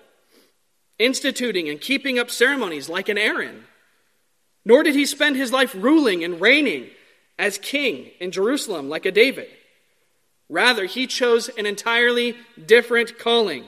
instituting 0.99 1.69
and 1.69 1.81
keeping 1.81 2.19
up 2.19 2.31
ceremonies 2.31 2.89
like 2.89 3.09
an 3.09 3.19
Aaron. 3.19 3.65
Nor 4.65 4.83
did 4.83 4.95
he 4.95 5.07
spend 5.07 5.37
his 5.37 5.53
life 5.53 5.75
ruling 5.75 6.25
and 6.25 6.41
reigning 6.41 6.89
as 7.39 7.59
king 7.59 8.11
in 8.21 8.31
Jerusalem 8.31 8.89
like 8.89 9.07
a 9.07 9.13
David. 9.13 9.49
Rather, 10.49 10.85
he 10.87 11.07
chose 11.07 11.49
an 11.49 11.67
entirely 11.67 12.37
different 12.65 13.19
calling, 13.19 13.65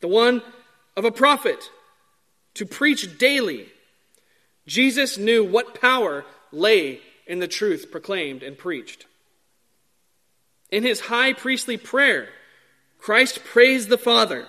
the 0.00 0.08
one 0.08 0.42
of 0.96 1.04
a 1.04 1.10
prophet, 1.10 1.70
to 2.54 2.66
preach 2.66 3.18
daily. 3.18 3.68
Jesus 4.66 5.16
knew 5.16 5.44
what 5.44 5.80
power 5.80 6.24
lay 6.52 7.00
in 7.26 7.38
the 7.38 7.48
truth 7.48 7.90
proclaimed 7.90 8.42
and 8.42 8.58
preached. 8.58 9.06
In 10.70 10.82
his 10.82 11.00
high 11.00 11.32
priestly 11.32 11.76
prayer, 11.76 12.28
Christ 12.98 13.44
praised 13.44 13.88
the 13.88 13.98
Father 13.98 14.46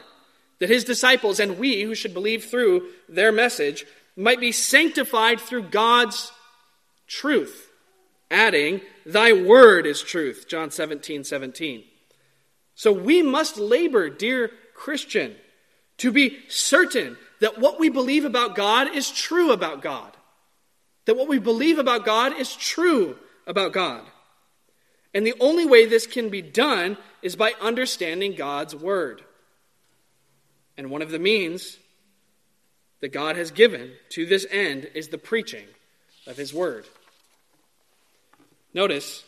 that 0.59 0.69
his 0.69 0.84
disciples 0.84 1.39
and 1.39 1.57
we 1.57 1.84
who 1.84 1.95
should 1.95 2.13
believe 2.13 2.45
through 2.45 2.89
their 3.07 3.32
message 3.32 3.86
might 4.15 4.39
be 4.39 4.51
sanctified 4.51 5.39
through 5.39 5.63
God's 5.63 6.32
truth, 7.07 7.70
adding, 8.32 8.82
Thy 9.06 9.34
word 9.34 9.86
is 9.86 10.02
truth, 10.02 10.46
John 10.48 10.72
17, 10.72 11.24
17. 11.24 11.84
So 12.74 12.92
we 12.92 13.22
must 13.22 13.58
labor, 13.58 14.10
dear 14.10 14.52
Christian, 14.74 15.36
to 15.98 16.12
be 16.12 16.40
certain 16.48 17.18
that 17.42 17.60
what 17.60 17.80
we 17.80 17.90
believe 17.90 18.26
about 18.26 18.56
God 18.56 18.96
is 18.96 19.12
true 19.12 19.52
about 19.52 19.82
God 19.82 20.16
that 21.06 21.18
what 21.18 21.28
we 21.28 21.40
believe 21.40 21.80
about 21.80 22.06
God 22.06 22.40
is 22.40 22.56
true 22.56 23.18
about 23.48 23.74
God. 23.74 24.04
And 25.14 25.26
the 25.26 25.36
only 25.40 25.66
way 25.66 25.86
this 25.86 26.08
can 26.08 26.30
be 26.30 26.42
done 26.42 26.98
is 27.22 27.36
by 27.36 27.54
understanding 27.60 28.36
God's 28.36 28.76
Word. 28.76 29.24
And 30.78 30.90
one 30.90 31.02
of 31.02 31.12
the 31.12 31.20
means 31.20 31.78
that 33.02 33.10
God 33.10 33.36
has 33.36 33.52
given 33.52 33.92
to 34.10 34.26
this 34.26 34.46
end 34.50 34.90
is 34.94 35.10
the 35.10 35.18
preaching 35.18 35.66
of 36.28 36.38
His 36.38 36.54
Word. 36.54 36.86
Notice, 38.74 39.24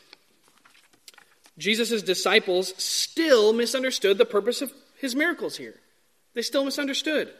Jesus' 1.57 2.01
disciples 2.01 2.73
still 2.81 3.53
misunderstood 3.53 4.17
the 4.17 4.25
purpose 4.25 4.61
of 4.61 4.71
His 4.97 5.15
miracles 5.15 5.57
here. 5.57 5.75
They 6.33 6.41
still 6.41 6.65
misunderstood. 6.65 7.31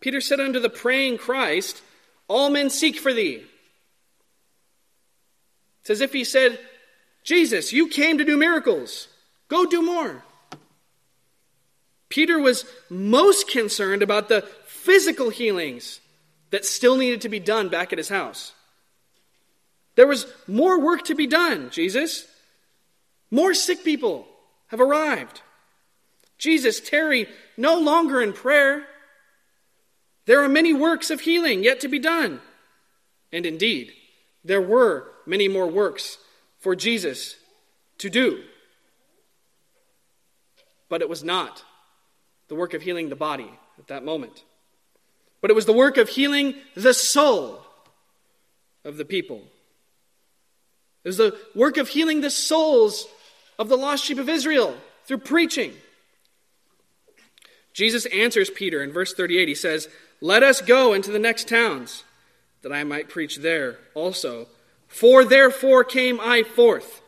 Peter 0.00 0.20
said 0.20 0.40
unto 0.40 0.60
the 0.60 0.70
praying 0.70 1.18
Christ, 1.18 1.82
All 2.28 2.50
men 2.50 2.70
seek 2.70 2.98
for 2.98 3.12
thee. 3.12 3.44
It's 5.80 5.90
as 5.90 6.00
if 6.00 6.12
he 6.12 6.24
said, 6.24 6.58
Jesus, 7.22 7.72
you 7.72 7.88
came 7.88 8.18
to 8.18 8.24
do 8.24 8.36
miracles. 8.36 9.08
Go 9.48 9.66
do 9.66 9.82
more. 9.82 10.24
Peter 12.08 12.40
was 12.40 12.64
most 12.88 13.48
concerned 13.48 14.02
about 14.02 14.28
the 14.28 14.42
physical 14.66 15.30
healings 15.30 16.00
that 16.50 16.64
still 16.64 16.96
needed 16.96 17.20
to 17.20 17.28
be 17.28 17.38
done 17.38 17.68
back 17.68 17.92
at 17.92 17.98
his 17.98 18.08
house. 18.08 18.52
There 19.96 20.06
was 20.06 20.26
more 20.46 20.80
work 20.80 21.04
to 21.06 21.14
be 21.14 21.26
done, 21.26 21.70
Jesus. 21.70 22.26
More 23.30 23.54
sick 23.54 23.82
people 23.82 24.26
have 24.68 24.80
arrived. 24.80 25.42
Jesus, 26.38 26.80
tarry 26.80 27.26
no 27.56 27.78
longer 27.78 28.20
in 28.22 28.32
prayer. 28.32 28.86
There 30.26 30.42
are 30.42 30.48
many 30.48 30.72
works 30.72 31.10
of 31.10 31.20
healing 31.20 31.64
yet 31.64 31.80
to 31.80 31.88
be 31.88 31.98
done. 31.98 32.40
And 33.32 33.46
indeed, 33.46 33.92
there 34.44 34.60
were 34.60 35.08
many 35.24 35.48
more 35.48 35.66
works 35.66 36.18
for 36.60 36.76
Jesus 36.76 37.36
to 37.98 38.10
do. 38.10 38.42
But 40.88 41.00
it 41.00 41.08
was 41.08 41.24
not 41.24 41.64
the 42.48 42.54
work 42.54 42.74
of 42.74 42.82
healing 42.82 43.08
the 43.08 43.16
body 43.16 43.50
at 43.78 43.88
that 43.88 44.04
moment. 44.04 44.44
But 45.40 45.50
it 45.50 45.54
was 45.54 45.66
the 45.66 45.72
work 45.72 45.96
of 45.96 46.10
healing 46.10 46.54
the 46.74 46.94
soul 46.94 47.62
of 48.84 48.96
the 48.98 49.04
people. 49.04 49.42
It 51.06 51.10
was 51.10 51.18
the 51.18 51.38
work 51.54 51.76
of 51.76 51.90
healing 51.90 52.20
the 52.20 52.30
souls 52.30 53.06
of 53.60 53.68
the 53.68 53.76
lost 53.76 54.04
sheep 54.04 54.18
of 54.18 54.28
Israel 54.28 54.76
through 55.04 55.18
preaching. 55.18 55.72
Jesus 57.72 58.06
answers 58.06 58.50
Peter 58.50 58.82
in 58.82 58.90
verse 58.90 59.14
38. 59.14 59.46
He 59.46 59.54
says, 59.54 59.88
Let 60.20 60.42
us 60.42 60.60
go 60.60 60.94
into 60.94 61.12
the 61.12 61.20
next 61.20 61.46
towns 61.46 62.02
that 62.62 62.72
I 62.72 62.82
might 62.82 63.08
preach 63.08 63.36
there 63.36 63.78
also. 63.94 64.48
For 64.88 65.24
therefore 65.24 65.84
came 65.84 66.18
I 66.20 66.42
forth. 66.42 67.00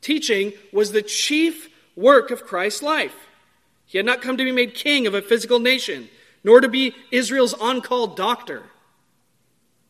Teaching 0.00 0.52
was 0.72 0.90
the 0.90 1.00
chief 1.00 1.68
work 1.94 2.32
of 2.32 2.44
Christ's 2.44 2.82
life. 2.82 3.14
He 3.86 3.98
had 3.98 4.06
not 4.06 4.20
come 4.20 4.36
to 4.36 4.42
be 4.44 4.50
made 4.50 4.74
king 4.74 5.06
of 5.06 5.14
a 5.14 5.22
physical 5.22 5.60
nation, 5.60 6.08
nor 6.42 6.60
to 6.60 6.68
be 6.68 6.92
Israel's 7.12 7.54
on 7.54 7.82
call 7.82 8.08
doctor. 8.08 8.64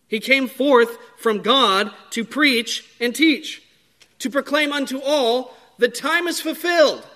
He 0.09 0.21
came 0.21 0.49
forth 0.49 0.97
from 1.19 1.43
God 1.43 1.93
to 2.11 2.25
preach 2.25 2.85
and 3.01 3.15
teach, 3.15 3.63
to 4.21 4.31
proclaim 4.31 4.73
unto 4.73 5.01
all, 5.01 5.55
the 5.79 5.89
time 5.89 6.27
is 6.27 6.41
fulfilled, 6.41 7.07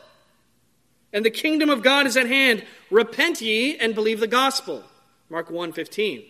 and 1.13 1.25
the 1.25 1.31
kingdom 1.31 1.71
of 1.71 1.83
God 1.83 2.07
is 2.07 2.17
at 2.17 2.27
hand. 2.27 2.65
Repent 2.91 3.41
ye 3.41 3.77
and 3.77 3.95
believe 3.95 4.21
the 4.21 4.27
gospel. 4.27 4.85
Mark 5.29 5.49
1:15. 5.49 6.25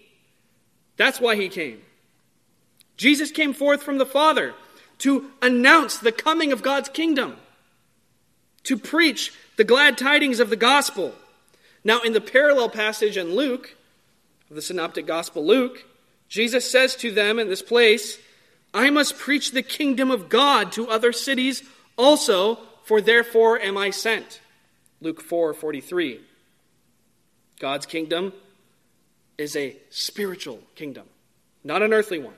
That's 0.97 1.21
why 1.21 1.37
he 1.37 1.49
came. 1.49 1.83
Jesus 2.97 3.31
came 3.31 3.55
forth 3.55 3.83
from 3.83 3.99
the 3.99 4.07
Father 4.07 4.55
to 4.99 5.31
announce 5.41 5.97
the 5.97 6.13
coming 6.13 6.53
of 6.53 6.63
God's 6.63 6.91
kingdom, 6.91 7.39
to 8.65 8.77
preach 8.77 9.33
the 9.57 9.65
glad 9.65 9.97
tidings 9.97 10.41
of 10.41 10.51
the 10.51 10.57
gospel. 10.57 11.15
Now, 11.83 12.03
in 12.03 12.13
the 12.13 12.21
parallel 12.21 12.69
passage 12.69 13.17
in 13.17 13.35
Luke, 13.35 13.75
the 14.51 14.61
Synoptic 14.61 15.07
Gospel 15.07 15.45
Luke, 15.47 15.85
Jesus 16.31 16.71
says 16.71 16.95
to 16.97 17.11
them 17.11 17.39
in 17.39 17.49
this 17.49 17.61
place, 17.61 18.19
I 18.73 18.89
must 18.89 19.19
preach 19.19 19.51
the 19.51 19.63
kingdom 19.63 20.11
of 20.11 20.29
God 20.29 20.73
to 20.73 20.89
other 20.89 21.13
cities 21.13 21.63
also, 21.99 22.61
for 22.85 23.01
therefore 23.01 23.61
am 23.61 23.77
I 23.77 23.91
sent. 23.91 24.41
Luke 25.03 25.21
4 25.21 25.53
43. 25.53 26.21
God's 27.59 27.85
kingdom 27.85 28.33
is 29.37 29.57
a 29.57 29.77
spiritual 29.91 30.61
kingdom, 30.77 31.07
not 31.65 31.83
an 31.83 31.93
earthly 31.93 32.19
one. 32.19 32.35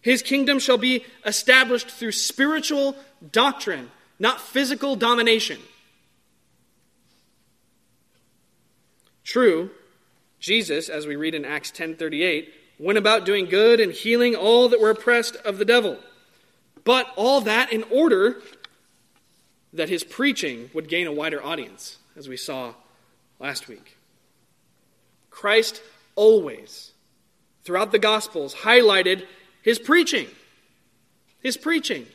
His 0.00 0.20
kingdom 0.20 0.58
shall 0.58 0.76
be 0.76 1.04
established 1.24 1.90
through 1.90 2.12
spiritual 2.12 2.96
doctrine, 3.32 3.90
not 4.18 4.40
physical 4.40 4.96
domination. 4.96 5.60
True, 9.22 9.70
Jesus, 10.40 10.88
as 10.88 11.06
we 11.06 11.16
read 11.16 11.34
in 11.34 11.44
Acts 11.44 11.70
10:38, 11.70 12.52
went 12.78 12.98
about 12.98 13.24
doing 13.24 13.46
good 13.46 13.80
and 13.80 13.92
healing 13.92 14.34
all 14.34 14.68
that 14.68 14.80
were 14.80 14.90
oppressed 14.90 15.36
of 15.36 15.58
the 15.58 15.64
devil. 15.64 15.98
But 16.84 17.12
all 17.16 17.40
that 17.42 17.72
in 17.72 17.84
order 17.84 18.42
that 19.72 19.88
his 19.88 20.04
preaching 20.04 20.70
would 20.74 20.88
gain 20.88 21.06
a 21.06 21.12
wider 21.12 21.44
audience, 21.44 21.98
as 22.16 22.28
we 22.28 22.36
saw 22.36 22.74
last 23.38 23.68
week. 23.68 23.96
Christ 25.30 25.82
always, 26.14 26.92
throughout 27.64 27.90
the 27.90 27.98
Gospels, 27.98 28.54
highlighted 28.54 29.26
his 29.62 29.78
preaching. 29.78 30.28
His 31.40 31.56
preaching. 31.56 32.06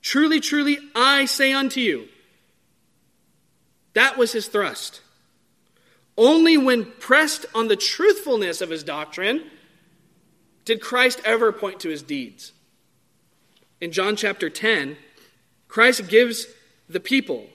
Truly, 0.00 0.40
truly, 0.40 0.78
I 0.94 1.26
say 1.26 1.52
unto 1.52 1.80
you. 1.80 2.08
That 3.94 4.16
was 4.16 4.32
his 4.32 4.48
thrust. 4.48 5.00
Only 6.16 6.56
when 6.56 6.84
pressed 6.84 7.46
on 7.54 7.68
the 7.68 7.76
truthfulness 7.76 8.60
of 8.60 8.70
his 8.70 8.82
doctrine 8.82 9.44
did 10.64 10.80
Christ 10.80 11.20
ever 11.24 11.52
point 11.52 11.80
to 11.80 11.88
his 11.88 12.02
deeds. 12.02 12.52
In 13.80 13.92
John 13.92 14.16
chapter 14.16 14.48
10, 14.48 14.96
Christ 15.68 16.08
gives 16.08 16.46
the 16.88 17.00
people, 17.00 17.46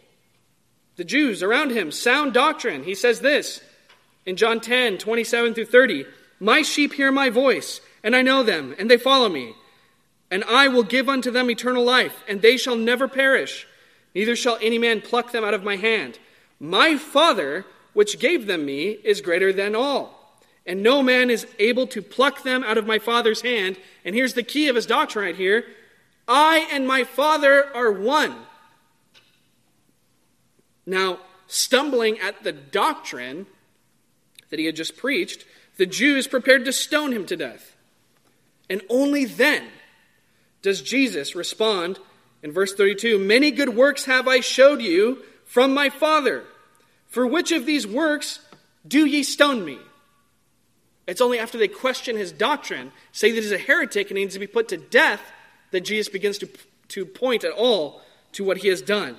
the 0.95 1.03
Jews 1.03 1.41
around 1.43 1.72
him, 1.72 1.91
sound 1.91 2.34
doctrine. 2.34 2.84
He 2.84 2.95
says 2.95 3.20
this 3.22 3.62
in 4.26 4.36
John 4.36 4.60
10 4.60 4.97
27 4.97 5.53
through 5.53 5.66
30 5.66 6.05
My 6.39 6.62
sheep 6.62 6.93
hear 6.93 7.12
my 7.12 7.30
voice, 7.30 7.80
and 8.03 8.16
I 8.16 8.22
know 8.22 8.43
them, 8.43 8.76
and 8.78 8.91
they 8.91 8.97
follow 8.97 9.30
me. 9.30 9.53
And 10.30 10.43
I 10.43 10.68
will 10.68 10.84
give 10.84 11.08
unto 11.08 11.32
them 11.32 11.49
eternal 11.49 11.86
life, 11.86 12.24
and 12.28 12.41
they 12.41 12.58
shall 12.58 12.76
never 12.76 13.08
perish, 13.08 13.66
neither 14.14 14.36
shall 14.36 14.58
any 14.62 14.78
man 14.78 14.99
pluck 14.99 15.32
them 15.32 15.45
out 15.45 15.53
of 15.53 15.64
my 15.64 15.78
hand. 15.78 16.20
My 16.60 16.97
Father, 16.97 17.66
which 17.93 18.20
gave 18.20 18.47
them 18.47 18.66
me, 18.66 18.97
is 19.03 19.22
greater 19.22 19.53
than 19.53 19.76
all. 19.76 20.16
And 20.68 20.84
no 20.84 21.01
man 21.01 21.30
is 21.30 21.47
able 21.57 21.88
to 21.88 22.01
pluck 22.01 22.43
them 22.43 22.63
out 22.63 22.78
of 22.78 22.86
my 22.86 22.99
Father's 22.99 23.41
hand. 23.41 23.78
And 24.03 24.13
here's 24.13 24.34
the 24.34 24.43
key 24.43 24.68
of 24.68 24.76
his 24.76 24.86
doctrine 24.86 25.26
right 25.26 25.36
here 25.36 25.63
I 26.28 26.68
and 26.72 26.86
my 26.86 27.05
Father 27.05 27.74
are 27.74 27.91
one. 27.91 28.36
Now, 30.86 31.20
stumbling 31.47 32.20
at 32.20 32.43
the 32.43 32.51
doctrine 32.51 33.47
that 34.49 34.59
he 34.59 34.65
had 34.65 34.76
just 34.76 34.97
preached, 34.97 35.45
the 35.78 35.86
Jews 35.86 36.28
prepared 36.28 36.65
to 36.65 36.74
stone 36.74 37.13
him 37.13 37.26
to 37.28 37.38
death. 37.38 37.76
And 38.70 38.82
only 38.89 39.24
then 39.24 39.68
does 40.61 40.82
Jesus 40.82 41.36
respond 41.36 41.99
in 42.43 42.51
verse 42.51 42.74
32 42.74 43.18
Many 43.20 43.51
good 43.51 43.70
works 43.70 44.05
have 44.05 44.28
I 44.28 44.41
showed 44.41 44.82
you 44.82 45.24
from 45.45 45.74
my 45.74 45.89
Father. 45.89 46.43
For 47.07 47.26
which 47.26 47.53
of 47.53 47.65
these 47.65 47.88
works 47.88 48.41
do 48.86 49.05
ye 49.05 49.24
stone 49.24 49.63
me? 49.63 49.80
It's 51.08 51.22
only 51.22 51.39
after 51.39 51.58
they 51.58 51.70
question 51.70 52.18
his 52.18 52.34
doctrine, 52.34 52.91
say 53.14 53.32
that 53.32 53.41
he's 53.41 53.51
a 53.51 53.58
heretic 53.58 54.10
and 54.10 54.18
he 54.18 54.26
needs 54.26 54.34
to 54.34 54.39
be 54.39 54.47
put 54.47 54.68
to 54.70 54.78
death, 54.78 55.22
that 55.72 55.82
Jesus 55.82 56.10
begins 56.10 56.38
to, 56.39 56.49
to 56.89 57.05
point 57.05 57.45
at 57.45 57.53
all 57.53 58.01
to 58.34 58.43
what 58.43 58.58
he 58.58 58.68
has 58.68 58.82
done. 58.82 59.18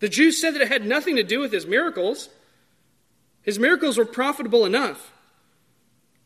The 0.00 0.08
Jews 0.08 0.40
said 0.40 0.54
that 0.54 0.62
it 0.62 0.68
had 0.68 0.84
nothing 0.84 1.14
to 1.16 1.22
do 1.22 1.38
with 1.38 1.52
his 1.52 1.66
miracles. 1.66 2.28
His 3.42 3.60
miracles 3.60 3.96
were 3.96 4.04
profitable 4.04 4.66
enough. 4.66 5.12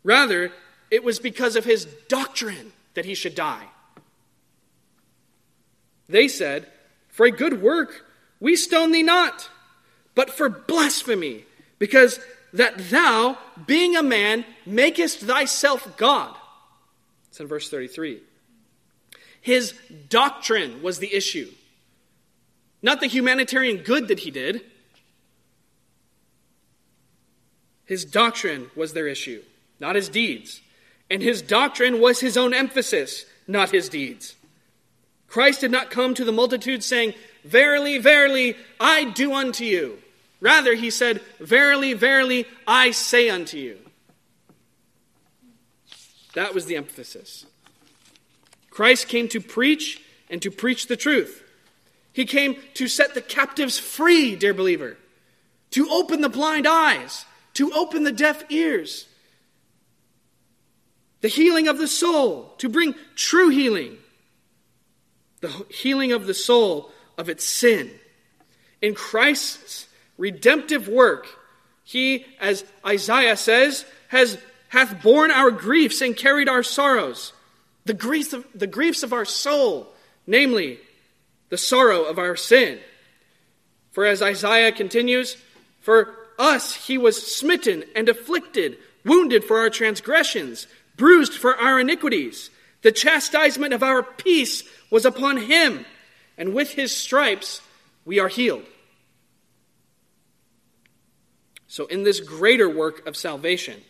Rather, 0.03 0.51
it 0.91 1.05
was 1.05 1.19
because 1.19 1.57
of 1.57 1.65
his 1.65 1.85
doctrine 2.09 2.73
that 2.95 3.05
he 3.05 3.15
should 3.15 3.35
die. 3.35 3.67
They 6.09 6.29
said, 6.29 6.67
For 7.09 7.27
a 7.27 7.31
good 7.31 7.61
work 7.61 8.07
we 8.41 8.57
stone 8.57 8.93
thee 8.93 9.03
not, 9.03 9.51
but 10.15 10.31
for 10.31 10.49
blasphemy, 10.49 11.45
because 11.79 12.19
that 12.57 12.91
thou, 12.91 13.39
being 13.67 13.97
a 13.97 14.03
man, 14.03 14.45
makest 14.65 15.21
thyself 15.21 15.97
God. 15.97 16.35
It's 17.29 17.41
in 17.41 17.47
verse 17.47 17.69
33. 17.69 18.21
His 19.41 19.75
doctrine 20.09 20.83
was 20.83 20.99
the 20.99 21.15
issue, 21.15 21.51
not 22.83 23.01
the 23.01 23.07
humanitarian 23.07 23.79
good 23.79 24.09
that 24.09 24.21
he 24.21 24.31
did. 24.31 24.63
His 27.85 28.05
doctrine 28.05 28.71
was 28.75 28.93
their 28.93 29.07
issue, 29.07 29.43
not 29.79 29.95
his 29.95 30.09
deeds. 30.09 30.61
And 31.09 31.23
his 31.23 31.41
doctrine 31.41 32.01
was 32.01 32.19
his 32.19 32.37
own 32.37 32.53
emphasis, 32.53 33.27
not 33.47 33.71
his 33.71 33.89
deeds. 33.89 34.35
Christ 35.29 35.61
did 35.61 35.71
not 35.71 35.91
come 35.91 36.15
to 36.15 36.25
the 36.25 36.33
multitude 36.33 36.83
saying, 36.83 37.15
Verily, 37.45 37.99
verily, 37.99 38.57
I 38.81 39.05
do 39.05 39.33
unto 39.33 39.65
you. 39.65 39.99
Rather, 40.41 40.75
he 40.75 40.91
said, 40.91 41.21
Verily, 41.41 41.95
verily, 41.95 42.47
I 42.67 42.91
say 42.91 43.31
unto 43.31 43.57
you. 43.57 43.79
That 46.35 46.55
was 46.55 46.67
the 46.67 46.77
emphasis. 46.77 47.47
Christ 48.71 49.09
came 49.09 49.29
to 49.29 49.41
preach 49.41 50.03
and 50.29 50.43
to 50.43 50.51
preach 50.51 50.87
the 50.87 50.97
truth. 50.97 51.43
He 52.13 52.27
came 52.27 52.57
to 52.75 52.89
set 52.89 53.15
the 53.15 53.23
captives 53.23 53.79
free, 53.79 54.37
dear 54.37 54.53
believer, 54.53 54.99
to 55.71 55.89
open 55.91 56.21
the 56.21 56.29
blind 56.29 56.67
eyes, 56.67 57.25
to 57.55 57.73
open 57.73 58.05
the 58.05 58.13
deaf 58.13 58.45
ears, 58.51 59.07
the 61.23 61.29
healing 61.29 61.69
of 61.69 61.79
the 61.79 61.89
soul, 61.89 62.55
to 62.59 62.69
bring 62.69 62.95
true 63.15 63.49
healing, 63.49 63.97
the 65.41 65.49
healing 65.71 66.13
of 66.13 66.27
the 66.27 66.35
soul 66.35 66.91
of 67.17 67.29
its 67.29 67.45
sin. 67.45 67.91
In 68.83 68.95
Christ's 68.95 69.86
redemptive 70.19 70.89
work, 70.89 71.27
he, 71.85 72.27
as 72.41 72.65
Isaiah 72.85 73.37
says, 73.37 73.85
has 74.09 74.39
hath 74.69 75.03
borne 75.03 75.31
our 75.31 75.51
griefs 75.51 76.01
and 76.01 76.17
carried 76.17 76.49
our 76.49 76.63
sorrows, 76.63 77.33
the 77.85 77.95
griefs 77.95 78.33
of, 78.33 78.45
the 78.55 78.67
griefs 78.67 79.03
of 79.03 79.13
our 79.13 79.25
soul, 79.25 79.89
namely 80.27 80.79
the 81.49 81.57
sorrow 81.57 82.05
of 82.05 82.19
our 82.19 82.37
sin. 82.37 82.79
For 83.93 84.05
as 84.05 84.21
Isaiah 84.21 84.73
continues, 84.73 85.37
for 85.81 86.15
us 86.39 86.75
he 86.75 86.99
was 86.99 87.25
smitten 87.25 87.85
and 87.95 88.09
afflicted, 88.09 88.77
wounded 89.05 89.45
for 89.45 89.59
our 89.59 89.71
transgressions, 89.71 90.67
bruised 90.97 91.35
for 91.35 91.57
our 91.57 91.81
iniquities. 91.81 92.51
The 92.83 92.93
chastisement 92.93 93.73
of 93.73 93.83
our 93.83 94.03
peace 94.03 94.65
was 94.91 95.05
upon 95.05 95.37
him, 95.39 95.87
and 96.37 96.53
with 96.53 96.73
his 96.73 96.95
stripes 96.95 97.61
we 98.05 98.19
are 98.19 98.29
healed. 98.29 98.65
So, 101.77 101.85
in 101.85 102.05
this 102.05 102.21
greater 102.21 102.71
work 102.71 103.07
of 103.07 103.19
salvation, 103.19 103.83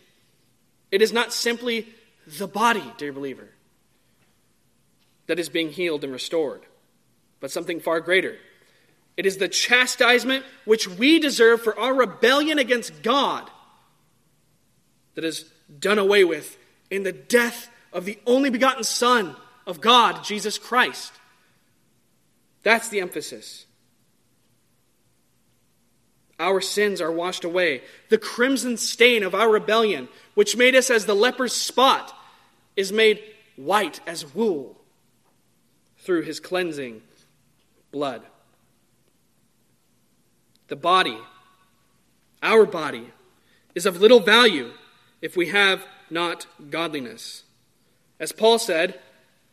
it 0.91 1.01
is 1.01 1.13
not 1.13 1.31
simply 1.31 1.87
the 2.37 2.45
body, 2.45 2.83
dear 2.97 3.13
believer, 3.13 3.47
that 5.27 5.39
is 5.39 5.47
being 5.47 5.69
healed 5.69 6.03
and 6.03 6.11
restored, 6.11 6.65
but 7.39 7.49
something 7.49 7.79
far 7.79 8.01
greater. 8.01 8.35
It 9.15 9.25
is 9.25 9.37
the 9.37 9.47
chastisement 9.47 10.43
which 10.65 10.89
we 10.89 11.17
deserve 11.19 11.61
for 11.61 11.79
our 11.79 11.93
rebellion 11.93 12.59
against 12.59 13.03
God 13.03 13.49
that 15.15 15.23
is 15.23 15.45
done 15.79 15.97
away 15.97 16.25
with 16.25 16.57
in 16.91 17.03
the 17.03 17.13
death 17.13 17.69
of 17.93 18.03
the 18.03 18.19
only 18.27 18.49
begotten 18.49 18.83
Son 18.83 19.33
of 19.65 19.79
God, 19.79 20.25
Jesus 20.25 20.57
Christ. 20.57 21.13
That's 22.63 22.89
the 22.89 22.99
emphasis. 22.99 23.65
Our 26.39 26.61
sins 26.61 27.01
are 27.01 27.11
washed 27.11 27.43
away. 27.43 27.81
The 28.09 28.17
crimson 28.17 28.77
stain 28.77 29.23
of 29.23 29.33
our 29.33 29.49
rebellion, 29.49 30.07
which 30.35 30.55
made 30.55 30.75
us 30.75 30.89
as 30.89 31.05
the 31.05 31.15
leper's 31.15 31.53
spot, 31.53 32.15
is 32.75 32.91
made 32.91 33.23
white 33.55 33.99
as 34.05 34.35
wool 34.35 34.79
through 35.97 36.21
his 36.21 36.39
cleansing 36.39 37.01
blood. 37.91 38.21
The 40.67 40.75
body, 40.75 41.17
our 42.43 42.65
body, 42.65 43.11
is 43.73 43.85
of 43.85 43.99
little 43.99 44.19
value 44.19 44.71
if 45.21 45.35
we 45.35 45.47
have 45.47 45.85
not 46.09 46.45
godliness. 46.69 47.43
As 48.19 48.31
Paul 48.31 48.59
said 48.59 48.99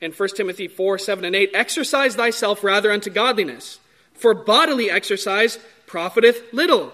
in 0.01 0.13
1 0.13 0.29
Timothy 0.37 0.69
4 0.69 0.99
7 0.99 1.25
and 1.25 1.37
8, 1.37 1.51
exercise 1.55 2.15
thyself 2.15 2.63
rather 2.63 2.91
unto 2.93 3.11
godliness, 3.11 3.79
for 4.15 4.35
bodily 4.35 4.91
exercise 4.91 5.59
profiteth 5.87 6.53
little, 6.53 6.93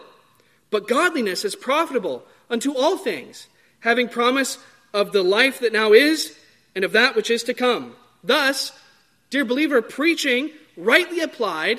but 0.70 0.88
godliness 0.88 1.44
is 1.44 1.54
profitable 1.54 2.24
unto 2.48 2.76
all 2.76 2.96
things, 2.96 3.46
having 3.80 4.08
promise 4.08 4.58
of 4.92 5.12
the 5.12 5.22
life 5.22 5.60
that 5.60 5.72
now 5.72 5.92
is 5.92 6.36
and 6.74 6.84
of 6.84 6.92
that 6.92 7.14
which 7.14 7.30
is 7.30 7.42
to 7.44 7.54
come. 7.54 7.94
Thus, 8.22 8.72
dear 9.30 9.44
believer, 9.44 9.80
preaching 9.82 10.50
rightly 10.76 11.20
applied 11.20 11.78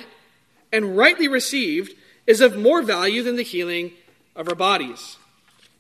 and 0.72 0.98
rightly 0.98 1.28
received 1.28 1.94
is 2.28 2.42
of 2.42 2.58
more 2.58 2.82
value 2.82 3.24
than 3.24 3.36
the 3.36 3.44
healing 3.44 3.92
of 4.36 4.48
our 4.48 4.56
bodies. 4.56 5.18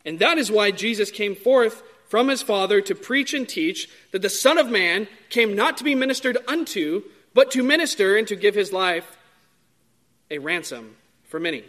And 0.05 0.19
that 0.19 0.37
is 0.37 0.51
why 0.51 0.71
Jesus 0.71 1.11
came 1.11 1.35
forth 1.35 1.83
from 2.07 2.27
his 2.27 2.41
Father 2.41 2.81
to 2.81 2.95
preach 2.95 3.33
and 3.33 3.47
teach 3.47 3.89
that 4.11 4.21
the 4.21 4.29
Son 4.29 4.57
of 4.57 4.69
Man 4.69 5.07
came 5.29 5.55
not 5.55 5.77
to 5.77 5.83
be 5.83 5.95
ministered 5.95 6.37
unto, 6.47 7.03
but 7.33 7.51
to 7.51 7.63
minister 7.63 8.17
and 8.17 8.27
to 8.27 8.35
give 8.35 8.55
his 8.55 8.73
life 8.73 9.17
a 10.31 10.39
ransom 10.39 10.95
for 11.25 11.39
many. 11.39 11.63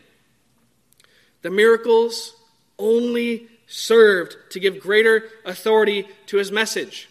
The 1.42 1.50
miracles 1.50 2.34
only 2.78 3.48
served 3.66 4.36
to 4.50 4.60
give 4.60 4.80
greater 4.80 5.24
authority 5.44 6.06
to 6.26 6.38
his 6.38 6.50
message. 6.50 7.08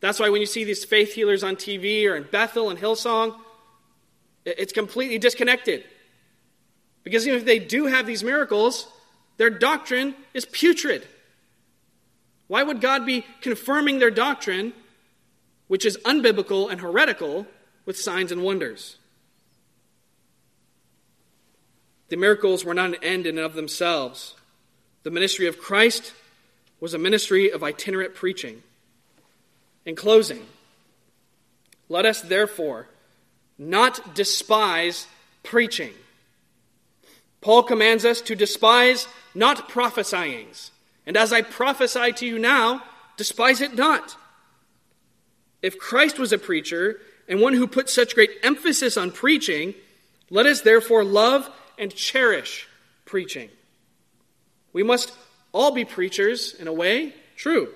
That's 0.00 0.20
why 0.20 0.28
when 0.28 0.40
you 0.40 0.46
see 0.46 0.62
these 0.62 0.84
faith 0.84 1.14
healers 1.14 1.42
on 1.42 1.56
TV 1.56 2.06
or 2.06 2.14
in 2.14 2.24
Bethel 2.30 2.70
and 2.70 2.78
Hillsong, 2.78 3.36
it's 4.44 4.72
completely 4.72 5.18
disconnected. 5.18 5.84
Because 7.02 7.26
even 7.26 7.38
if 7.38 7.44
they 7.44 7.58
do 7.58 7.86
have 7.86 8.06
these 8.06 8.22
miracles, 8.22 8.86
their 9.38 9.50
doctrine 9.50 10.14
is 10.34 10.44
putrid. 10.44 11.08
Why 12.46 12.62
would 12.62 12.80
God 12.80 13.06
be 13.06 13.24
confirming 13.40 13.98
their 13.98 14.10
doctrine, 14.10 14.74
which 15.68 15.84
is 15.84 15.96
unbiblical 16.04 16.70
and 16.70 16.80
heretical, 16.80 17.46
with 17.84 17.98
signs 17.98 18.30
and 18.30 18.42
wonders? 18.42 18.97
The 22.08 22.16
miracles 22.16 22.64
were 22.64 22.74
not 22.74 22.90
an 22.90 22.96
end 23.02 23.26
in 23.26 23.36
and 23.36 23.44
of 23.44 23.54
themselves. 23.54 24.34
The 25.02 25.10
ministry 25.10 25.46
of 25.46 25.58
Christ 25.58 26.12
was 26.80 26.94
a 26.94 26.98
ministry 26.98 27.50
of 27.50 27.62
itinerant 27.62 28.14
preaching. 28.14 28.62
In 29.84 29.96
closing, 29.96 30.44
let 31.88 32.06
us 32.06 32.20
therefore 32.20 32.88
not 33.58 34.14
despise 34.14 35.06
preaching. 35.42 35.92
Paul 37.40 37.62
commands 37.62 38.04
us 38.04 38.20
to 38.22 38.34
despise 38.34 39.06
not 39.34 39.68
prophesyings. 39.68 40.70
And 41.06 41.16
as 41.16 41.32
I 41.32 41.42
prophesy 41.42 42.12
to 42.12 42.26
you 42.26 42.38
now, 42.38 42.82
despise 43.16 43.60
it 43.60 43.74
not. 43.74 44.16
If 45.62 45.78
Christ 45.78 46.18
was 46.18 46.32
a 46.32 46.38
preacher 46.38 47.00
and 47.28 47.40
one 47.40 47.54
who 47.54 47.66
put 47.66 47.88
such 47.88 48.14
great 48.14 48.30
emphasis 48.42 48.96
on 48.96 49.10
preaching, 49.10 49.74
let 50.30 50.46
us 50.46 50.60
therefore 50.60 51.04
love 51.04 51.50
and 51.78 51.94
cherish 51.94 52.68
preaching. 53.04 53.48
We 54.72 54.82
must 54.82 55.12
all 55.52 55.72
be 55.72 55.84
preachers 55.84 56.54
in 56.54 56.68
a 56.68 56.72
way, 56.72 57.14
true 57.36 57.74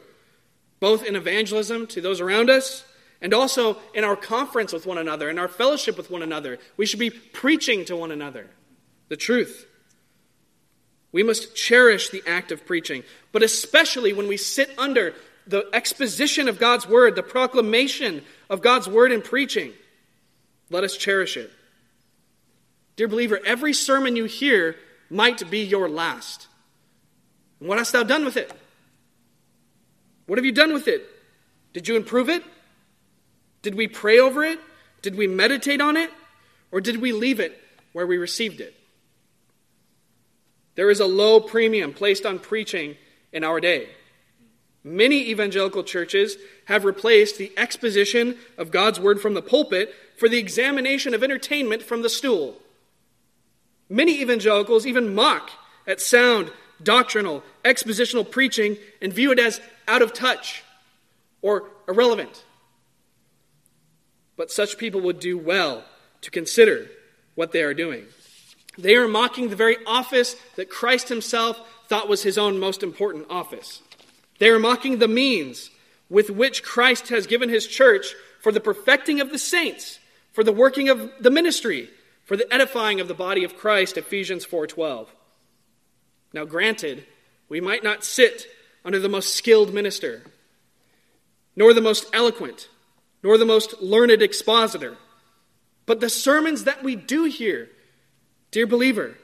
both 0.83 1.05
in 1.05 1.15
evangelism 1.15 1.87
to 1.87 2.01
those 2.01 2.21
around 2.21 2.51
us 2.51 2.85
and 3.21 3.33
also 3.33 3.77
in 3.95 4.03
our 4.03 4.17
conference 4.17 4.73
with 4.73 4.85
one 4.85 4.99
another, 4.99 5.31
in 5.31 5.39
our 5.39 5.47
fellowship 5.47 5.97
with 5.97 6.11
one 6.11 6.25
another. 6.25 6.59
We 6.77 6.87
should 6.87 6.99
be 6.99 7.11
preaching 7.11 7.85
to 7.85 7.95
one 7.95 8.11
another 8.11 8.51
the 9.09 9.17
truth. 9.17 9.65
We 11.13 11.23
must 11.23 11.55
cherish 11.55 12.09
the 12.09 12.25
act 12.27 12.51
of 12.51 12.67
preaching, 12.67 13.05
but 13.31 13.45
especially 13.45 14.13
when 14.13 14.27
we 14.27 14.37
sit 14.37 14.77
under 14.77 15.15
the 15.47 15.69
exposition 15.73 16.49
of 16.49 16.59
God's 16.59 16.89
word, 16.89 17.15
the 17.15 17.23
proclamation 17.23 18.25
of 18.51 18.61
God's 18.61 18.89
word 18.89 19.13
in 19.13 19.23
preaching. 19.23 19.73
Let 20.69 20.83
us 20.83 20.97
cherish 20.97 21.37
it. 21.37 21.53
Dear 22.97 23.09
believer, 23.09 23.41
every 23.45 23.73
sermon 23.73 24.17
you 24.17 24.25
hear 24.25 24.77
might 25.09 25.51
be 25.51 25.61
your 25.61 25.89
last. 25.89 26.49
And 27.61 27.69
what 27.69 27.79
hast 27.79 27.93
thou 27.93 28.03
done 28.03 28.25
with 28.25 28.37
it? 28.37 28.53
What 30.27 30.39
have 30.39 30.45
you 30.45 30.53
done 30.53 30.73
with 30.73 30.89
it? 30.89 31.07
Did 31.73 31.89
you 31.89 31.97
improve 31.97 32.29
it? 32.29 32.43
Did 33.63 33.75
we 33.75 33.89
pray 33.89 34.19
over 34.19 34.45
it? 34.45 34.59
Did 35.01 35.17
we 35.17 35.27
meditate 35.27 35.81
on 35.81 35.97
it? 35.97 36.11
Or 36.71 36.81
did 36.81 37.01
we 37.01 37.13
leave 37.13 37.41
it 37.41 37.59
where 37.93 38.07
we 38.07 38.19
received 38.19 38.61
it? 38.61 38.75
There 40.75 40.91
is 40.91 41.01
a 41.01 41.07
low 41.07 41.41
premium 41.41 41.93
placed 41.93 42.25
on 42.25 42.39
preaching 42.39 42.97
in 43.33 43.45
our 43.45 43.61
day. 43.61 43.89
Many 44.85 45.31
evangelical 45.31 45.85
churches 45.85 46.37
have 46.65 46.85
replaced 46.85 47.39
the 47.39 47.53
exposition 47.57 48.37
of 48.59 48.71
God's 48.71 48.99
word 48.99 49.21
from 49.21 49.35
the 49.35 49.43
pulpit 49.43 49.95
for 50.17 50.29
the 50.29 50.39
examination 50.39 51.15
of 51.15 51.23
entertainment 51.23 51.83
from 51.83 52.03
the 52.03 52.09
stool. 52.09 52.57
Many 53.93 54.23
evangelicals 54.23 54.87
even 54.87 55.15
mock 55.15 55.51
at 55.87 56.01
sound, 56.01 56.51
doctrinal, 56.83 57.43
expositional 57.63 58.29
preaching 58.29 58.79
and 59.03 59.13
view 59.13 59.33
it 59.33 59.39
as 59.39 59.61
out 59.87 60.01
of 60.01 60.15
touch 60.15 60.65
or 61.43 61.69
irrelevant. 61.87 62.43
But 64.39 64.51
such 64.51 64.79
people 64.79 65.03
would 65.03 65.21
do 65.21 65.37
well 65.37 65.85
to 66.23 66.31
consider 66.31 66.89
what 67.35 67.53
they 67.53 67.63
are 67.63 67.75
doing. 67.75 68.07
They 68.79 68.97
are 68.97 69.07
mocking 69.07 69.51
the 69.51 69.57
very 69.57 69.77
office 69.85 70.37
that 70.57 70.71
Christ 70.71 71.11
himself 71.11 71.61
thought 71.87 72.09
was 72.09 72.23
his 72.23 72.39
own 72.39 72.59
most 72.59 72.83
important 72.83 73.27
office. 73.29 73.83
They 74.39 74.49
are 74.49 74.59
mocking 74.59 75.01
the 75.01 75.07
means 75.07 75.69
with 76.09 76.31
which 76.31 76.63
Christ 76.63 77.09
has 77.09 77.27
given 77.27 77.51
his 77.51 77.67
church 77.67 78.15
for 78.41 78.53
the 78.53 78.61
perfecting 78.61 79.21
of 79.21 79.29
the 79.29 79.39
saints, 79.39 79.99
for 80.33 80.43
the 80.43 80.51
working 80.51 80.89
of 80.89 81.13
the 81.21 81.31
ministry, 81.31 81.91
for 82.33 82.39
the 82.39 82.51
edifying 82.51 82.99
of 82.99 83.09
the 83.09 83.13
body 83.13 83.45
of 83.45 83.59
Christ, 83.59 83.99
Ephesians 83.99 84.47
4:12. 84.47 85.07
Now 86.33 86.47
granted, 86.47 87.07
we 87.51 87.61
might 87.61 87.85
not 87.85 88.07
sit 88.07 88.47
under 88.87 88.99
the 88.99 89.11
most 89.11 89.35
skilled 89.35 89.75
minister, 89.75 90.23
nor 91.55 91.75
the 91.75 91.83
most 91.83 92.07
eloquent, 92.15 92.71
nor 93.23 93.37
the 93.37 93.45
most 93.45 93.83
learned 93.83 94.23
expositor. 94.23 94.97
But 95.85 96.01
the 96.01 96.09
sermons 96.09 96.65
that 96.65 96.83
we 96.83 96.97
do 96.97 97.25
hear, 97.25 97.69
dear 98.51 98.67
believer, 98.67 99.19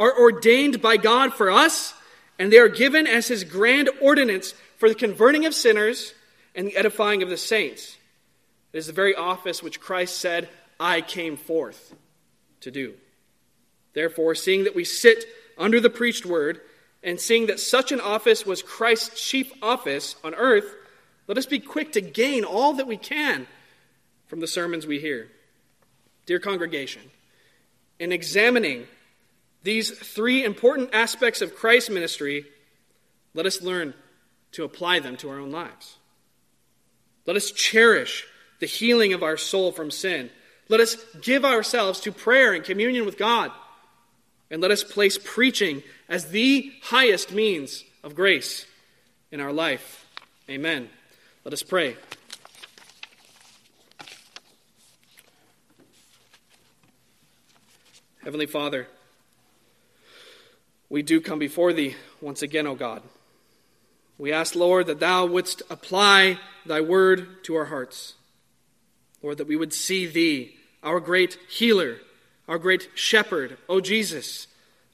are 0.00 0.18
ordained 0.18 0.82
by 0.82 0.96
God 0.96 1.32
for 1.32 1.48
us, 1.48 1.94
and 2.40 2.52
they 2.52 2.58
are 2.58 2.68
given 2.68 3.06
as 3.06 3.28
His 3.28 3.44
grand 3.44 3.88
ordinance 4.00 4.52
for 4.78 4.88
the 4.88 4.96
converting 4.96 5.46
of 5.46 5.54
sinners 5.54 6.12
and 6.56 6.66
the 6.66 6.76
edifying 6.76 7.22
of 7.22 7.30
the 7.30 7.36
saints. 7.36 7.98
It 8.72 8.78
is 8.78 8.88
the 8.88 8.92
very 8.92 9.14
office 9.14 9.62
which 9.62 9.78
Christ 9.78 10.18
said, 10.18 10.48
I 10.80 11.02
came 11.02 11.36
forth 11.36 11.94
to 12.66 12.70
do. 12.70 12.94
Therefore, 13.94 14.34
seeing 14.34 14.64
that 14.64 14.74
we 14.74 14.84
sit 14.84 15.24
under 15.56 15.80
the 15.80 15.88
preached 15.88 16.26
word, 16.26 16.60
and 17.02 17.20
seeing 17.20 17.46
that 17.46 17.60
such 17.60 17.92
an 17.92 18.00
office 18.00 18.44
was 18.44 18.62
Christ's 18.62 19.24
chief 19.24 19.52
office 19.62 20.16
on 20.24 20.34
earth, 20.34 20.74
let 21.28 21.38
us 21.38 21.46
be 21.46 21.60
quick 21.60 21.92
to 21.92 22.00
gain 22.00 22.44
all 22.44 22.74
that 22.74 22.86
we 22.86 22.96
can 22.96 23.46
from 24.26 24.40
the 24.40 24.46
sermons 24.48 24.86
we 24.86 24.98
hear. 24.98 25.28
Dear 26.26 26.40
congregation, 26.40 27.02
in 28.00 28.10
examining 28.10 28.86
these 29.62 29.90
three 29.90 30.44
important 30.44 30.90
aspects 30.92 31.40
of 31.40 31.54
Christ's 31.54 31.90
ministry, 31.90 32.46
let 33.34 33.46
us 33.46 33.62
learn 33.62 33.94
to 34.52 34.64
apply 34.64 34.98
them 34.98 35.16
to 35.18 35.30
our 35.30 35.38
own 35.38 35.52
lives. 35.52 35.96
Let 37.24 37.36
us 37.36 37.52
cherish 37.52 38.26
the 38.58 38.66
healing 38.66 39.12
of 39.12 39.22
our 39.22 39.36
soul 39.36 39.70
from 39.70 39.90
sin. 39.90 40.30
Let 40.68 40.80
us 40.80 40.96
give 41.20 41.44
ourselves 41.44 42.00
to 42.00 42.12
prayer 42.12 42.52
and 42.52 42.64
communion 42.64 43.06
with 43.06 43.18
God. 43.18 43.52
And 44.50 44.60
let 44.60 44.70
us 44.70 44.84
place 44.84 45.18
preaching 45.22 45.82
as 46.08 46.30
the 46.30 46.72
highest 46.82 47.32
means 47.32 47.84
of 48.04 48.14
grace 48.14 48.66
in 49.30 49.40
our 49.40 49.52
life. 49.52 50.06
Amen. 50.48 50.88
Let 51.44 51.52
us 51.52 51.62
pray. 51.62 51.96
Heavenly 58.22 58.46
Father, 58.46 58.88
we 60.88 61.02
do 61.02 61.20
come 61.20 61.38
before 61.38 61.72
Thee 61.72 61.94
once 62.20 62.42
again, 62.42 62.66
O 62.66 62.74
God. 62.74 63.02
We 64.18 64.32
ask, 64.32 64.56
Lord, 64.56 64.88
that 64.88 64.98
Thou 64.98 65.26
wouldst 65.26 65.62
apply 65.70 66.40
Thy 66.64 66.80
word 66.80 67.44
to 67.44 67.54
our 67.54 67.66
hearts. 67.66 68.14
Lord, 69.22 69.38
that 69.38 69.46
we 69.46 69.54
would 69.54 69.72
see 69.72 70.06
Thee, 70.06 70.55
our 70.86 71.00
great 71.00 71.36
healer, 71.50 71.98
our 72.48 72.58
great 72.58 72.88
shepherd, 72.94 73.58
O 73.68 73.80
Jesus, 73.80 74.46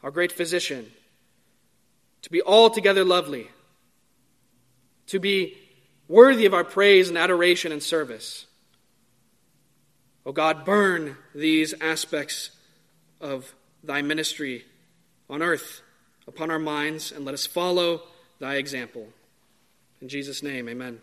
our 0.02 0.10
great 0.10 0.32
physician 0.32 0.90
to 2.22 2.30
be 2.30 2.42
altogether 2.42 3.04
lovely, 3.04 3.48
to 5.08 5.20
be 5.20 5.58
worthy 6.08 6.46
of 6.46 6.54
our 6.54 6.64
praise 6.64 7.08
and 7.08 7.18
adoration 7.18 7.72
and 7.72 7.82
service. 7.82 8.46
O 10.24 10.32
God, 10.32 10.64
burn 10.64 11.16
these 11.34 11.74
aspects 11.80 12.50
of 13.20 13.54
thy 13.84 14.00
ministry 14.00 14.64
on 15.28 15.42
earth 15.42 15.82
upon 16.26 16.50
our 16.50 16.58
minds, 16.58 17.12
and 17.12 17.24
let 17.24 17.34
us 17.34 17.44
follow 17.44 18.02
thy 18.38 18.54
example. 18.54 19.08
In 20.00 20.08
Jesus' 20.08 20.42
name, 20.42 20.68
amen. 20.68 21.00